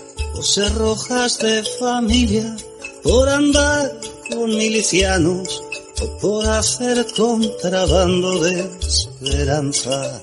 ser 0.42 0.74
rojas 0.76 1.40
de 1.40 1.64
familia 1.80 2.56
por 3.04 3.28
andar 3.28 4.00
con 4.30 4.50
milicianos 4.56 5.64
o 6.02 6.18
por 6.18 6.48
hacer 6.48 7.06
contrabando 7.16 8.40
de 8.44 8.70
esperanza. 8.82 10.22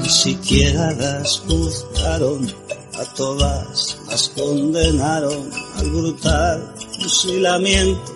Ni 0.00 0.08
siquiera 0.08 0.92
las 0.92 1.38
juzgaron 1.40 2.52
a 2.94 3.14
todas 3.14 3.96
las 4.08 4.28
condenaron 4.30 5.50
al 5.76 5.90
brutal 5.90 6.74
fusilamiento 7.00 8.14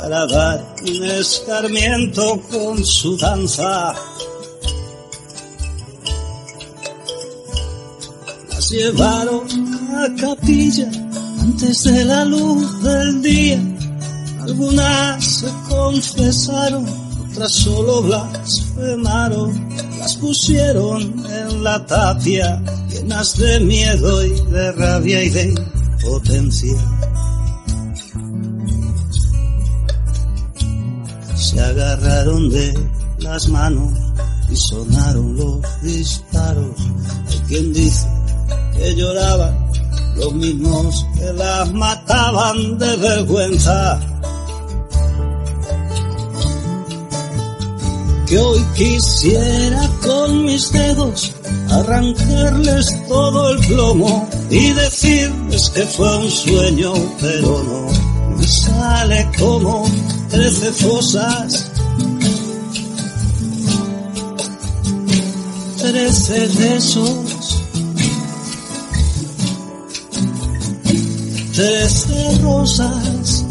para 0.00 0.26
dar 0.26 0.74
un 0.82 1.04
escarmiento 1.04 2.40
con 2.50 2.84
su 2.84 3.16
danza. 3.16 3.94
Las 8.48 8.70
llevaron 8.70 9.67
capilla 10.16 10.88
antes 11.40 11.84
de 11.84 12.04
la 12.04 12.24
luz 12.24 12.82
del 12.82 13.22
día. 13.22 13.60
Algunas 14.42 15.24
se 15.24 15.46
confesaron, 15.68 16.86
otras 17.30 17.52
solo 17.52 18.02
blasfemaron. 18.02 19.68
Las 19.98 20.16
pusieron 20.16 21.02
en 21.02 21.64
la 21.64 21.84
tapia 21.84 22.62
llenas 22.88 23.36
de 23.36 23.60
miedo 23.60 24.24
y 24.24 24.40
de 24.52 24.72
rabia 24.72 25.24
y 25.24 25.30
de 25.30 25.54
impotencia. 25.54 26.78
Se 31.34 31.60
agarraron 31.60 32.50
de 32.50 32.74
las 33.18 33.48
manos 33.48 33.92
y 34.50 34.56
sonaron 34.56 35.36
los 35.36 35.82
disparos. 35.82 36.76
Hay 37.30 37.38
quien 37.48 37.72
dice 37.72 38.06
que 38.76 38.94
lloraban 38.94 39.67
los 40.18 40.34
mismos 40.34 41.06
que 41.16 41.32
las 41.32 41.72
mataban 41.72 42.78
de 42.78 42.96
vergüenza. 42.96 44.00
Que 48.26 48.38
hoy 48.38 48.62
quisiera 48.76 49.90
con 50.02 50.44
mis 50.44 50.70
dedos 50.70 51.32
arrancarles 51.70 53.08
todo 53.08 53.50
el 53.50 53.66
plomo 53.66 54.28
y 54.50 54.72
decirles 54.72 55.70
que 55.70 55.82
fue 55.84 56.16
un 56.18 56.30
sueño, 56.30 56.92
pero 57.20 57.62
no 57.62 58.36
me 58.36 58.46
sale 58.46 59.30
como 59.38 59.84
trece 60.30 60.72
fosas. 60.72 61.70
Trece 65.78 66.48
besos, 66.58 67.37
trece 71.58 72.38
rosas. 72.40 73.44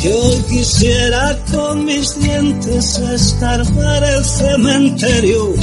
Que 0.00 0.44
quisiera 0.48 1.38
con 1.52 1.84
mis 1.84 2.18
dientes 2.18 2.98
escarbar 2.98 4.02
el 4.02 4.24
cementerio 4.24 5.54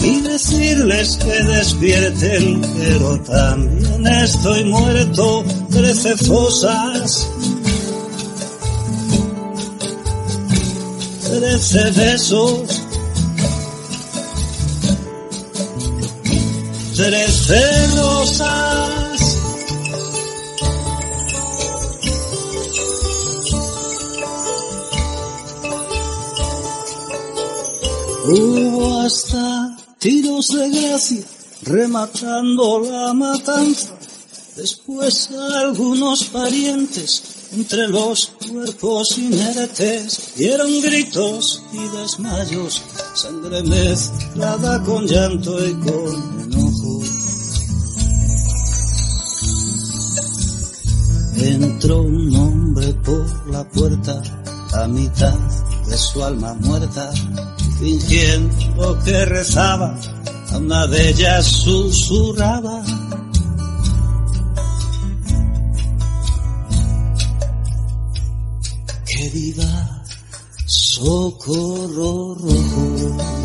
y 0.00 0.20
decirles 0.20 1.16
que 1.16 1.44
despierten, 1.44 2.60
pero 2.76 3.18
también 3.22 4.06
estoy 4.06 4.64
muerto, 4.64 5.42
trece 5.70 6.14
fosas, 6.18 7.26
trece 11.22 11.90
besos, 11.92 12.79
trece 17.00 17.86
rosas. 17.96 19.36
Hubo 28.26 29.00
hasta 29.00 29.76
tiros 29.98 30.48
de 30.48 30.68
gracia 30.68 31.24
rematando 31.62 32.80
la 32.80 33.14
matanza. 33.14 33.96
Después 34.56 35.30
algunos 35.30 36.24
parientes 36.24 37.22
entre 37.52 37.88
los 37.88 38.26
cuerpos 38.46 39.16
inertes 39.16 40.34
dieron 40.36 40.82
gritos 40.82 41.62
y 41.72 41.96
desmayos, 41.96 42.82
sangre 43.14 43.62
mezclada 43.62 44.82
con 44.84 45.06
llanto 45.06 45.66
y 45.66 45.72
con 45.80 46.39
Entró 51.50 52.02
un 52.02 52.36
hombre 52.36 52.94
por 53.04 53.50
la 53.50 53.68
puerta 53.70 54.22
a 54.72 54.86
mitad 54.86 55.34
de 55.88 55.96
su 55.96 56.22
alma 56.22 56.54
muerta 56.54 57.10
fingiendo 57.80 58.98
que 59.04 59.24
rezaba, 59.24 59.98
a 60.52 60.58
una 60.58 60.86
de 60.86 61.08
ellas 61.08 61.44
susurraba. 61.44 62.84
Que 69.06 69.30
viva 69.30 70.04
socorro 70.66 72.36
rojo. 72.36 73.40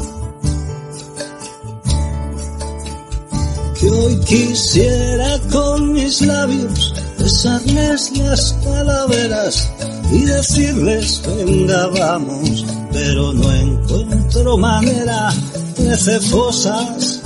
hoy 3.87 4.19
quisiera 4.25 5.39
con 5.51 5.93
mis 5.93 6.21
labios 6.21 6.94
besarles 7.25 8.15
las 8.19 8.53
calaveras 8.63 9.71
y 10.11 10.25
decirles 10.25 11.23
venga 11.25 11.87
vamos, 11.87 12.63
pero 12.93 13.33
no 13.33 13.51
encuentro 13.51 14.55
manera, 14.57 15.33
trece 15.75 16.19
fosas, 16.19 17.21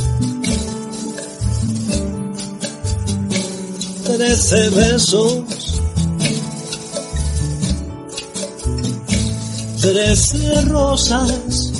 trece 4.05 4.69
besos, 4.69 5.81
trece 9.81 10.61
rosas. 10.61 11.73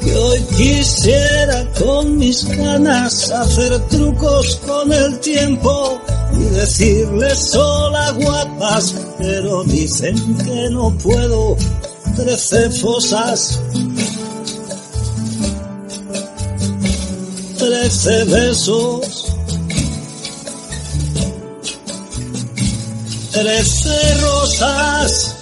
Que 0.00 0.16
hoy 0.16 0.40
quisiera 0.56 1.68
con 1.72 2.18
mis 2.18 2.44
hacer 3.32 3.78
trucos 3.88 4.56
con 4.66 4.92
el 4.92 5.18
tiempo 5.20 6.00
y 6.32 6.42
decirles 6.54 7.54
hola 7.54 8.12
guapas, 8.12 8.94
pero 9.18 9.64
dicen 9.64 10.16
que 10.38 10.70
no 10.70 10.90
puedo. 10.98 11.56
Trece 12.16 12.70
fosas, 12.70 13.60
trece 17.56 18.24
besos, 18.24 19.32
trece 23.32 24.14
rosas. 24.20 25.39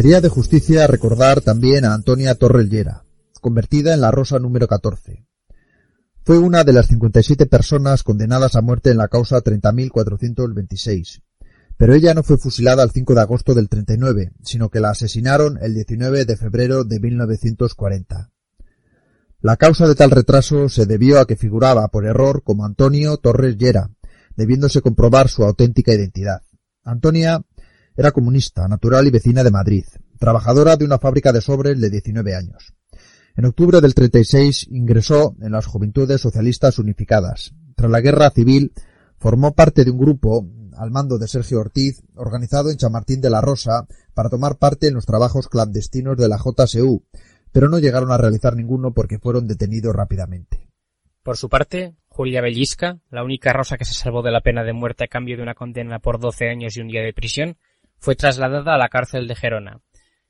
Sería 0.00 0.22
de 0.22 0.30
justicia 0.30 0.86
recordar 0.86 1.42
también 1.42 1.84
a 1.84 1.92
Antonia 1.92 2.34
Torres 2.34 2.70
Llera, 2.70 3.04
convertida 3.42 3.92
en 3.92 4.00
la 4.00 4.10
Rosa 4.10 4.38
número 4.38 4.66
14. 4.66 5.26
Fue 6.24 6.38
una 6.38 6.64
de 6.64 6.72
las 6.72 6.86
57 6.86 7.44
personas 7.44 8.02
condenadas 8.02 8.56
a 8.56 8.62
muerte 8.62 8.88
en 8.88 8.96
la 8.96 9.08
causa 9.08 9.42
30.426, 9.42 11.20
pero 11.76 11.92
ella 11.92 12.14
no 12.14 12.22
fue 12.22 12.38
fusilada 12.38 12.82
el 12.82 12.92
5 12.92 13.14
de 13.14 13.20
agosto 13.20 13.52
del 13.52 13.68
39, 13.68 14.32
sino 14.42 14.70
que 14.70 14.80
la 14.80 14.88
asesinaron 14.88 15.58
el 15.60 15.74
19 15.74 16.24
de 16.24 16.36
febrero 16.38 16.84
de 16.84 16.98
1940. 16.98 18.30
La 19.42 19.58
causa 19.58 19.86
de 19.86 19.96
tal 19.96 20.12
retraso 20.12 20.70
se 20.70 20.86
debió 20.86 21.20
a 21.20 21.26
que 21.26 21.36
figuraba 21.36 21.88
por 21.88 22.06
error 22.06 22.42
como 22.42 22.64
Antonio 22.64 23.18
Torres 23.18 23.58
Llera, 23.58 23.90
debiéndose 24.34 24.80
comprobar 24.80 25.28
su 25.28 25.44
auténtica 25.44 25.92
identidad. 25.92 26.40
Antonia 26.82 27.42
era 28.00 28.12
comunista, 28.12 28.66
natural 28.66 29.06
y 29.06 29.10
vecina 29.10 29.44
de 29.44 29.50
Madrid, 29.50 29.84
trabajadora 30.18 30.78
de 30.78 30.86
una 30.86 30.98
fábrica 30.98 31.34
de 31.34 31.42
sobres 31.42 31.78
de 31.78 31.90
19 31.90 32.34
años. 32.34 32.72
En 33.36 33.44
octubre 33.44 33.82
del 33.82 33.94
36 33.94 34.68
ingresó 34.70 35.36
en 35.42 35.52
las 35.52 35.66
Juventudes 35.66 36.18
Socialistas 36.18 36.78
Unificadas. 36.78 37.52
Tras 37.76 37.90
la 37.90 38.00
guerra 38.00 38.30
civil, 38.30 38.72
formó 39.18 39.52
parte 39.52 39.84
de 39.84 39.90
un 39.90 39.98
grupo 39.98 40.48
al 40.78 40.90
mando 40.90 41.18
de 41.18 41.28
Sergio 41.28 41.60
Ortiz, 41.60 42.02
organizado 42.14 42.70
en 42.70 42.78
Chamartín 42.78 43.20
de 43.20 43.28
la 43.28 43.42
Rosa, 43.42 43.86
para 44.14 44.30
tomar 44.30 44.56
parte 44.56 44.88
en 44.88 44.94
los 44.94 45.04
trabajos 45.04 45.48
clandestinos 45.48 46.16
de 46.16 46.28
la 46.30 46.38
JSU, 46.38 47.04
pero 47.52 47.68
no 47.68 47.80
llegaron 47.80 48.12
a 48.12 48.16
realizar 48.16 48.56
ninguno 48.56 48.94
porque 48.94 49.18
fueron 49.18 49.46
detenidos 49.46 49.94
rápidamente. 49.94 50.70
Por 51.22 51.36
su 51.36 51.50
parte, 51.50 51.96
Julia 52.08 52.40
Bellisca, 52.40 52.98
la 53.10 53.24
única 53.24 53.52
rosa 53.52 53.76
que 53.76 53.84
se 53.84 53.92
salvó 53.92 54.22
de 54.22 54.30
la 54.30 54.40
pena 54.40 54.64
de 54.64 54.72
muerte 54.72 55.04
a 55.04 55.08
cambio 55.08 55.36
de 55.36 55.42
una 55.42 55.54
condena 55.54 55.98
por 55.98 56.18
12 56.18 56.48
años 56.48 56.74
y 56.78 56.80
un 56.80 56.88
día 56.88 57.02
de 57.02 57.12
prisión, 57.12 57.58
fue 58.00 58.16
trasladada 58.16 58.74
a 58.74 58.78
la 58.78 58.88
cárcel 58.88 59.28
de 59.28 59.36
Gerona, 59.36 59.80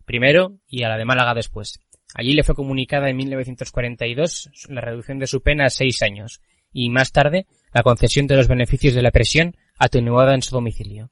primero 0.05 0.59
y 0.69 0.83
a 0.83 0.89
la 0.89 0.99
de 0.99 1.05
Málaga 1.05 1.35
después. 1.35 1.81
Allí 2.15 2.35
le 2.35 2.43
fue 2.43 2.55
comunicada 2.55 3.09
en 3.09 3.17
1942 3.17 4.51
la 4.69 4.81
reducción 4.81 5.19
de 5.19 5.27
su 5.27 5.43
pena 5.43 5.67
a 5.67 5.71
seis 5.71 6.03
años 6.03 6.41
y 6.73 6.91
más 6.91 7.13
tarde 7.13 7.47
la 7.73 7.83
concesión 7.83 8.27
de 8.27 8.37
los 8.37 8.49
beneficios 8.49 8.95
de 8.95 9.03
la 9.03 9.13
presión 9.13 9.57
atenuada 9.79 10.35
en 10.35 10.43
su 10.43 10.55
domicilio. 10.55 11.11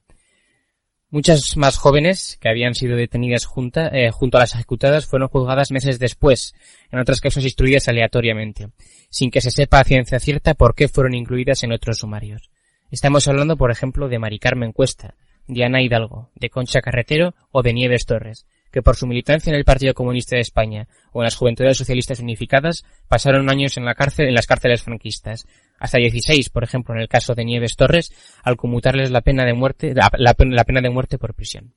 Muchas 1.11 1.57
más 1.57 1.77
jóvenes 1.77 2.37
que 2.39 2.49
habían 2.49 2.75
sido 2.75 2.95
detenidas 2.95 3.47
eh, 3.91 4.11
junto 4.11 4.37
a 4.37 4.41
las 4.41 4.53
ejecutadas 4.53 5.07
fueron 5.07 5.29
juzgadas 5.29 5.71
meses 5.71 5.97
después, 5.97 6.53
en 6.91 6.99
otras 6.99 7.19
casos 7.19 7.43
instruidas 7.43 7.87
aleatoriamente, 7.87 8.67
sin 9.09 9.31
que 9.31 9.41
se 9.41 9.49
sepa 9.49 9.79
a 9.79 9.83
ciencia 9.85 10.19
cierta 10.19 10.53
por 10.53 10.75
qué 10.75 10.87
fueron 10.87 11.15
incluidas 11.15 11.63
en 11.63 11.71
otros 11.71 11.97
sumarios. 11.97 12.51
Estamos 12.91 13.27
hablando, 13.27 13.57
por 13.57 13.71
ejemplo, 13.71 14.07
de 14.07 14.19
Mari 14.19 14.37
Carmen 14.37 14.71
Cuesta, 14.71 15.15
de 15.49 15.65
Ana 15.65 15.81
Hidalgo, 15.81 16.29
de 16.35 16.49
Concha 16.49 16.79
Carretero 16.79 17.33
o 17.51 17.63
de 17.63 17.73
Nieves 17.73 18.05
Torres, 18.05 18.45
que 18.71 18.83
por 18.83 18.95
su 18.95 19.07
militancia 19.07 19.49
en 19.49 19.57
el 19.57 19.65
Partido 19.65 19.95
Comunista 19.95 20.35
de 20.35 20.41
España 20.41 20.87
o 21.11 21.21
en 21.21 21.25
las 21.25 21.35
Juventudes 21.35 21.75
Socialistas 21.75 22.19
Unificadas 22.19 22.83
pasaron 23.07 23.49
años 23.49 23.75
en 23.75 23.85
la 23.85 23.95
cárcel 23.95 24.27
en 24.27 24.35
las 24.35 24.45
cárceles 24.45 24.83
franquistas, 24.83 25.45
hasta 25.79 25.97
16, 25.97 26.49
por 26.49 26.63
ejemplo, 26.63 26.93
en 26.93 27.01
el 27.01 27.07
caso 27.07 27.33
de 27.33 27.45
Nieves 27.45 27.75
Torres, 27.75 28.11
al 28.43 28.57
conmutarles 28.57 29.11
la 29.11 29.21
pena 29.21 29.43
de 29.43 29.53
muerte, 29.53 29.93
la, 29.95 30.33
pena 30.33 30.81
de 30.81 30.89
muerte 30.89 31.17
por 31.17 31.33
prisión. 31.33 31.73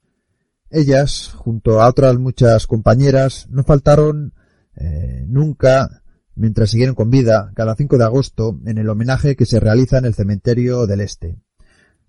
Ellas, 0.71 1.33
junto 1.35 1.81
a 1.81 1.89
otras 1.89 2.19
muchas 2.19 2.67
compañeras, 2.67 3.47
no 3.51 3.65
faltaron 3.65 4.35
eh, 4.77 5.25
nunca, 5.29 6.03
mientras 6.35 6.71
siguieron 6.71 6.95
con 6.95 7.11
vida, 7.11 7.53
cada 7.55 7.75
5 7.75 7.97
de 7.97 8.05
agosto, 8.05 8.59
en 8.67 8.79
el 8.79 8.89
homenaje 8.89 9.37
que 9.37 9.47
se 9.47 9.61
realiza 9.61 9.99
en 9.99 10.07
el 10.07 10.15
cementerio 10.15 10.87
del 10.87 11.01
Este 11.01 11.39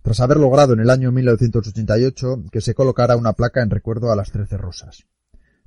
tras 0.03 0.19
haber 0.19 0.37
logrado 0.37 0.73
en 0.73 0.81
el 0.81 0.89
año 0.89 1.11
1988 1.11 2.43
que 2.51 2.61
se 2.61 2.75
colocara 2.75 3.15
una 3.15 3.33
placa 3.33 3.63
en 3.63 3.69
recuerdo 3.69 4.11
a 4.11 4.15
las 4.17 4.31
Trece 4.31 4.57
Rosas. 4.57 5.05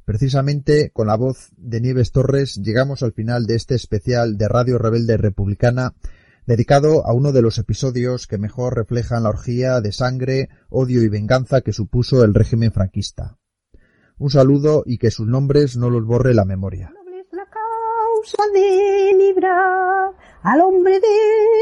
Precisamente 0.04 0.90
con 0.92 1.06
la 1.06 1.16
voz 1.16 1.48
de 1.56 1.80
Nieves 1.80 2.12
Torres 2.12 2.56
llegamos 2.62 3.02
al 3.02 3.12
final 3.12 3.46
de 3.46 3.56
este 3.56 3.74
especial 3.74 4.36
de 4.36 4.46
Radio 4.46 4.78
Rebelde 4.78 5.16
Republicana 5.16 5.94
dedicado 6.46 7.06
a 7.06 7.14
uno 7.14 7.32
de 7.32 7.42
los 7.42 7.58
episodios 7.58 8.26
que 8.26 8.38
mejor 8.38 8.76
reflejan 8.76 9.24
la 9.24 9.30
orgía 9.30 9.80
de 9.80 9.90
sangre, 9.90 10.50
odio 10.68 11.02
y 11.02 11.08
venganza 11.08 11.62
que 11.62 11.72
supuso 11.72 12.22
el 12.22 12.34
régimen 12.34 12.72
franquista. 12.72 13.38
Un 14.18 14.30
saludo 14.30 14.84
y 14.86 14.98
que 14.98 15.10
sus 15.10 15.26
nombres 15.26 15.78
no 15.78 15.88
los 15.88 16.04
borre 16.04 16.34
la 16.34 16.44
memoria 16.44 16.92
de 18.52 19.14
librar 19.16 20.10
al 20.42 20.60
hombre 20.60 20.98
de 20.98 21.06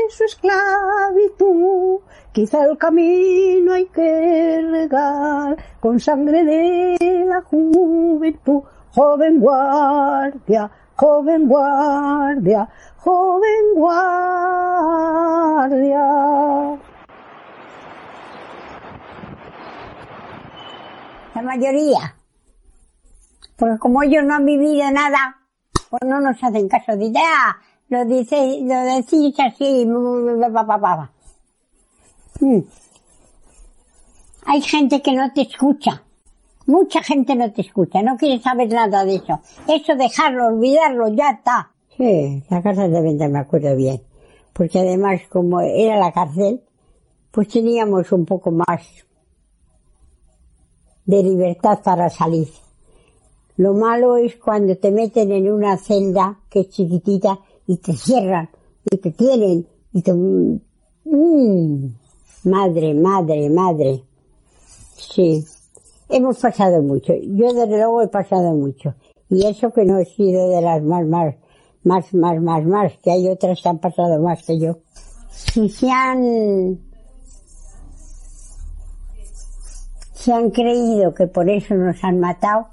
su 0.08 0.24
esclavitud. 0.24 2.00
Quizá 2.32 2.64
el 2.64 2.78
camino 2.78 3.74
hay 3.74 3.84
que 3.86 4.62
regar 4.70 5.56
con 5.80 6.00
sangre 6.00 6.42
de 6.44 7.24
la 7.26 7.42
juventud. 7.42 8.62
Joven 8.94 9.40
guardia, 9.40 10.70
joven 10.94 11.48
guardia, 11.48 12.68
joven 12.96 13.74
guardia. 13.74 13.98
La 21.34 21.42
mayoría. 21.42 22.14
Porque 23.56 23.78
como 23.78 24.02
ellos 24.02 24.24
no 24.24 24.34
han 24.34 24.46
vivido 24.46 24.90
nada, 24.90 25.43
pues 25.98 26.10
no 26.10 26.20
nos 26.20 26.42
hacen 26.42 26.68
caso. 26.68 26.96
de 26.96 27.12
ah, 27.16 27.56
lo 27.88 28.04
dice, 28.04 28.58
lo 28.62 28.80
decís 28.96 29.34
así, 29.38 29.86
mm. 32.40 32.58
Hay 34.46 34.60
gente 34.62 35.00
que 35.00 35.12
no 35.12 35.32
te 35.32 35.42
escucha. 35.42 36.02
Mucha 36.66 37.02
gente 37.02 37.36
no 37.36 37.52
te 37.52 37.60
escucha, 37.60 38.02
no 38.02 38.16
quiere 38.16 38.42
saber 38.42 38.72
nada 38.72 39.04
de 39.04 39.16
eso. 39.16 39.40
Eso 39.68 39.94
dejarlo, 39.94 40.48
olvidarlo, 40.48 41.08
ya 41.08 41.30
está. 41.30 41.70
Sí, 41.96 42.42
la 42.50 42.60
cárcel 42.62 42.90
de 42.90 43.00
venta 43.00 43.28
me 43.28 43.38
acuerdo 43.38 43.76
bien. 43.76 44.02
Porque 44.52 44.80
además, 44.80 45.20
como 45.28 45.60
era 45.60 45.96
la 45.96 46.10
cárcel, 46.10 46.62
pues 47.30 47.48
teníamos 47.48 48.10
un 48.10 48.24
poco 48.24 48.50
más 48.50 48.82
de 51.04 51.22
libertad 51.22 51.80
para 51.84 52.10
salir. 52.10 52.48
Lo 53.56 53.74
malo 53.74 54.16
es 54.16 54.36
cuando 54.36 54.76
te 54.76 54.90
meten 54.90 55.30
en 55.32 55.50
una 55.50 55.76
celda 55.76 56.40
que 56.50 56.60
es 56.60 56.70
chiquitita 56.70 57.38
y 57.66 57.76
te 57.76 57.92
cierran 57.94 58.48
y 58.90 58.98
te 58.98 59.10
tienen 59.12 59.66
y 59.92 60.02
te... 60.02 60.12
Mm, 60.12 61.88
madre, 62.44 62.94
madre, 62.94 63.48
madre. 63.50 64.02
Sí. 64.96 65.44
Hemos 66.08 66.38
pasado 66.38 66.82
mucho. 66.82 67.14
Yo 67.14 67.52
desde 67.52 67.76
luego 67.76 68.02
he 68.02 68.08
pasado 68.08 68.52
mucho. 68.52 68.94
Y 69.28 69.46
eso 69.46 69.72
que 69.72 69.84
no 69.84 69.98
he 69.98 70.04
sido 70.04 70.50
de 70.50 70.60
las 70.60 70.82
más, 70.82 71.06
más, 71.06 71.34
más, 71.82 72.12
más, 72.12 72.40
más, 72.40 72.64
más, 72.64 72.92
que 73.02 73.10
hay 73.10 73.28
otras 73.28 73.60
que 73.62 73.68
han 73.68 73.78
pasado 73.78 74.20
más 74.20 74.42
que 74.44 74.58
yo. 74.58 74.78
Si 75.30 75.68
se 75.68 75.90
han 75.90 76.78
se 80.12 80.32
han 80.32 80.50
creído 80.50 81.14
que 81.14 81.26
por 81.26 81.50
eso 81.50 81.74
nos 81.74 82.02
han 82.02 82.18
matado. 82.18 82.68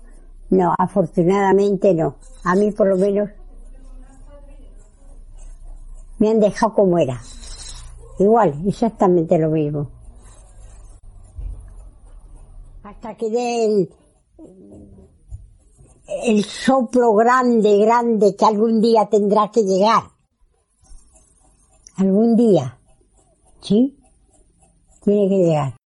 No, 0.52 0.76
afortunadamente 0.78 1.94
no. 1.94 2.16
A 2.44 2.56
mí 2.56 2.72
por 2.72 2.88
lo 2.88 2.98
menos 2.98 3.30
me 6.20 6.30
han 6.30 6.40
dejado 6.40 6.74
como 6.74 7.00
era. 7.00 7.22
Igual, 8.20 8.62
exactamente 8.68 9.40
lo 9.40 9.50
mismo. 9.50 9.90
Hasta 12.84 13.16
que 13.16 13.30
dé 13.30 13.66
el, 13.66 13.94
el 16.26 16.44
soplo 16.44 17.14
grande, 17.14 17.78
grande 17.80 18.36
que 18.36 18.46
algún 18.46 18.82
día 18.82 19.08
tendrá 19.10 19.50
que 19.52 19.64
llegar. 19.64 20.04
Algún 21.96 22.36
día. 22.36 22.78
¿Sí? 23.62 23.98
Tiene 25.04 25.30
que 25.30 25.38
llegar. 25.38 25.81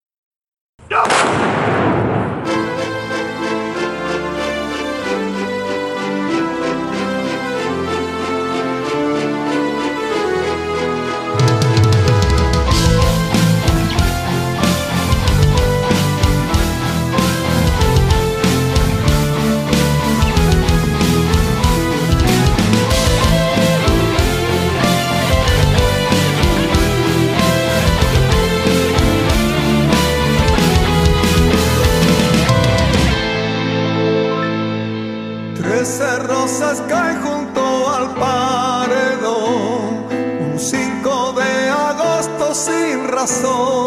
Rosas 36.46 36.80
caen 36.88 37.20
junto 37.24 37.90
al 37.90 38.14
paredón, 38.14 40.06
un 40.52 40.60
5 40.60 41.34
de 41.34 41.70
agosto 41.70 42.54
sin 42.54 43.08
razón. 43.08 43.85